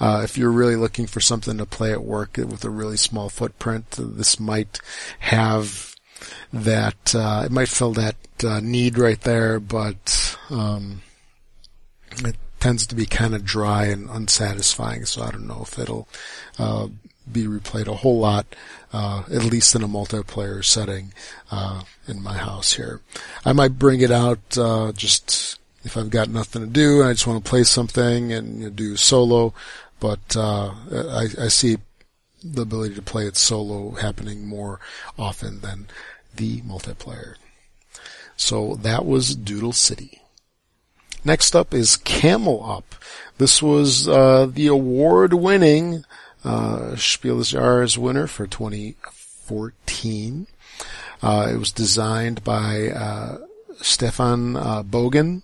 Uh, 0.00 0.20
if 0.22 0.38
you're 0.38 0.52
really 0.52 0.76
looking 0.76 1.08
for 1.08 1.20
something 1.20 1.58
to 1.58 1.66
play 1.66 1.92
at 1.92 2.04
work 2.04 2.36
with 2.36 2.64
a 2.64 2.70
really 2.70 2.96
small 2.96 3.28
footprint, 3.28 3.90
this 3.98 4.38
might 4.38 4.78
have 5.18 5.96
that, 6.52 7.14
uh, 7.14 7.42
it 7.44 7.50
might 7.50 7.68
fill 7.68 7.92
that 7.94 8.16
uh, 8.44 8.60
need 8.60 8.96
right 8.96 9.20
there, 9.22 9.58
but, 9.58 10.38
um, 10.50 11.02
it 12.18 12.36
tends 12.60 12.86
to 12.86 12.94
be 12.94 13.06
kind 13.06 13.34
of 13.34 13.44
dry 13.44 13.86
and 13.86 14.08
unsatisfying, 14.08 15.04
so 15.04 15.22
I 15.22 15.32
don't 15.32 15.48
know 15.48 15.62
if 15.62 15.76
it'll, 15.76 16.08
uh, 16.58 16.86
be 17.30 17.44
replayed 17.44 17.88
a 17.88 17.94
whole 17.94 18.20
lot, 18.20 18.46
uh, 18.92 19.24
at 19.32 19.42
least 19.44 19.74
in 19.74 19.82
a 19.82 19.88
multiplayer 19.88 20.64
setting, 20.64 21.12
uh, 21.50 21.82
in 22.06 22.22
my 22.22 22.36
house 22.36 22.74
here. 22.74 23.00
I 23.44 23.52
might 23.52 23.78
bring 23.78 24.00
it 24.00 24.12
out, 24.12 24.56
uh, 24.56 24.92
just 24.92 25.58
if 25.84 25.96
I've 25.96 26.10
got 26.10 26.28
nothing 26.28 26.62
to 26.62 26.68
do 26.68 27.00
and 27.00 27.10
I 27.10 27.12
just 27.12 27.26
want 27.26 27.44
to 27.44 27.48
play 27.48 27.62
something 27.62 28.32
and 28.32 28.58
you 28.58 28.64
know, 28.64 28.70
do 28.70 28.96
solo, 28.96 29.54
but 30.00 30.36
uh, 30.36 30.72
I, 30.90 31.28
I 31.40 31.48
see 31.48 31.76
the 32.42 32.62
ability 32.62 32.94
to 32.94 33.02
play 33.02 33.26
it 33.26 33.36
solo 33.36 33.92
happening 33.92 34.46
more 34.46 34.80
often 35.18 35.60
than 35.60 35.86
the 36.34 36.62
multiplayer. 36.62 37.34
So 38.36 38.74
that 38.76 39.04
was 39.04 39.36
Doodle 39.36 39.72
City. 39.72 40.22
Next 41.24 41.56
up 41.56 41.72
is 41.72 41.96
Camel 41.96 42.68
Up. 42.68 42.94
This 43.38 43.62
was 43.62 44.08
uh, 44.08 44.46
the 44.50 44.66
award-winning 44.66 46.04
uh, 46.44 46.96
Spiel 46.96 47.38
des 47.38 47.56
Jahres 47.56 47.96
winner 47.96 48.26
for 48.26 48.46
2014. 48.46 50.46
Uh, 51.22 51.48
it 51.50 51.56
was 51.56 51.72
designed 51.72 52.44
by 52.44 52.88
uh, 52.88 53.38
Steffen 53.76 54.56
uh, 54.56 54.82
Bogen 54.82 55.42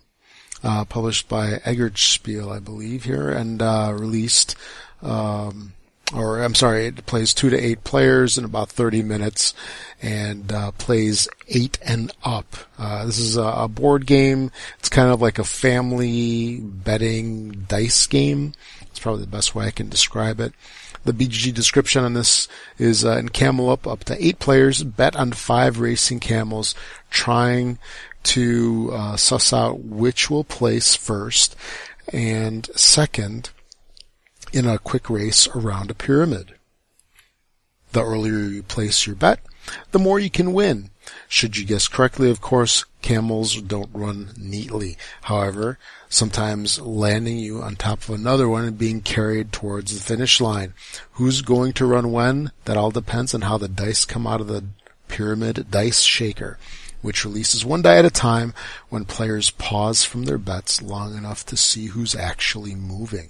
uh, 0.63 0.85
published 0.85 1.27
by 1.27 1.53
Eggertspiel, 1.65 2.51
I 2.51 2.59
believe, 2.59 3.03
here, 3.03 3.29
and 3.29 3.61
uh, 3.61 3.93
released. 3.97 4.55
Um, 5.01 5.73
or 6.13 6.43
I'm 6.43 6.55
sorry, 6.55 6.87
it 6.87 7.05
plays 7.05 7.33
two 7.33 7.49
to 7.49 7.57
eight 7.57 7.83
players 7.83 8.37
in 8.37 8.43
about 8.43 8.69
30 8.69 9.01
minutes, 9.01 9.53
and 10.01 10.51
uh, 10.51 10.71
plays 10.71 11.27
eight 11.47 11.79
and 11.81 12.11
up. 12.23 12.55
Uh, 12.77 13.05
this 13.05 13.19
is 13.19 13.37
a, 13.37 13.43
a, 13.43 13.67
board 13.67 14.05
game. 14.05 14.51
It's 14.79 14.89
kind 14.89 15.09
of 15.09 15.21
like 15.21 15.39
a 15.39 15.43
family 15.43 16.59
betting 16.59 17.65
dice 17.67 18.07
game. 18.07 18.53
It's 18.81 18.99
probably 18.99 19.21
the 19.21 19.27
best 19.27 19.55
way 19.55 19.67
I 19.67 19.71
can 19.71 19.89
describe 19.89 20.39
it. 20.39 20.53
The 21.03 21.13
BGG 21.13 21.53
description 21.53 22.03
on 22.03 22.13
this 22.13 22.47
is 22.77 23.03
uh, 23.03 23.17
in 23.17 23.29
Camel 23.29 23.69
Up, 23.69 23.87
up 23.87 24.03
to 24.05 24.23
eight 24.23 24.37
players 24.37 24.83
bet 24.83 25.15
on 25.15 25.31
five 25.31 25.79
racing 25.79 26.19
camels, 26.19 26.75
trying 27.09 27.79
to 28.23 28.89
uh, 28.93 29.15
suss 29.15 29.53
out 29.53 29.79
which 29.79 30.29
will 30.29 30.43
place 30.43 30.95
first 30.95 31.55
and 32.13 32.69
second 32.75 33.49
in 34.53 34.67
a 34.67 34.79
quick 34.79 35.09
race 35.09 35.47
around 35.55 35.89
a 35.89 35.95
pyramid. 35.95 36.55
The 37.93 38.03
earlier 38.03 38.39
you 38.39 38.63
place 38.63 39.05
your 39.05 39.15
bet, 39.15 39.39
the 39.91 39.99
more 39.99 40.19
you 40.19 40.29
can 40.29 40.53
win. 40.53 40.89
Should 41.27 41.57
you 41.57 41.65
guess 41.65 41.87
correctly, 41.87 42.29
of 42.29 42.41
course, 42.41 42.85
camels 43.01 43.61
don't 43.61 43.89
run 43.93 44.31
neatly. 44.37 44.97
However, 45.23 45.77
sometimes 46.09 46.79
landing 46.79 47.37
you 47.37 47.61
on 47.61 47.75
top 47.75 48.03
of 48.03 48.11
another 48.11 48.47
one 48.47 48.65
and 48.65 48.77
being 48.77 49.01
carried 49.01 49.51
towards 49.51 49.93
the 49.93 49.99
finish 49.99 50.39
line. 50.39 50.73
Who's 51.13 51.41
going 51.41 51.73
to 51.73 51.85
run 51.85 52.11
when? 52.11 52.51
That 52.65 52.77
all 52.77 52.91
depends 52.91 53.33
on 53.33 53.41
how 53.41 53.57
the 53.57 53.67
dice 53.67 54.05
come 54.05 54.27
out 54.27 54.41
of 54.41 54.47
the 54.47 54.65
pyramid 55.07 55.67
dice 55.69 56.01
shaker 56.01 56.57
which 57.01 57.25
releases 57.25 57.65
one 57.65 57.81
die 57.81 57.97
at 57.97 58.05
a 58.05 58.09
time 58.09 58.53
when 58.89 59.05
players 59.05 59.49
pause 59.51 60.03
from 60.03 60.23
their 60.23 60.37
bets 60.37 60.81
long 60.81 61.17
enough 61.17 61.45
to 61.47 61.57
see 61.57 61.87
who's 61.87 62.15
actually 62.15 62.75
moving. 62.75 63.29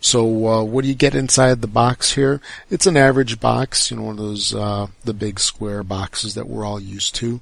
So 0.00 0.46
uh, 0.46 0.62
what 0.62 0.82
do 0.82 0.88
you 0.88 0.94
get 0.94 1.14
inside 1.14 1.60
the 1.60 1.66
box 1.66 2.14
here? 2.14 2.40
It's 2.70 2.86
an 2.86 2.96
average 2.96 3.38
box, 3.38 3.90
you 3.90 3.98
know, 3.98 4.04
one 4.04 4.18
of 4.18 4.24
those 4.24 4.54
uh, 4.54 4.86
the 5.04 5.14
big 5.14 5.38
square 5.38 5.82
boxes 5.82 6.34
that 6.34 6.48
we're 6.48 6.64
all 6.64 6.80
used 6.80 7.14
to. 7.16 7.40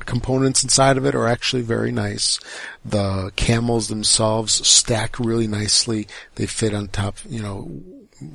Components 0.00 0.62
inside 0.62 0.98
of 0.98 1.06
it 1.06 1.14
are 1.14 1.26
actually 1.26 1.62
very 1.62 1.90
nice. 1.90 2.38
The 2.84 3.32
camels 3.36 3.88
themselves 3.88 4.66
stack 4.66 5.18
really 5.18 5.46
nicely. 5.46 6.06
They 6.34 6.46
fit 6.46 6.74
on 6.74 6.88
top, 6.88 7.16
you 7.26 7.42
know, 7.42 7.70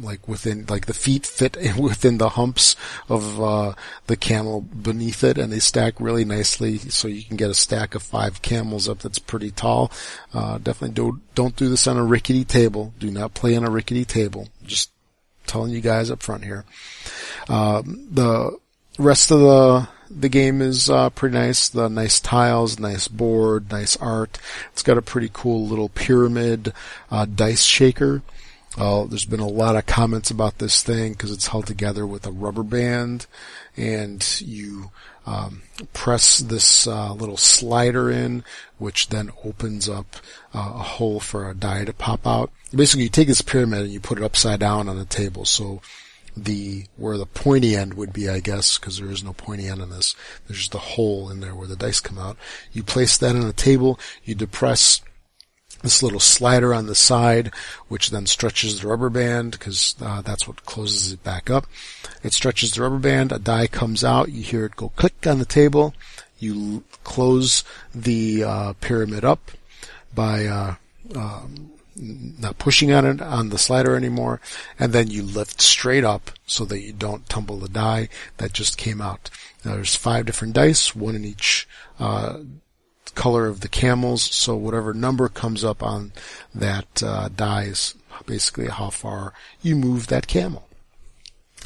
like 0.02 0.28
within, 0.28 0.66
like 0.68 0.86
the 0.86 0.94
feet 0.94 1.26
fit 1.26 1.58
within 1.78 2.18
the 2.18 2.30
humps 2.30 2.76
of 3.10 3.42
uh, 3.42 3.74
the 4.08 4.18
camel 4.18 4.62
beneath 4.62 5.24
it, 5.24 5.38
and 5.38 5.52
they 5.52 5.60
stack 5.60 5.96
really 6.00 6.26
nicely. 6.26 6.78
So 6.78 7.08
you 7.08 7.24
can 7.24 7.38
get 7.38 7.50
a 7.50 7.56
stack 7.56 7.96
of 7.96 8.04
five 8.04 8.42
camels 8.42 8.88
up 8.88 9.00
that's 9.00 9.20
pretty 9.20 9.52
tall. 9.52 9.92
Uh, 10.34 10.58
definitely 10.58 10.96
don't 10.96 11.36
don't 11.36 11.56
do 11.56 11.70
this 11.70 11.88
on 11.88 11.98
a 11.98 12.04
rickety 12.04 12.46
table. 12.46 12.94
Do 13.00 13.12
not 13.12 13.34
play 13.34 13.56
on 13.56 13.66
a 13.66 13.70
rickety 13.70 14.06
table. 14.06 14.50
Just 14.66 14.92
telling 15.48 15.72
you 15.72 15.82
guys 15.82 16.12
up 16.12 16.22
front 16.22 16.44
here. 16.44 16.66
Uh, 17.50 17.82
the 17.86 18.58
rest 18.98 19.32
of 19.32 19.40
the 19.40 19.88
the 20.10 20.30
game 20.30 20.62
is 20.62 20.90
uh, 20.90 21.10
pretty 21.10 21.38
nice. 21.38 21.70
The 21.70 21.88
nice 21.90 22.20
tiles, 22.20 22.80
nice 22.80 23.08
board, 23.08 23.72
nice 23.72 23.96
art. 23.98 24.38
It's 24.74 24.84
got 24.84 24.98
a 24.98 25.02
pretty 25.02 25.30
cool 25.32 25.66
little 25.66 25.90
pyramid 25.90 26.74
uh, 27.10 27.26
dice 27.26 27.64
shaker. 27.64 28.22
Uh, 28.78 29.06
there's 29.06 29.26
been 29.26 29.42
a 29.42 29.48
lot 29.48 29.76
of 29.76 29.86
comments 29.86 30.32
about 30.32 30.60
this 30.60 30.82
thing 30.82 31.12
because 31.12 31.32
it's 31.32 31.48
held 31.48 31.68
together 31.68 32.08
with 32.08 32.26
a 32.26 32.32
rubber 32.32 32.64
band, 32.64 33.26
and 33.76 34.40
you 34.42 34.92
um, 35.26 35.62
press 35.94 36.40
this 36.40 36.88
uh, 36.88 37.14
little 37.14 37.38
slider 37.38 38.10
in, 38.10 38.44
which 38.78 39.10
then 39.10 39.30
opens 39.44 39.90
up 39.90 40.16
uh, 40.54 40.74
a 40.76 40.84
hole 40.84 41.20
for 41.20 41.50
a 41.50 41.54
die 41.54 41.84
to 41.84 41.94
pop 41.94 42.26
out. 42.26 42.50
Basically, 42.74 43.04
you 43.04 43.10
take 43.10 43.28
this 43.28 43.42
pyramid 43.42 43.82
and 43.82 43.92
you 43.92 44.00
put 44.00 44.18
it 44.18 44.24
upside 44.24 44.62
down 44.62 44.88
on 44.88 44.98
a 44.98 45.06
table. 45.06 45.44
So 45.44 45.82
the 46.36 46.86
where 46.96 47.18
the 47.18 47.26
pointy 47.26 47.76
end 47.76 47.96
would 47.96 48.14
be, 48.14 48.30
I 48.30 48.40
guess, 48.40 48.78
because 48.78 49.00
there 49.00 49.12
is 49.12 49.24
no 49.24 49.34
pointy 49.34 49.68
end 49.68 49.82
in 49.82 49.90
this. 49.90 50.16
There's 50.48 50.60
just 50.60 50.76
a 50.76 50.80
hole 50.80 51.30
in 51.30 51.42
there 51.42 51.54
where 51.54 51.68
the 51.68 51.76
dice 51.76 52.00
come 52.00 52.18
out. 52.18 52.38
You 52.72 52.84
place 52.84 53.18
that 53.18 53.36
on 53.36 53.44
a 53.44 53.54
table. 53.54 54.00
You 54.24 54.36
depress 54.36 55.02
this 55.82 56.04
little 56.04 56.20
slider 56.20 56.74
on 56.74 56.88
the 56.88 56.96
side, 56.96 57.52
which 57.88 58.10
then 58.10 58.26
stretches 58.26 58.80
the 58.80 58.88
rubber 58.88 59.10
band 59.10 59.52
because 59.52 59.96
uh, 60.02 60.22
that's 60.22 60.48
what 60.48 60.66
closes 60.66 61.12
it 61.12 61.24
back 61.24 61.50
up. 61.50 61.66
It 62.24 62.34
stretches 62.34 62.72
the 62.72 62.82
rubber 62.82 63.00
band. 63.00 63.32
A 63.32 63.40
die 63.40 63.68
comes 63.68 64.04
out. 64.04 64.32
You 64.32 64.44
hear 64.44 64.66
it 64.66 64.76
go 64.76 64.90
click 64.90 65.26
on 65.26 65.40
the 65.40 65.46
table. 65.46 65.94
You 66.40 66.84
close 67.04 67.64
the 67.94 68.44
uh, 68.44 68.74
pyramid 68.82 69.24
up 69.24 69.52
by 70.14 70.46
uh, 70.46 70.76
um, 71.16 71.72
not 71.96 72.58
pushing 72.58 72.92
on 72.92 73.06
it 73.06 73.22
on 73.22 73.50
the 73.50 73.58
slider 73.58 73.96
anymore, 73.96 74.42
and 74.80 74.94
then 74.94 75.10
you 75.10 75.24
lift 75.24 75.62
straight 75.62 76.04
up 76.04 76.32
so 76.46 76.66
that 76.66 76.82
you 76.82 76.94
don't 76.94 77.28
tumble 77.30 77.58
the 77.58 77.70
die 77.70 78.10
that 78.38 78.54
just 78.54 78.78
came 78.78 79.02
out. 79.02 79.30
Now 79.64 79.76
there's 79.76 79.96
five 79.96 80.26
different 80.26 80.54
dice, 80.54 80.96
one 80.96 81.16
in 81.16 81.26
each 81.26 81.68
uh, 82.00 82.40
color 83.16 83.48
of 83.48 83.62
the 83.62 83.70
camels. 83.70 84.22
So 84.22 84.56
whatever 84.56 84.94
number 84.94 85.30
comes 85.30 85.64
up 85.64 85.84
on 85.84 86.12
that 86.54 87.04
uh, 87.04 87.30
die 87.30 87.64
is 87.64 87.96
basically 88.26 88.68
how 88.68 88.90
far 88.90 89.34
you 89.62 89.76
move 89.76 90.08
that 90.08 90.28
camel. 90.28 90.68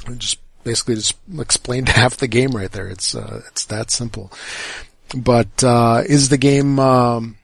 And 0.06 0.20
just 0.20 0.40
basically 0.64 0.96
just 0.96 1.16
explained 1.40 1.90
half 2.02 2.18
the 2.18 2.28
game 2.28 2.52
right 2.52 2.72
there. 2.72 2.88
It's 2.88 3.16
uh, 3.16 3.42
it's 3.48 3.66
that 3.66 3.92
simple. 3.92 4.32
But 5.16 5.64
uh, 5.64 6.04
is 6.06 6.30
the 6.30 6.38
game 6.38 6.80
um, 6.80 7.38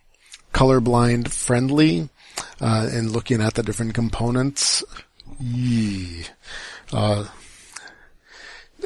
colorblind 0.54 1.30
friendly? 1.30 2.10
Uh, 2.60 2.89
and 2.91 3.12
looking 3.12 3.41
at 3.41 3.56
the 3.56 3.64
different 3.64 3.93
components, 3.93 4.84
yeah. 5.39 6.24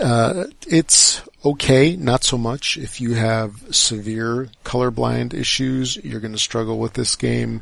Uh, 0.02 0.46
it's 0.68 1.22
okay, 1.44 1.96
not 1.96 2.24
so 2.24 2.38
much. 2.38 2.78
If 2.78 3.00
you 3.00 3.14
have 3.14 3.76
severe 3.76 4.50
colorblind 4.64 5.34
issues, 5.34 5.96
you're 5.98 6.20
going 6.20 6.34
to 6.34 6.40
struggle 6.40 6.80
with 6.80 6.94
this 6.94 7.16
game. 7.16 7.62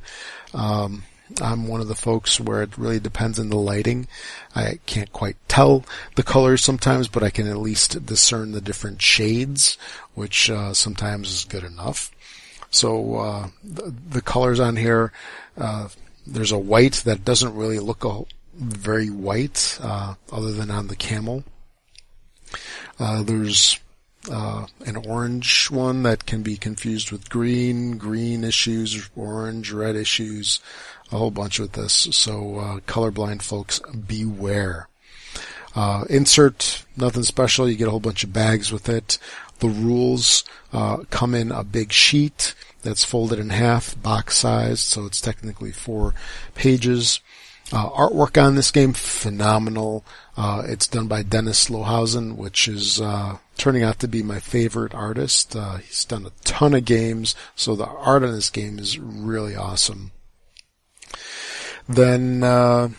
Um, 0.54 1.04
I'm 1.42 1.68
one 1.68 1.82
of 1.82 1.88
the 1.88 1.96
folks 1.96 2.40
where 2.40 2.62
it 2.62 2.78
really 2.78 3.00
depends 3.00 3.40
on 3.40 3.50
the 3.50 3.58
lighting. 3.58 4.08
I 4.56 4.80
can't 4.86 5.12
quite 5.12 5.38
tell 5.48 5.86
the 6.16 6.24
colors 6.24 6.64
sometimes, 6.64 7.08
but 7.08 7.24
I 7.24 7.30
can 7.30 7.48
at 7.48 7.58
least 7.58 8.06
discern 8.06 8.52
the 8.52 8.62
different 8.62 9.02
shades, 9.02 9.78
which 10.14 10.50
uh, 10.50 10.74
sometimes 10.74 11.32
is 11.32 11.46
good 11.46 11.64
enough. 11.64 12.12
So 12.70 13.18
uh, 13.18 13.48
the, 13.64 13.94
the, 14.10 14.22
colors 14.22 14.60
on 14.60 14.76
here, 14.76 15.12
uh, 15.58 15.90
there's 16.26 16.52
a 16.52 16.58
white 16.58 16.94
that 17.06 17.24
doesn't 17.24 17.56
really 17.56 17.80
look 17.80 18.04
a, 18.04 18.22
very 18.56 19.10
white, 19.10 19.78
uh, 19.82 20.16
other 20.32 20.52
than 20.52 20.72
on 20.72 20.88
the 20.88 20.96
camel. 20.96 21.44
Uh, 23.00 23.24
there's 23.24 23.80
uh, 24.32 24.66
an 24.86 24.96
orange 24.96 25.70
one 25.70 26.04
that 26.04 26.26
can 26.26 26.44
be 26.44 26.56
confused 26.58 27.12
with 27.12 27.30
green, 27.30 27.98
green 27.98 28.44
issues, 28.44 29.10
orange, 29.16 29.72
red 29.72 29.96
issues, 29.96 30.60
a 31.12 31.18
whole 31.18 31.32
bunch 31.32 31.60
with 31.60 31.74
this. 31.74 31.94
So 31.94 32.58
uh, 32.58 32.80
colorblind 32.82 33.42
folks, 33.42 33.80
beware. 33.80 34.88
Uh, 35.76 36.06
insert, 36.10 36.86
nothing 36.96 37.24
special. 37.24 37.68
You 37.68 37.76
get 37.76 37.88
a 37.88 37.92
whole 37.92 38.00
bunch 38.00 38.24
of 38.24 38.32
bags 38.32 38.72
with 38.72 38.88
it. 38.88 39.18
The 39.60 39.70
rules 39.70 40.44
uh, 40.72 40.98
come 41.10 41.34
in 41.34 41.52
a 41.52 41.64
big 41.64 41.92
sheet 41.92 42.54
that's 42.84 43.04
folded 43.06 43.40
in 43.40 43.50
half, 43.50 44.00
box 44.02 44.38
sized, 44.38 44.82
so 44.82 45.06
it's 45.06 45.22
technically 45.22 45.72
four 45.72 46.14
pages. 46.54 47.22
Uh, 47.74 47.90
artwork 47.90 48.40
on 48.40 48.54
this 48.54 48.70
game, 48.70 48.94
phenomenal. 48.94 50.06
Uh, 50.38 50.62
it's 50.68 50.86
done 50.86 51.08
by 51.08 51.24
Dennis 51.24 51.70
Lohausen, 51.72 52.36
which 52.36 52.68
is 52.68 53.02
uh, 53.02 53.38
turning 53.58 53.82
out 53.82 53.98
to 53.98 54.08
be 54.08 54.22
my 54.22 54.40
favorite 54.40 54.94
artist. 54.94 55.56
Uh, 55.56 55.78
he's 55.78 56.06
done 56.06 56.24
a 56.28 56.32
ton 56.44 56.76
of 56.76 56.86
games, 56.86 57.34
so 57.56 57.76
the 57.76 57.88
art 57.88 58.22
on 58.22 58.32
this 58.32 58.52
game 58.52 58.78
is 58.78 59.00
really 59.00 59.56
awesome. 59.56 60.12
Then 61.90 62.44
uh, 62.44 62.90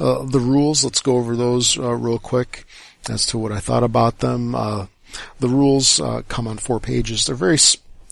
uh, 0.00 0.24
the 0.24 0.40
rules, 0.40 0.82
let's 0.82 1.00
go 1.00 1.16
over 1.16 1.36
those 1.36 1.78
real 1.78 2.18
quick 2.18 2.64
as 3.08 3.24
to 3.26 3.38
what 3.38 3.52
I 3.52 3.60
thought 3.60 3.84
about 3.84 4.18
them. 4.18 4.50
the 4.50 4.88
rules 5.48 6.00
come 6.26 6.48
on 6.48 6.58
four 6.58 6.80
pages. 6.80 7.24
They're 7.24 7.36
very 7.36 7.58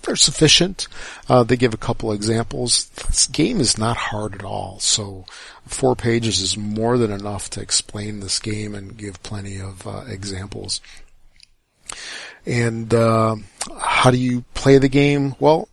they're 0.07 0.17
sufficient. 0.17 0.89
Uh, 1.29 1.43
they 1.43 1.57
give 1.57 1.75
a 1.75 1.79
couple 1.79 2.13
examples. 2.13 2.87
This 2.91 3.27
game 3.27 3.61
is 3.61 3.77
not 3.77 3.97
hard 3.97 4.35
at 4.35 4.45
all, 4.45 4.79
so 4.81 5.27
four 5.67 5.95
pages 5.97 6.41
is 6.41 6.57
more 6.57 6.97
than 6.97 7.13
enough 7.13 7.51
to 7.51 7.61
explain 7.61 8.21
this 8.21 8.39
game 8.39 8.75
and 8.75 8.97
give 8.97 9.23
plenty 9.23 9.61
of 9.61 9.87
uh, 9.87 10.05
examples. 10.07 10.81
And 12.47 12.95
uh, 12.95 13.37
how 13.81 14.11
do 14.11 14.17
you 14.17 14.45
play 14.55 14.79
the 14.79 14.89
game? 14.89 15.35
Well, 15.41 15.69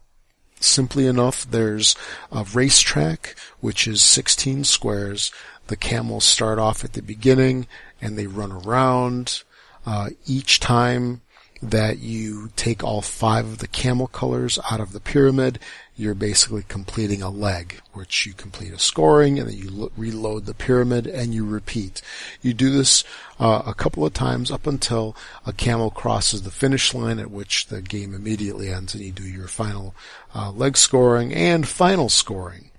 simply 0.59 1.07
enough, 1.07 1.49
there's 1.49 1.95
a 2.31 2.45
racetrack 2.53 3.35
which 3.59 3.87
is 3.87 4.01
16 4.01 4.63
squares. 4.63 5.31
The 5.67 5.77
camels 5.77 6.25
start 6.25 6.59
off 6.59 6.83
at 6.83 6.93
the 6.93 7.01
beginning 7.01 7.67
and 8.01 8.17
they 8.17 8.27
run 8.27 8.51
around. 8.51 9.43
Uh, 9.85 10.09
each 10.25 10.59
time 10.59 11.21
that 11.69 11.99
you 11.99 12.49
take 12.55 12.83
all 12.83 13.01
five 13.01 13.45
of 13.45 13.57
the 13.59 13.67
camel 13.67 14.07
colors 14.07 14.59
out 14.69 14.79
of 14.79 14.91
the 14.91 14.99
pyramid, 14.99 15.59
you're 15.95 16.13
basically 16.13 16.63
completing 16.67 17.21
a 17.21 17.29
leg, 17.29 17.79
which 17.93 18.25
you 18.25 18.33
complete 18.33 18.73
a 18.73 18.79
scoring 18.79 19.39
and 19.39 19.47
then 19.47 19.55
you 19.55 19.69
lo- 19.69 19.91
reload 19.95 20.45
the 20.45 20.53
pyramid 20.53 21.07
and 21.07 21.33
you 21.33 21.45
repeat. 21.45 22.01
You 22.41 22.53
do 22.53 22.69
this 22.69 23.03
uh, 23.39 23.61
a 23.65 23.73
couple 23.73 24.05
of 24.05 24.13
times 24.13 24.51
up 24.51 24.67
until 24.67 25.15
a 25.45 25.53
camel 25.53 25.89
crosses 25.89 26.41
the 26.41 26.51
finish 26.51 26.93
line 26.93 27.19
at 27.19 27.31
which 27.31 27.67
the 27.67 27.81
game 27.81 28.13
immediately 28.13 28.69
ends 28.69 28.93
and 28.93 29.03
you 29.03 29.11
do 29.11 29.23
your 29.23 29.47
final 29.47 29.95
uh, 30.35 30.51
leg 30.51 30.75
scoring 30.75 31.33
and 31.33 31.67
final 31.67 32.09
scoring. 32.09 32.71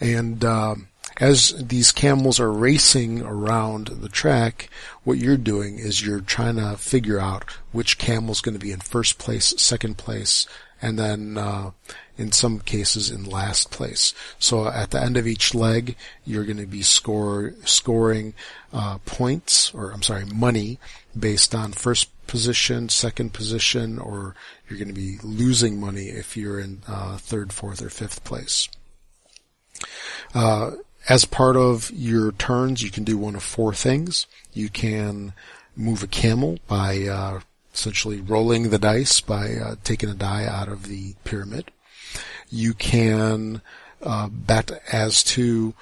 And, 0.00 0.44
um, 0.44 0.88
as 1.18 1.54
these 1.56 1.92
camels 1.92 2.40
are 2.40 2.52
racing 2.52 3.22
around 3.22 3.88
the 3.88 4.08
track, 4.08 4.68
what 5.04 5.18
you're 5.18 5.36
doing 5.36 5.78
is 5.78 6.04
you're 6.04 6.20
trying 6.20 6.56
to 6.56 6.76
figure 6.76 7.18
out 7.18 7.44
which 7.72 7.98
camel's 7.98 8.40
going 8.40 8.54
to 8.54 8.64
be 8.64 8.72
in 8.72 8.80
first 8.80 9.18
place, 9.18 9.54
second 9.56 9.98
place, 9.98 10.46
and 10.80 10.98
then 10.98 11.38
uh, 11.38 11.70
in 12.18 12.32
some 12.32 12.60
cases 12.60 13.10
in 13.10 13.24
last 13.24 13.70
place. 13.70 14.14
So 14.38 14.66
at 14.68 14.90
the 14.90 15.00
end 15.00 15.16
of 15.16 15.26
each 15.26 15.54
leg, 15.54 15.96
you're 16.24 16.44
going 16.44 16.58
to 16.58 16.66
be 16.66 16.82
score 16.82 17.54
scoring 17.64 18.34
uh, 18.72 18.98
points, 18.98 19.72
or 19.74 19.92
I'm 19.92 20.02
sorry, 20.02 20.24
money 20.24 20.78
based 21.18 21.54
on 21.54 21.72
first 21.72 22.08
position, 22.26 22.88
second 22.88 23.32
position, 23.32 23.98
or 23.98 24.34
you're 24.68 24.78
going 24.78 24.88
to 24.88 24.94
be 24.94 25.18
losing 25.22 25.80
money 25.80 26.06
if 26.06 26.36
you're 26.36 26.58
in 26.58 26.82
uh, 26.88 27.16
third, 27.16 27.52
fourth, 27.52 27.82
or 27.82 27.90
fifth 27.90 28.24
place. 28.24 28.68
As 31.08 31.24
part 31.24 31.56
of 31.56 31.90
your 31.90 32.32
turns, 32.32 32.82
you 32.82 32.90
can 32.90 33.04
do 33.04 33.18
one 33.18 33.34
of 33.34 33.42
four 33.42 33.74
things. 33.74 34.26
You 34.52 34.68
can 34.68 35.32
move 35.74 36.02
a 36.02 36.06
camel 36.06 36.58
by 36.68 37.06
uh, 37.06 37.40
essentially 37.74 38.20
rolling 38.20 38.70
the 38.70 38.78
dice 38.78 39.20
by 39.20 39.54
uh, 39.54 39.74
taking 39.82 40.08
a 40.08 40.14
die 40.14 40.44
out 40.44 40.68
of 40.68 40.86
the 40.86 41.14
pyramid. 41.24 41.70
You 42.50 42.74
can 42.74 43.62
uh, 44.02 44.28
bet 44.28 44.70
as 44.92 45.22
to 45.24 45.74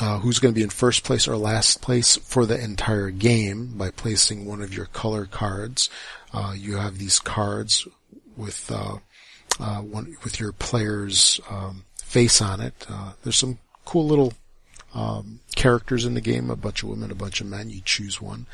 uh, 0.00 0.20
who's 0.20 0.38
going 0.38 0.54
to 0.54 0.58
be 0.58 0.62
in 0.62 0.70
first 0.70 1.02
place 1.02 1.26
or 1.26 1.36
last 1.36 1.82
place 1.82 2.16
for 2.16 2.46
the 2.46 2.62
entire 2.62 3.10
game 3.10 3.76
by 3.76 3.90
placing 3.90 4.46
one 4.46 4.62
of 4.62 4.72
your 4.72 4.86
color 4.86 5.26
cards. 5.26 5.90
Uh, 6.32 6.54
you 6.56 6.76
have 6.76 6.98
these 6.98 7.18
cards 7.18 7.86
with 8.36 8.70
uh, 8.70 8.98
uh 9.58 9.80
one 9.80 10.16
with 10.22 10.38
your 10.38 10.52
player's 10.52 11.40
um, 11.50 11.84
face 11.96 12.40
on 12.40 12.60
it. 12.60 12.86
Uh, 12.88 13.12
there's 13.22 13.38
some 13.38 13.58
cool 13.88 14.06
little 14.06 14.34
um, 14.94 15.40
characters 15.56 16.04
in 16.04 16.12
the 16.12 16.20
game, 16.20 16.50
a 16.50 16.56
bunch 16.56 16.82
of 16.82 16.90
women, 16.90 17.10
a 17.10 17.14
bunch 17.14 17.40
of 17.40 17.46
men. 17.46 17.70
You 17.70 17.80
choose 17.82 18.20
one, 18.20 18.46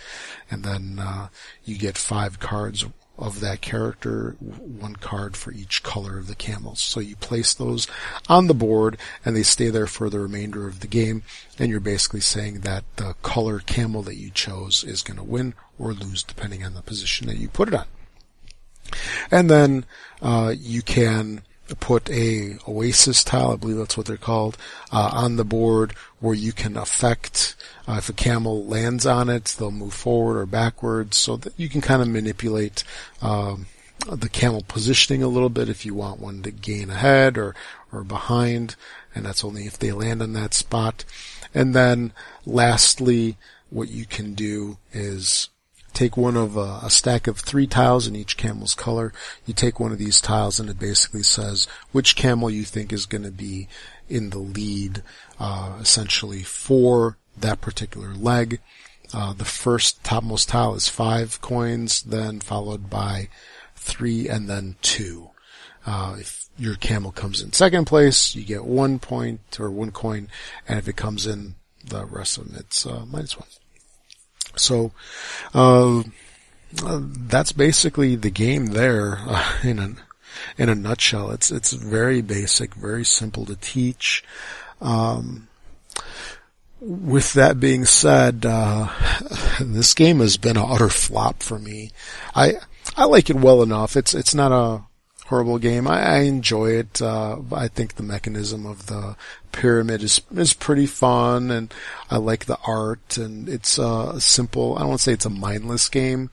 and 0.48 0.62
then 0.62 1.00
uh, 1.00 1.28
you 1.64 1.76
get 1.76 1.98
five 1.98 2.38
cards 2.38 2.84
of 3.18 3.40
that 3.40 3.60
character, 3.60 4.36
one 4.38 4.94
card 4.94 5.36
for 5.36 5.52
each 5.52 5.82
color 5.82 6.18
of 6.18 6.28
the 6.28 6.36
camels. 6.36 6.80
So 6.80 7.00
you 7.00 7.16
place 7.16 7.52
those 7.52 7.88
on 8.28 8.46
the 8.46 8.54
board 8.54 8.96
and 9.24 9.34
they 9.34 9.42
stay 9.42 9.70
there 9.70 9.86
for 9.86 10.08
the 10.08 10.18
remainder 10.18 10.66
of 10.66 10.80
the 10.80 10.88
game. 10.88 11.22
And 11.58 11.70
you're 11.70 11.78
basically 11.78 12.20
saying 12.20 12.60
that 12.60 12.84
the 12.96 13.14
color 13.22 13.60
camel 13.60 14.02
that 14.02 14.16
you 14.16 14.30
chose 14.30 14.82
is 14.82 15.02
going 15.02 15.16
to 15.16 15.22
win 15.22 15.54
or 15.78 15.92
lose 15.92 16.24
depending 16.24 16.64
on 16.64 16.74
the 16.74 16.82
position 16.82 17.28
that 17.28 17.36
you 17.36 17.48
put 17.48 17.68
it 17.68 17.74
on. 17.74 17.86
And 19.30 19.48
then, 19.48 19.84
uh, 20.20 20.54
you 20.56 20.82
can 20.82 21.42
put 21.80 22.10
a 22.10 22.56
oasis 22.68 23.24
tile, 23.24 23.52
I 23.52 23.56
believe 23.56 23.78
that's 23.78 23.96
what 23.96 24.06
they're 24.06 24.16
called, 24.16 24.56
uh, 24.92 25.10
on 25.14 25.36
the 25.36 25.44
board 25.44 25.92
where 26.20 26.34
you 26.34 26.52
can 26.52 26.76
affect 26.76 27.56
uh, 27.88 27.94
if 27.98 28.08
a 28.08 28.12
camel 28.12 28.64
lands 28.64 29.06
on 29.06 29.28
it, 29.28 29.44
they'll 29.58 29.70
move 29.70 29.94
forward 29.94 30.38
or 30.38 30.46
backwards, 30.46 31.16
so 31.16 31.36
that 31.36 31.52
you 31.56 31.68
can 31.68 31.80
kind 31.80 32.02
of 32.02 32.08
manipulate 32.08 32.84
um, 33.22 33.66
the 34.10 34.28
camel 34.28 34.62
positioning 34.66 35.22
a 35.22 35.28
little 35.28 35.48
bit 35.48 35.68
if 35.68 35.86
you 35.86 35.94
want 35.94 36.20
one 36.20 36.42
to 36.42 36.50
gain 36.50 36.90
ahead 36.90 37.38
or 37.38 37.54
or 37.92 38.04
behind, 38.04 38.76
and 39.14 39.24
that's 39.24 39.44
only 39.44 39.66
if 39.66 39.78
they 39.78 39.92
land 39.92 40.20
on 40.20 40.32
that 40.32 40.52
spot. 40.52 41.04
And 41.54 41.74
then 41.74 42.12
lastly, 42.44 43.36
what 43.70 43.88
you 43.88 44.04
can 44.04 44.34
do 44.34 44.78
is 44.92 45.48
take 45.94 46.16
one 46.16 46.36
of 46.36 46.56
a, 46.56 46.80
a, 46.82 46.90
stack 46.90 47.26
of 47.26 47.38
three 47.38 47.66
tiles 47.66 48.06
in 48.06 48.16
each 48.16 48.36
camel's 48.36 48.74
color. 48.74 49.12
You 49.46 49.54
take 49.54 49.80
one 49.80 49.92
of 49.92 49.98
these 49.98 50.20
tiles 50.20 50.60
and 50.60 50.68
it 50.68 50.78
basically 50.78 51.22
says 51.22 51.66
which 51.92 52.16
camel 52.16 52.50
you 52.50 52.64
think 52.64 52.92
is 52.92 53.06
going 53.06 53.24
to 53.24 53.30
be 53.30 53.68
in 54.08 54.30
the 54.30 54.38
lead, 54.38 55.02
uh, 55.40 55.78
essentially 55.80 56.42
for 56.42 57.16
that 57.36 57.60
particular 57.60 58.14
leg. 58.14 58.60
Uh, 59.12 59.32
the 59.32 59.44
first 59.44 60.02
topmost 60.02 60.48
tile 60.48 60.74
is 60.74 60.88
five 60.88 61.40
coins, 61.40 62.02
then 62.02 62.40
followed 62.40 62.90
by 62.90 63.28
three 63.76 64.28
and 64.28 64.48
then 64.48 64.76
two. 64.82 65.30
Uh, 65.86 66.16
if 66.18 66.48
your 66.58 66.74
camel 66.74 67.12
comes 67.12 67.42
in 67.42 67.52
second 67.52 67.84
place, 67.84 68.34
you 68.34 68.44
get 68.44 68.64
one 68.64 68.98
point 68.98 69.40
or 69.60 69.70
one 69.70 69.90
coin, 69.90 70.28
and 70.66 70.78
if 70.78 70.88
it 70.88 70.96
comes 70.96 71.26
in 71.26 71.54
the 71.84 72.04
rest 72.06 72.38
of 72.38 72.48
them, 72.48 72.56
it's 72.58 72.86
uh, 72.86 73.04
minus 73.06 73.38
one. 73.38 73.48
So, 74.56 74.92
uh, 75.52 76.02
that's 76.82 77.52
basically 77.52 78.16
the 78.16 78.30
game 78.30 78.66
there 78.66 79.18
uh, 79.20 79.58
in 79.62 79.78
a 79.78 79.94
in 80.56 80.68
a 80.68 80.74
nutshell. 80.74 81.30
It's 81.30 81.50
it's 81.50 81.72
very 81.72 82.20
basic, 82.20 82.74
very 82.74 83.04
simple 83.04 83.44
to 83.46 83.56
teach. 83.56 84.24
Um, 84.80 85.48
with 86.80 87.32
that 87.32 87.60
being 87.60 87.84
said, 87.84 88.44
uh, 88.44 88.88
this 89.60 89.94
game 89.94 90.20
has 90.20 90.36
been 90.36 90.56
an 90.56 90.66
utter 90.66 90.90
flop 90.90 91.42
for 91.42 91.58
me. 91.58 91.92
I 92.34 92.54
I 92.96 93.04
like 93.04 93.30
it 93.30 93.36
well 93.36 93.62
enough. 93.62 93.96
It's 93.96 94.14
it's 94.14 94.34
not 94.34 94.52
a 94.52 94.82
horrible 95.26 95.58
game. 95.58 95.86
I, 95.88 96.02
I 96.02 96.18
enjoy 96.20 96.72
it. 96.72 97.00
Uh, 97.00 97.38
I 97.52 97.68
think 97.68 97.94
the 97.94 98.02
mechanism 98.02 98.66
of 98.66 98.86
the 98.86 99.16
pyramid 99.52 100.02
is 100.02 100.20
is 100.34 100.54
pretty 100.54 100.86
fun, 100.86 101.50
and 101.50 101.72
I 102.10 102.16
like 102.18 102.46
the 102.46 102.58
art. 102.66 103.16
And 103.16 103.48
it's 103.48 103.78
uh, 103.78 104.18
simple. 104.18 104.76
I 104.76 104.80
don't 104.80 104.88
want 104.88 105.00
to 105.00 105.04
say 105.04 105.12
it's 105.12 105.26
a 105.26 105.30
mindless 105.30 105.88
game. 105.88 106.30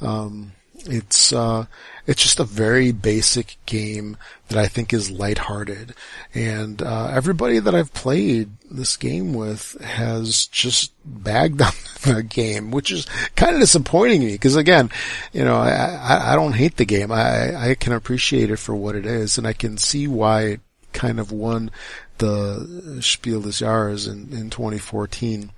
Um, 0.00 0.52
it's 0.86 1.32
uh, 1.32 1.66
it's 2.06 2.22
just 2.22 2.40
a 2.40 2.44
very 2.44 2.92
basic 2.92 3.56
game 3.66 4.16
that 4.48 4.58
I 4.58 4.66
think 4.66 4.92
is 4.92 5.10
lighthearted, 5.10 5.94
and 6.34 6.80
uh, 6.82 7.08
everybody 7.12 7.58
that 7.58 7.74
I've 7.74 7.92
played 7.92 8.50
this 8.70 8.96
game 8.96 9.34
with 9.34 9.80
has 9.82 10.46
just 10.46 10.92
bagged 11.04 11.62
on 11.62 11.72
the 12.04 12.22
game, 12.22 12.70
which 12.70 12.92
is 12.92 13.06
kind 13.34 13.54
of 13.54 13.60
disappointing 13.60 14.20
me 14.20 14.32
because 14.32 14.56
again, 14.56 14.90
you 15.32 15.44
know, 15.44 15.56
I, 15.56 15.70
I, 15.70 16.32
I 16.32 16.36
don't 16.36 16.54
hate 16.54 16.76
the 16.76 16.84
game. 16.84 17.10
I 17.10 17.70
I 17.70 17.74
can 17.74 17.92
appreciate 17.92 18.50
it 18.50 18.58
for 18.58 18.74
what 18.74 18.94
it 18.94 19.06
is, 19.06 19.38
and 19.38 19.46
I 19.46 19.52
can 19.52 19.78
see 19.78 20.06
why 20.06 20.42
it 20.42 20.60
kind 20.92 21.20
of 21.20 21.32
won 21.32 21.70
the 22.18 22.98
Spiel 23.00 23.40
des 23.42 23.50
Jahres 23.50 24.10
in 24.10 24.32
in 24.36 24.50
2014. 24.50 25.50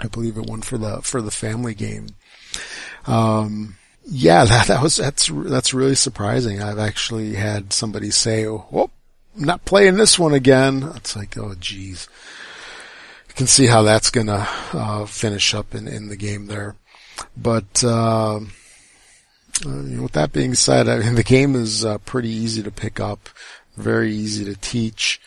I 0.00 0.08
believe 0.08 0.36
it 0.36 0.46
won 0.46 0.60
for 0.60 0.76
the 0.76 1.00
for 1.02 1.22
the 1.22 1.30
family 1.30 1.74
game. 1.74 2.08
Um, 3.06 3.76
yeah, 4.04 4.44
that, 4.46 4.68
that 4.68 4.82
was, 4.82 4.96
that's, 4.96 5.30
that's 5.32 5.74
really 5.74 5.94
surprising. 5.94 6.62
I've 6.62 6.78
actually 6.78 7.34
had 7.34 7.72
somebody 7.72 8.10
say, 8.10 8.46
oh, 8.46 8.90
I'm 9.36 9.44
not 9.44 9.64
playing 9.64 9.96
this 9.96 10.18
one 10.18 10.34
again. 10.34 10.90
It's 10.96 11.16
like, 11.16 11.36
oh 11.36 11.54
geez. 11.58 12.08
You 13.28 13.34
can 13.34 13.46
see 13.46 13.66
how 13.66 13.82
that's 13.82 14.10
gonna, 14.10 14.46
uh, 14.72 15.06
finish 15.06 15.54
up 15.54 15.74
in, 15.74 15.88
in 15.88 16.08
the 16.08 16.16
game 16.16 16.46
there. 16.46 16.76
But, 17.36 17.82
uh, 17.82 18.40
uh, 19.64 19.82
with 20.00 20.12
that 20.12 20.32
being 20.32 20.54
said, 20.54 20.88
I 20.88 20.98
mean, 20.98 21.14
the 21.14 21.22
game 21.22 21.54
is 21.54 21.84
uh, 21.84 21.98
pretty 21.98 22.28
easy 22.28 22.62
to 22.62 22.70
pick 22.70 22.98
up, 22.98 23.28
very 23.76 24.12
easy 24.12 24.44
to 24.44 24.56
teach 24.56 25.20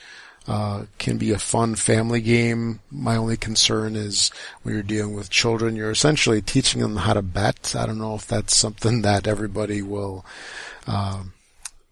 uh, 0.47 0.85
can 0.97 1.17
be 1.17 1.31
a 1.31 1.39
fun 1.39 1.75
family 1.75 2.21
game. 2.21 2.79
My 2.89 3.17
only 3.17 3.35
concern 3.35 3.97
is 3.97 4.31
when 4.63 4.73
you're 4.73 4.83
dealing 4.83 5.13
with 5.13 5.29
children, 5.29 5.75
you're 5.75 5.91
essentially 5.91 6.41
teaching 6.41 6.81
them 6.81 6.95
how 6.95 7.13
to 7.13 7.21
bet. 7.21 7.75
I 7.77 7.85
don't 7.85 7.97
know 7.97 8.15
if 8.15 8.25
that's 8.27 8.55
something 8.55 9.01
that 9.01 9.27
everybody 9.27 9.81
will, 9.81 10.25
uh, 10.87 11.23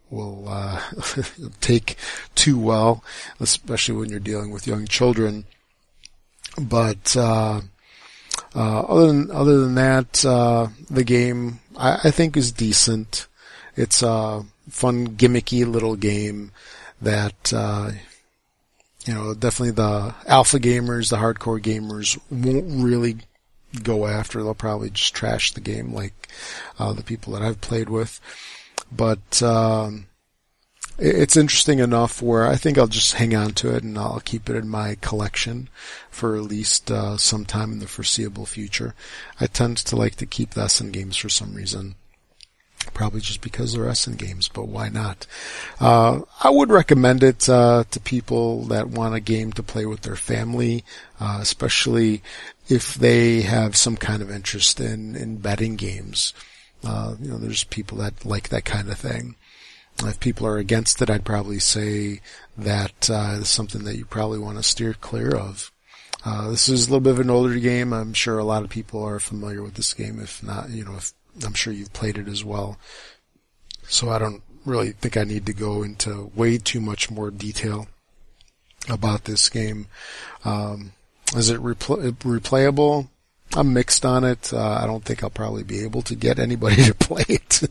will, 0.09 0.47
uh, 0.47 0.81
take 1.59 1.97
too 2.33 2.57
well, 2.57 3.03
especially 3.41 3.95
when 3.95 4.09
you're 4.09 4.19
dealing 4.21 4.51
with 4.51 4.67
young 4.67 4.87
children. 4.87 5.43
But, 6.57 7.17
uh, 7.17 7.59
uh, 8.55 8.79
other 8.81 9.07
than, 9.07 9.31
other 9.31 9.59
than 9.59 9.75
that, 9.75 10.23
uh, 10.23 10.67
the 10.89 11.03
game, 11.03 11.59
I, 11.75 11.99
I 12.05 12.11
think 12.11 12.37
is 12.37 12.53
decent. 12.53 13.27
It's 13.75 14.01
a 14.01 14.45
fun, 14.69 15.09
gimmicky 15.17 15.69
little 15.69 15.97
game 15.97 16.53
that, 17.01 17.51
you 19.05 19.13
know, 19.13 19.33
definitely 19.33 19.71
the 19.71 20.15
alpha 20.27 20.59
gamers, 20.59 21.09
the 21.09 21.17
hardcore 21.17 21.61
gamers 21.61 22.19
won't 22.29 22.83
really 22.83 23.17
go 23.83 24.07
after. 24.07 24.41
They'll 24.41 24.55
probably 24.55 24.89
just 24.89 25.13
trash 25.13 25.51
the 25.53 25.61
game 25.61 25.93
like 25.93 26.27
uh, 26.79 26.93
the 26.93 27.03
people 27.03 27.33
that 27.33 27.41
I've 27.41 27.61
played 27.61 27.89
with. 27.89 28.19
But 28.91 29.41
um, 29.43 30.07
it's 30.97 31.37
interesting 31.37 31.79
enough 31.79 32.21
where 32.21 32.47
I 32.47 32.55
think 32.55 32.77
I'll 32.77 32.87
just 32.87 33.13
hang 33.13 33.35
on 33.35 33.51
to 33.55 33.75
it 33.75 33.83
and 33.83 33.97
I'll 33.97 34.21
keep 34.21 34.49
it 34.49 34.55
in 34.55 34.69
my 34.69 34.95
collection 35.01 35.69
for 36.09 36.35
at 36.35 36.43
least 36.43 36.89
uh, 36.89 37.17
some 37.17 37.45
time 37.45 37.73
in 37.73 37.79
the 37.79 37.87
foreseeable 37.87 38.45
future. 38.45 38.95
I 39.39 39.47
tend 39.47 39.77
to 39.77 39.95
like 39.95 40.15
to 40.15 40.25
keep 40.25 40.51
the 40.51 40.61
Essen 40.61 40.91
games 40.91 41.17
for 41.17 41.29
some 41.29 41.53
reason. 41.53 41.95
Probably 42.93 43.21
just 43.21 43.41
because 43.41 43.73
they're 43.73 43.89
Essen 43.89 44.15
games, 44.15 44.47
but 44.47 44.67
why 44.67 44.89
not? 44.89 45.27
Uh, 45.79 46.21
I 46.43 46.49
would 46.49 46.69
recommend 46.69 47.23
it 47.23 47.49
uh, 47.49 47.83
to 47.91 47.99
people 47.99 48.63
that 48.65 48.89
want 48.89 49.15
a 49.15 49.19
game 49.19 49.51
to 49.53 49.63
play 49.63 49.85
with 49.85 50.01
their 50.01 50.15
family, 50.15 50.83
uh, 51.19 51.39
especially 51.41 52.21
if 52.67 52.95
they 52.95 53.41
have 53.41 53.75
some 53.75 53.97
kind 53.97 54.21
of 54.21 54.31
interest 54.31 54.79
in 54.79 55.15
in 55.15 55.37
betting 55.37 55.75
games. 55.75 56.33
Uh, 56.83 57.15
you 57.19 57.29
know, 57.29 57.37
there's 57.37 57.63
people 57.63 57.97
that 57.97 58.25
like 58.25 58.49
that 58.49 58.65
kind 58.65 58.89
of 58.89 58.97
thing. 58.97 59.35
If 60.03 60.19
people 60.19 60.45
are 60.45 60.57
against 60.57 61.01
it, 61.01 61.09
I'd 61.09 61.23
probably 61.23 61.59
say 61.59 62.19
that 62.57 63.09
uh, 63.09 63.37
is 63.39 63.49
something 63.49 63.85
that 63.85 63.95
you 63.95 64.05
probably 64.05 64.39
want 64.39 64.57
to 64.57 64.63
steer 64.63 64.93
clear 64.93 65.29
of. 65.29 65.71
Uh, 66.25 66.49
this 66.49 66.67
is 66.67 66.87
a 66.87 66.89
little 66.89 67.01
bit 67.01 67.11
of 67.11 67.19
an 67.19 67.29
older 67.29 67.55
game. 67.55 67.93
I'm 67.93 68.13
sure 68.13 68.39
a 68.39 68.43
lot 68.43 68.63
of 68.63 68.69
people 68.69 69.03
are 69.03 69.19
familiar 69.19 69.61
with 69.61 69.75
this 69.75 69.93
game. 69.93 70.19
If 70.19 70.41
not, 70.43 70.69
you 70.69 70.83
know, 70.83 70.95
if 70.95 71.13
I'm 71.43 71.53
sure 71.53 71.73
you've 71.73 71.93
played 71.93 72.17
it 72.17 72.27
as 72.27 72.43
well. 72.43 72.77
So 73.87 74.09
I 74.09 74.19
don't 74.19 74.41
really 74.65 74.91
think 74.91 75.17
I 75.17 75.23
need 75.23 75.45
to 75.45 75.53
go 75.53 75.83
into 75.83 76.31
way 76.35 76.57
too 76.57 76.81
much 76.81 77.11
more 77.11 77.31
detail 77.31 77.87
about 78.89 79.25
this 79.25 79.49
game. 79.49 79.87
Um, 80.43 80.93
is 81.35 81.49
it 81.49 81.61
repl- 81.61 82.11
replayable? 82.11 83.07
I'm 83.53 83.73
mixed 83.73 84.05
on 84.05 84.23
it. 84.23 84.53
Uh, 84.53 84.79
I 84.81 84.85
don't 84.85 85.03
think 85.03 85.23
I'll 85.23 85.29
probably 85.29 85.63
be 85.63 85.81
able 85.83 86.01
to 86.03 86.15
get 86.15 86.39
anybody 86.39 86.83
to 86.83 86.95
play 86.95 87.25
it 87.27 87.61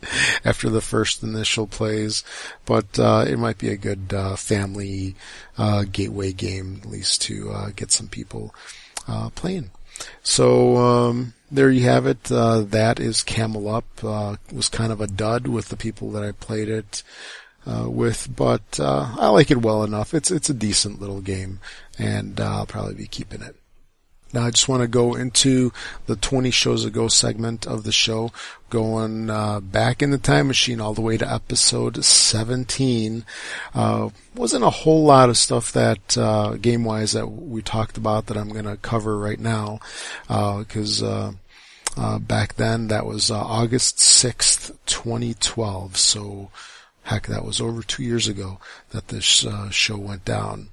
after 0.44 0.68
the 0.68 0.80
first 0.80 1.22
initial 1.22 1.66
plays, 1.66 2.24
but 2.66 2.98
uh, 2.98 3.24
it 3.26 3.38
might 3.38 3.58
be 3.58 3.70
a 3.70 3.76
good 3.76 4.12
uh, 4.12 4.36
family 4.36 5.14
uh, 5.56 5.84
gateway 5.90 6.32
game 6.32 6.80
at 6.82 6.90
least 6.90 7.22
to 7.22 7.50
uh, 7.50 7.70
get 7.74 7.90
some 7.90 8.08
people 8.08 8.54
uh, 9.08 9.30
playing. 9.30 9.70
So 10.22 10.76
um, 10.76 11.34
there 11.52 11.70
you 11.70 11.84
have 11.84 12.06
it. 12.06 12.32
Uh, 12.32 12.62
that 12.62 12.98
is 12.98 13.22
Camel 13.22 13.68
Up. 13.68 13.84
Uh, 14.02 14.36
was 14.52 14.68
kind 14.68 14.90
of 14.92 15.00
a 15.00 15.06
dud 15.06 15.46
with 15.46 15.68
the 15.68 15.76
people 15.76 16.10
that 16.12 16.24
I 16.24 16.32
played 16.32 16.68
it. 16.68 17.02
uh, 17.66 17.88
with, 17.88 18.34
but 18.34 18.80
uh, 18.80 19.14
I 19.18 19.28
like 19.28 19.50
it 19.50 19.62
well 19.62 19.84
enough. 19.84 20.14
It's 20.14 20.30
it's 20.30 20.50
a 20.50 20.54
decent 20.54 21.00
little 21.00 21.20
game, 21.20 21.60
and 21.98 22.40
I'll 22.40 22.66
probably 22.66 22.94
be 22.94 23.06
keeping 23.06 23.42
it. 23.42 23.54
Now 24.32 24.44
I 24.44 24.50
just 24.50 24.68
want 24.68 24.82
to 24.82 24.88
go 24.88 25.14
into 25.14 25.72
the 26.06 26.16
20 26.16 26.50
shows 26.50 26.84
ago 26.84 27.08
segment 27.08 27.66
of 27.66 27.84
the 27.84 27.92
show, 27.92 28.32
going 28.70 29.28
uh, 29.28 29.60
back 29.60 30.02
in 30.02 30.10
the 30.10 30.18
time 30.18 30.46
machine 30.46 30.80
all 30.80 30.94
the 30.94 31.02
way 31.02 31.18
to 31.18 31.30
episode 31.30 32.02
17. 32.04 33.24
Uh, 33.74 34.08
wasn't 34.34 34.64
a 34.64 34.70
whole 34.70 35.04
lot 35.04 35.28
of 35.28 35.36
stuff 35.36 35.72
that 35.72 36.16
uh, 36.16 36.56
game 36.56 36.84
wise 36.84 37.12
that 37.12 37.26
we 37.26 37.60
talked 37.60 37.98
about 37.98 38.26
that 38.26 38.36
I'm 38.36 38.48
going 38.48 38.64
to 38.64 38.76
cover 38.76 39.18
right 39.18 39.40
now, 39.40 39.80
because. 40.28 41.02
Uh, 41.02 41.32
uh, 41.94 42.18
back 42.18 42.54
then, 42.54 42.88
that 42.88 43.04
was 43.04 43.30
uh, 43.30 43.38
August 43.38 43.98
6th, 43.98 44.74
2012. 44.86 45.98
So, 45.98 46.50
heck, 47.02 47.26
that 47.26 47.44
was 47.44 47.60
over 47.60 47.82
two 47.82 48.02
years 48.02 48.28
ago 48.28 48.58
that 48.92 49.08
this 49.08 49.44
show 49.70 49.98
went 49.98 50.24
down 50.24 50.68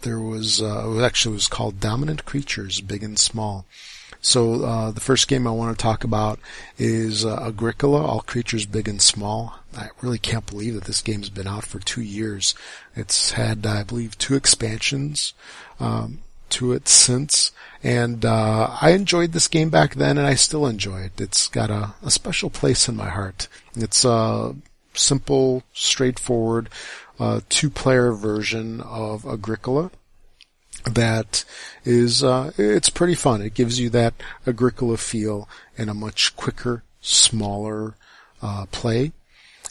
there 0.00 0.20
was 0.20 0.60
uh, 0.60 0.90
it 0.96 1.02
actually 1.02 1.34
was 1.34 1.48
called 1.48 1.80
Dominant 1.80 2.24
Creatures, 2.24 2.80
Big 2.80 3.02
and 3.02 3.18
Small. 3.18 3.64
So 4.22 4.64
uh, 4.64 4.90
the 4.90 5.00
first 5.00 5.28
game 5.28 5.46
I 5.46 5.50
want 5.50 5.76
to 5.76 5.82
talk 5.82 6.04
about 6.04 6.38
is 6.76 7.24
uh, 7.24 7.46
Agricola, 7.46 8.04
All 8.04 8.20
Creatures 8.20 8.66
Big 8.66 8.86
and 8.86 9.00
Small. 9.00 9.54
I 9.76 9.88
really 10.02 10.18
can't 10.18 10.46
believe 10.46 10.74
that 10.74 10.84
this 10.84 11.00
game's 11.00 11.30
been 11.30 11.46
out 11.46 11.64
for 11.64 11.78
two 11.78 12.02
years. 12.02 12.54
It's 12.94 13.32
had, 13.32 13.64
I 13.64 13.82
believe, 13.82 14.18
two 14.18 14.34
expansions 14.34 15.32
um, 15.78 16.18
to 16.50 16.72
it 16.72 16.88
since, 16.88 17.52
and 17.82 18.24
uh, 18.24 18.76
I 18.82 18.90
enjoyed 18.90 19.32
this 19.32 19.48
game 19.48 19.70
back 19.70 19.94
then, 19.94 20.18
and 20.18 20.26
I 20.26 20.34
still 20.34 20.66
enjoy 20.66 21.02
it. 21.02 21.20
It's 21.20 21.48
got 21.48 21.70
a, 21.70 21.94
a 22.02 22.10
special 22.10 22.50
place 22.50 22.88
in 22.88 22.96
my 22.96 23.08
heart. 23.08 23.48
It's 23.74 24.04
a 24.04 24.54
simple, 24.92 25.62
straightforward 25.72 26.68
uh, 27.20 27.40
two-player 27.48 28.12
version 28.12 28.80
of 28.80 29.24
Agricola 29.24 29.92
that 30.84 31.44
is 31.84 32.22
uh, 32.24 32.52
it's 32.56 32.90
pretty 32.90 33.14
fun. 33.14 33.42
It 33.42 33.54
gives 33.54 33.78
you 33.78 33.90
that 33.90 34.14
Agricola 34.46 34.96
feel 34.96 35.48
in 35.76 35.88
a 35.88 35.94
much 35.94 36.36
quicker, 36.36 36.82
smaller 37.00 37.94
uh, 38.42 38.66
play. 38.70 39.12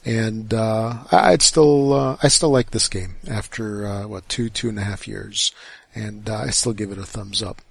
And 0.06 0.54
uh, 0.54 1.04
I'd 1.12 1.42
still 1.42 1.94
uh, 1.94 2.18
I 2.24 2.30
still 2.30 2.52
like 2.52 2.72
this 2.72 2.88
game 2.88 3.16
after 3.30 3.86
uh, 3.86 4.08
what 4.08 4.30
two 4.30 4.50
two 4.50 4.70
and 4.70 4.80
a 4.80 4.84
half 4.84 5.08
years, 5.08 5.52
and 5.94 6.30
uh, 6.30 6.38
I 6.38 6.50
still 6.52 6.74
give 6.74 6.92
it 6.92 6.98
a 6.98 7.06
thumbs 7.06 7.44
up. 7.44 7.62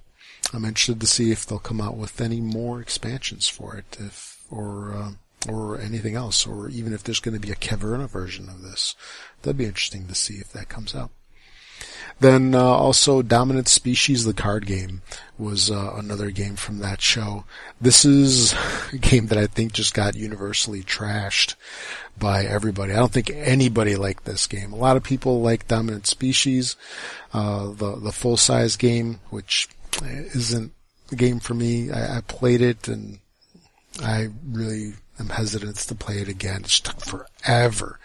I'm 0.53 0.65
interested 0.65 1.01
to 1.01 1.07
see 1.07 1.31
if 1.31 1.47
they'll 1.47 1.59
come 1.59 1.81
out 1.81 1.97
with 1.97 2.21
any 2.21 2.41
more 2.41 2.81
expansions 2.81 3.49
for 3.49 3.77
it, 3.77 3.97
if 3.99 4.45
or 4.51 5.15
or 5.49 5.81
anything 5.81 6.17
else, 6.17 6.47
or 6.47 6.69
even 6.69 6.93
if 6.93 7.03
there's 7.03 7.21
going 7.21 7.35
to 7.35 7.41
be 7.41 7.53
a 7.53 7.57
Caverna 7.57 8.09
version 8.09 8.49
of 8.49 8.63
this. 8.63 8.95
That'd 9.43 9.59
be 9.59 9.65
interesting 9.65 10.07
to 10.09 10.15
see 10.15 10.35
if 10.35 10.53
that 10.53 10.69
comes 10.69 10.95
out. 10.95 11.11
Then 12.21 12.55
uh, 12.55 12.61
also 12.61 13.23
Dominant 13.23 13.69
Species, 13.69 14.25
the 14.25 14.35
card 14.35 14.67
game, 14.67 15.03
was 15.39 15.71
uh, 15.71 15.95
another 15.97 16.31
game 16.33 16.57
from 16.57 16.79
that 16.81 17.01
show. 17.01 17.45
This 17.81 18.05
is 18.05 18.55
a 18.93 18.99
game 18.99 19.27
that 19.27 19.39
I 19.39 19.47
think 19.47 19.73
just 19.73 19.95
got 19.95 20.17
universally 20.17 20.83
trashed 20.83 21.55
by 22.19 22.45
everybody. 22.45 22.93
I 22.93 22.97
don't 22.97 23.13
think 23.13 23.31
anybody 23.31 23.95
liked 23.95 24.25
this 24.25 24.49
game. 24.49 24.73
A 24.73 24.77
lot 24.77 24.97
of 24.97 25.05
people 25.05 25.41
like 25.41 25.69
Dominant 25.69 26.09
Species, 26.09 26.75
uh, 27.33 27.71
the 27.71 27.97
the 27.97 28.13
full 28.13 28.37
size 28.37 28.77
game, 28.77 29.21
which 29.31 29.69
isn't 30.03 30.73
a 31.13 31.17
game 31.17 31.39
for 31.39 31.55
me. 31.55 31.93
I, 31.93 32.19
I 32.19 32.21
played 32.23 32.63
it 32.63 32.89
and 32.89 33.21
I 34.03 34.29
really 34.45 34.95
am 35.21 35.29
hesitant 35.29 35.77
to 35.77 35.95
play 35.95 36.19
it 36.19 36.29
again. 36.29 36.63
It 36.65 36.71
took 36.71 37.01
forever. 37.01 38.01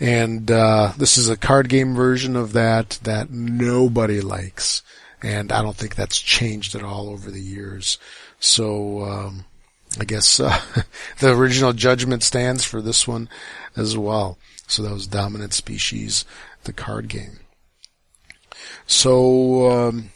And 0.00 0.50
uh, 0.50 0.92
this 0.96 1.16
is 1.16 1.28
a 1.28 1.36
card 1.36 1.68
game 1.68 1.94
version 1.94 2.36
of 2.36 2.52
that 2.52 2.98
that 3.04 3.30
nobody 3.30 4.20
likes, 4.20 4.82
and 5.22 5.52
I 5.52 5.62
don't 5.62 5.76
think 5.76 5.94
that's 5.94 6.20
changed 6.20 6.74
at 6.74 6.82
all 6.82 7.08
over 7.08 7.30
the 7.30 7.40
years. 7.40 7.98
So 8.40 9.04
um, 9.04 9.44
I 9.98 10.04
guess 10.04 10.40
uh, 10.40 10.60
the 11.20 11.32
original 11.32 11.72
judgment 11.72 12.22
stands 12.22 12.64
for 12.64 12.82
this 12.82 13.06
one 13.06 13.28
as 13.76 13.96
well. 13.96 14.38
So 14.66 14.82
that 14.82 14.92
was 14.92 15.06
Dominant 15.06 15.52
Species, 15.52 16.24
the 16.64 16.72
card 16.72 17.08
game. 17.08 17.40
So 18.86 19.70
um, 19.70 20.10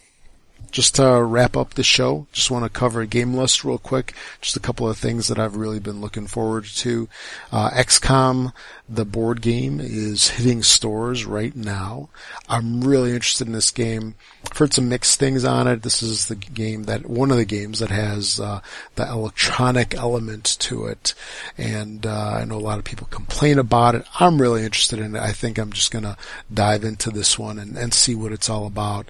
just 0.71 0.95
to 0.95 1.23
wrap 1.23 1.57
up 1.57 1.73
the 1.73 1.83
show, 1.83 2.27
just 2.31 2.51
want 2.51 2.63
to 2.63 2.69
cover 2.69 3.05
game 3.05 3.33
list 3.33 3.63
real 3.63 3.77
quick. 3.77 4.13
Just 4.41 4.55
a 4.55 4.59
couple 4.59 4.87
of 4.87 4.97
things 4.97 5.27
that 5.27 5.39
I've 5.39 5.55
really 5.55 5.79
been 5.79 6.01
looking 6.01 6.27
forward 6.27 6.65
to. 6.65 7.07
Uh, 7.51 7.69
XCOM, 7.71 8.53
the 8.87 9.05
board 9.05 9.41
game, 9.41 9.79
is 9.79 10.29
hitting 10.29 10.63
stores 10.63 11.25
right 11.25 11.55
now. 11.55 12.09
I'm 12.47 12.81
really 12.81 13.11
interested 13.11 13.47
in 13.47 13.53
this 13.53 13.71
game. 13.71 14.15
I've 14.45 14.57
heard 14.57 14.73
some 14.73 14.89
mixed 14.89 15.19
things 15.19 15.43
on 15.43 15.67
it. 15.67 15.81
This 15.81 16.01
is 16.01 16.27
the 16.27 16.35
game 16.35 16.83
that, 16.83 17.05
one 17.05 17.31
of 17.31 17.37
the 17.37 17.45
games 17.45 17.79
that 17.79 17.91
has, 17.91 18.39
uh, 18.39 18.61
the 18.95 19.07
electronic 19.07 19.95
element 19.95 20.57
to 20.59 20.85
it. 20.85 21.13
And, 21.57 22.05
uh, 22.05 22.37
I 22.41 22.45
know 22.45 22.57
a 22.57 22.59
lot 22.59 22.79
of 22.79 22.85
people 22.85 23.07
complain 23.07 23.59
about 23.59 23.95
it. 23.95 24.05
I'm 24.19 24.41
really 24.41 24.63
interested 24.63 24.99
in 24.99 25.15
it. 25.15 25.21
I 25.21 25.31
think 25.31 25.57
I'm 25.57 25.73
just 25.73 25.91
gonna 25.91 26.17
dive 26.53 26.83
into 26.83 27.09
this 27.09 27.37
one 27.37 27.59
and, 27.59 27.77
and 27.77 27.93
see 27.93 28.15
what 28.15 28.31
it's 28.31 28.49
all 28.49 28.65
about. 28.65 29.09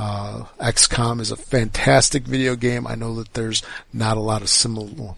Uh, 0.00 0.46
XCOM 0.60 1.20
is 1.20 1.30
a 1.30 1.36
fantastic 1.36 2.22
video 2.22 2.56
game. 2.56 2.86
I 2.86 2.94
know 2.94 3.14
that 3.16 3.34
there's 3.34 3.62
not 3.92 4.16
a 4.16 4.20
lot 4.20 4.40
of 4.40 4.48
similar, 4.48 5.14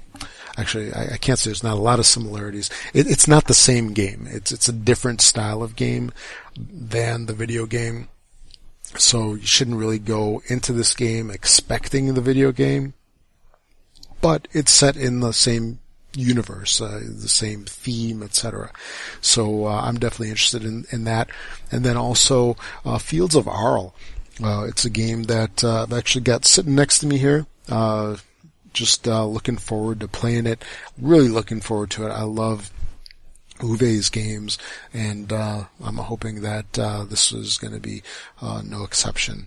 actually, 0.56 0.92
I, 0.92 1.14
I, 1.14 1.16
can't 1.18 1.38
say 1.38 1.50
there's 1.50 1.62
not 1.62 1.76
a 1.76 1.80
lot 1.80 2.00
of 2.00 2.06
similarities. 2.06 2.68
It, 2.92 3.08
it's 3.08 3.28
not 3.28 3.44
the 3.44 3.54
same 3.54 3.92
game. 3.92 4.26
It's, 4.28 4.50
it's 4.50 4.68
a 4.68 4.72
different 4.72 5.20
style 5.20 5.62
of 5.62 5.76
game 5.76 6.10
than 6.56 7.26
the 7.26 7.32
video 7.32 7.64
game. 7.64 8.08
So 8.96 9.34
you 9.34 9.46
shouldn't 9.46 9.76
really 9.76 10.00
go 10.00 10.42
into 10.48 10.72
this 10.72 10.94
game 10.94 11.30
expecting 11.30 12.12
the 12.12 12.20
video 12.20 12.50
game, 12.50 12.94
but 14.20 14.48
it's 14.50 14.72
set 14.72 14.96
in 14.96 15.20
the 15.20 15.32
same 15.32 15.78
universe, 16.16 16.80
uh, 16.80 17.00
the 17.04 17.28
same 17.28 17.66
theme, 17.66 18.20
etc. 18.20 18.72
So 19.20 19.66
uh, 19.66 19.82
I'm 19.82 20.00
definitely 20.00 20.30
interested 20.30 20.64
in, 20.64 20.86
in 20.90 21.04
that. 21.04 21.30
And 21.70 21.84
then 21.84 21.96
also 21.96 22.56
uh, 22.84 22.98
Fields 22.98 23.36
of 23.36 23.46
Arle. 23.46 23.94
Uh, 24.42 24.64
it's 24.64 24.84
a 24.84 24.90
game 24.90 25.24
that 25.24 25.62
uh, 25.62 25.82
I've 25.82 25.92
actually 25.92 26.22
got 26.22 26.44
sitting 26.44 26.74
next 26.74 26.98
to 26.98 27.06
me 27.06 27.18
here. 27.18 27.46
Uh, 27.68 28.16
just 28.72 29.06
uh, 29.06 29.24
looking 29.26 29.56
forward 29.56 30.00
to 30.00 30.08
playing 30.08 30.46
it. 30.46 30.64
Really 31.00 31.28
looking 31.28 31.60
forward 31.60 31.90
to 31.90 32.06
it. 32.06 32.10
I 32.10 32.22
love 32.22 32.72
Uwe's 33.60 34.08
games, 34.08 34.58
and 34.92 35.32
uh, 35.32 35.64
I'm 35.82 35.98
hoping 35.98 36.40
that 36.40 36.78
uh, 36.78 37.04
this 37.04 37.32
is 37.32 37.58
going 37.58 37.74
to 37.74 37.80
be 37.80 38.02
no 38.64 38.82
exception 38.82 39.46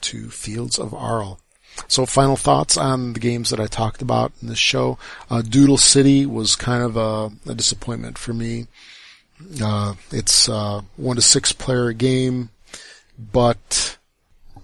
to 0.00 0.30
Fields 0.30 0.78
of 0.78 0.94
Arle. 0.94 1.40
So 1.86 2.06
final 2.06 2.36
thoughts 2.36 2.76
on 2.76 3.12
the 3.12 3.20
games 3.20 3.50
that 3.50 3.60
I 3.60 3.66
talked 3.66 4.00
about 4.00 4.32
in 4.40 4.48
this 4.48 4.58
show. 4.58 4.98
Doodle 5.48 5.76
City 5.76 6.24
was 6.24 6.56
kind 6.56 6.82
of 6.82 6.96
a, 6.96 7.30
a 7.50 7.54
disappointment 7.54 8.16
for 8.16 8.32
me. 8.32 8.68
it's 10.12 10.48
a 10.48 10.84
one 10.96 11.16
to 11.16 11.22
six 11.22 11.52
player 11.52 11.92
game 11.92 12.50
but 13.18 13.98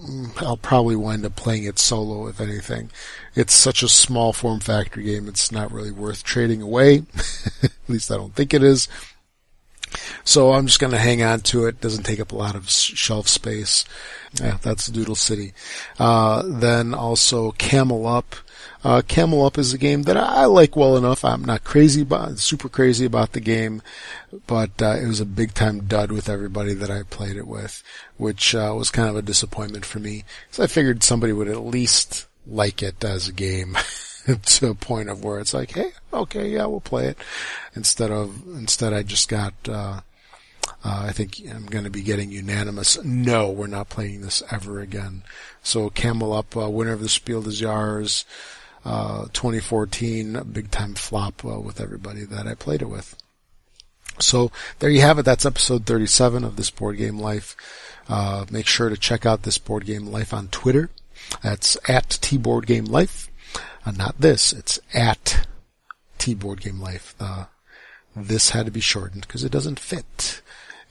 mm, 0.01 0.43
I'll 0.43 0.57
probably 0.57 0.97
wind 0.97 1.25
up 1.25 1.37
playing 1.37 1.65
it 1.65 1.79
solo 1.79 2.27
if 2.29 2.41
anything. 2.41 2.91
It's 3.35 3.55
such 3.55 3.83
a 3.83 3.89
small 3.89 4.33
form 4.33 4.61
factor 4.61 5.01
game, 5.01 5.29
it's 5.29 5.51
not 5.51 5.73
really 5.73 5.91
worth 5.91 6.23
trading 6.23 6.63
away. 6.63 7.05
At 7.63 7.73
least 7.89 8.11
I 8.11 8.17
don't 8.17 8.35
think 8.35 8.55
it 8.55 8.63
is. 8.63 8.89
So 10.25 10.53
I'm 10.53 10.67
just 10.67 10.81
gonna 10.81 10.99
hang 10.99 11.23
on 11.23 11.41
to 11.41 11.67
it. 11.67 11.81
Doesn't 11.81 12.05
take 12.05 12.21
up 12.21 12.33
a 12.33 12.37
lot 12.37 12.55
of 12.55 12.71
shelf 12.71 13.29
space. 13.29 13.85
Yeah, 14.41 14.59
that's 14.63 14.89
Doodle 14.89 15.15
City. 15.15 15.53
Uh, 15.99 16.43
then 16.45 16.95
also 16.95 17.53
Camel 17.53 18.07
Up. 18.07 18.35
Uh, 18.83 19.01
Camel 19.07 19.45
Up 19.47 19.57
is 19.57 19.73
a 19.73 19.79
game 19.79 20.03
that 20.03 20.17
I 20.17 20.45
like 20.45 20.77
well 20.77 20.97
enough. 20.97 21.25
I'm 21.25 21.45
not 21.45 21.65
crazy 21.65 22.03
about, 22.03 22.39
super 22.39 22.69
crazy 22.69 23.07
about 23.07 23.33
the 23.33 23.41
game, 23.41 23.81
but 24.47 24.83
uh, 24.83 24.97
it 25.01 25.07
was 25.07 25.21
a 25.21 25.27
big 25.27 25.55
time 25.55 25.85
dud 25.85 26.13
with 26.13 26.29
everybody 26.29 26.75
that 26.75 26.91
I 26.91 27.03
played 27.05 27.37
it 27.37 27.47
with, 27.47 27.83
which 28.19 28.55
uh, 28.55 28.75
was 28.77 28.91
kind 28.91 29.09
of 29.09 29.17
a 29.17 29.23
disappointment 29.23 29.87
for 29.87 30.01
me. 30.01 30.25
So 30.51 30.63
I 30.63 30.67
figured 30.67 31.03
somebody 31.03 31.33
would 31.33 31.49
at 31.49 31.65
least 31.65 32.27
like 32.47 32.83
it 32.83 33.03
as 33.05 33.29
a 33.29 33.33
game. 33.33 33.77
to 34.43 34.71
a 34.71 34.75
point 34.75 35.09
of 35.09 35.25
where 35.25 35.39
it's 35.39 35.55
like, 35.55 35.73
hey, 35.73 35.93
okay, 36.13 36.49
yeah, 36.49 36.67
we'll 36.67 36.81
play 36.81 37.07
it. 37.09 37.19
Instead 37.75 38.11
of, 38.11 38.43
instead 38.57 38.93
I 38.93 39.03
just 39.03 39.29
got, 39.29 39.55
uh, 39.69 40.01
uh, 40.85 41.05
I 41.07 41.13
think 41.13 41.41
I'm 41.49 41.67
going 41.67 41.85
to 41.85 41.91
be 41.91 42.03
getting 42.03 42.31
unanimous. 42.31 43.03
No, 43.05 43.51
we're 43.51 43.67
not 43.67 43.89
playing 43.89 44.21
this 44.21 44.43
ever 44.51 44.81
again. 44.81 45.23
So 45.63 45.91
Camel 45.91 46.33
Up, 46.33 46.57
uh, 46.57 46.69
winner 46.69 46.93
of 46.93 47.01
the 47.01 47.09
Spiel 47.09 47.43
des 47.43 47.51
Jahres, 47.51 48.25
uh, 48.85 49.27
2014, 49.33 50.43
big 50.53 50.71
time 50.71 50.95
flop 50.95 51.45
uh, 51.45 51.59
with 51.61 51.81
everybody 51.81 52.25
that 52.25 52.47
I 52.47 52.55
played 52.55 52.83
it 52.83 52.89
with. 52.89 53.17
So 54.21 54.53
there 54.79 54.91
you 54.91 55.01
have 55.01 55.19
it. 55.19 55.25
That's 55.25 55.47
episode 55.47 55.87
37 55.87 56.45
of 56.45 56.57
this 56.57 56.71
board 56.71 56.99
game 56.99 57.19
life. 57.19 57.57
Uh, 58.09 58.45
make 58.51 58.67
sure 58.67 58.89
to 58.89 58.97
check 58.97 59.27
out 59.27 59.43
this 59.43 59.59
board 59.59 59.87
game 59.87 60.07
life 60.07 60.33
on 60.33 60.49
Twitter. 60.49 60.91
That's 61.43 61.77
at 61.89 62.19
T 62.21 62.37
Board 62.37 62.67
Game 62.67 62.85
Life. 62.85 63.31
Uh, 63.87 63.93
not 63.93 64.21
this. 64.21 64.53
It's 64.53 64.79
at 64.93 65.47
T 66.19 66.35
Board 66.35 66.61
Game 66.61 66.81
Life. 66.81 67.15
The 67.19 67.49
this 68.17 68.51
had 68.51 68.67
to 68.67 68.73
be 68.73 68.81
shortened 68.81 69.23
because 69.23 69.45
it 69.45 69.53
doesn't 69.53 69.81
fit 69.81 70.41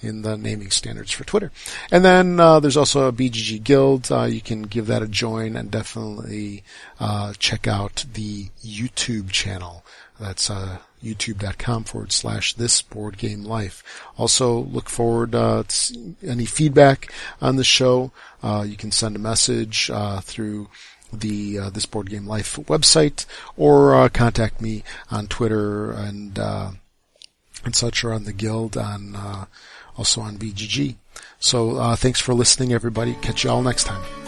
in 0.02 0.22
the 0.22 0.38
naming 0.38 0.70
standards 0.70 1.12
for 1.12 1.24
Twitter. 1.24 1.52
And 1.90 2.04
then 2.04 2.40
uh, 2.40 2.60
there's 2.60 2.78
also 2.78 3.08
a 3.08 3.14
BGG 3.14 3.64
Guild. 3.64 4.12
Uh, 4.12 4.24
you 4.24 4.42
can 4.42 4.64
give 4.64 4.88
that 4.88 5.02
a 5.02 5.08
join 5.08 5.56
and 5.56 5.72
definitely 5.72 6.64
uh, 7.00 7.34
check 7.40 7.68
out 7.68 8.06
the 8.14 8.50
YouTube 8.62 9.32
channel. 9.32 9.86
That's 10.20 10.50
uh, 10.50 10.80
youtube.com 11.02 11.86
forward 11.86 12.12
slash 12.12 12.54
this 12.54 12.82
board 12.82 13.18
game 13.18 13.44
life. 13.44 13.84
Also 14.18 14.60
look 14.60 14.90
forward 14.90 15.34
uh, 15.34 15.64
to 15.68 16.16
any 16.22 16.46
feedback 16.46 17.12
on 17.42 17.56
the 17.56 17.64
show. 17.64 18.12
Uh, 18.42 18.66
you 18.68 18.76
can 18.76 18.92
send 18.92 19.16
a 19.16 19.20
message 19.20 19.90
through 20.22 20.68
the 21.20 21.60
uh, 21.60 21.70
this 21.70 21.86
board 21.86 22.10
game 22.10 22.28
life 22.28 22.56
website 22.68 23.26
or 23.58 23.96
uh, 23.96 24.10
contact 24.10 24.62
me 24.62 24.84
on 25.12 25.28
Twitter 25.28 25.92
and 25.92 26.40
uh, 26.40 26.72
and 27.64 27.76
such 27.76 28.04
or 28.04 28.14
on 28.14 28.24
the 28.26 28.34
guild 28.34 28.78
on 28.78 29.16
also 29.98 30.22
on 30.22 30.38
BGG. 30.38 30.96
So 31.40 31.78
uh, 31.78 31.96
thanks 31.96 32.20
for 32.20 32.34
listening, 32.34 32.74
everybody. 32.74 33.16
Catch 33.22 33.44
you 33.44 33.50
all 33.50 33.62
next 33.62 33.84
time. 33.86 34.23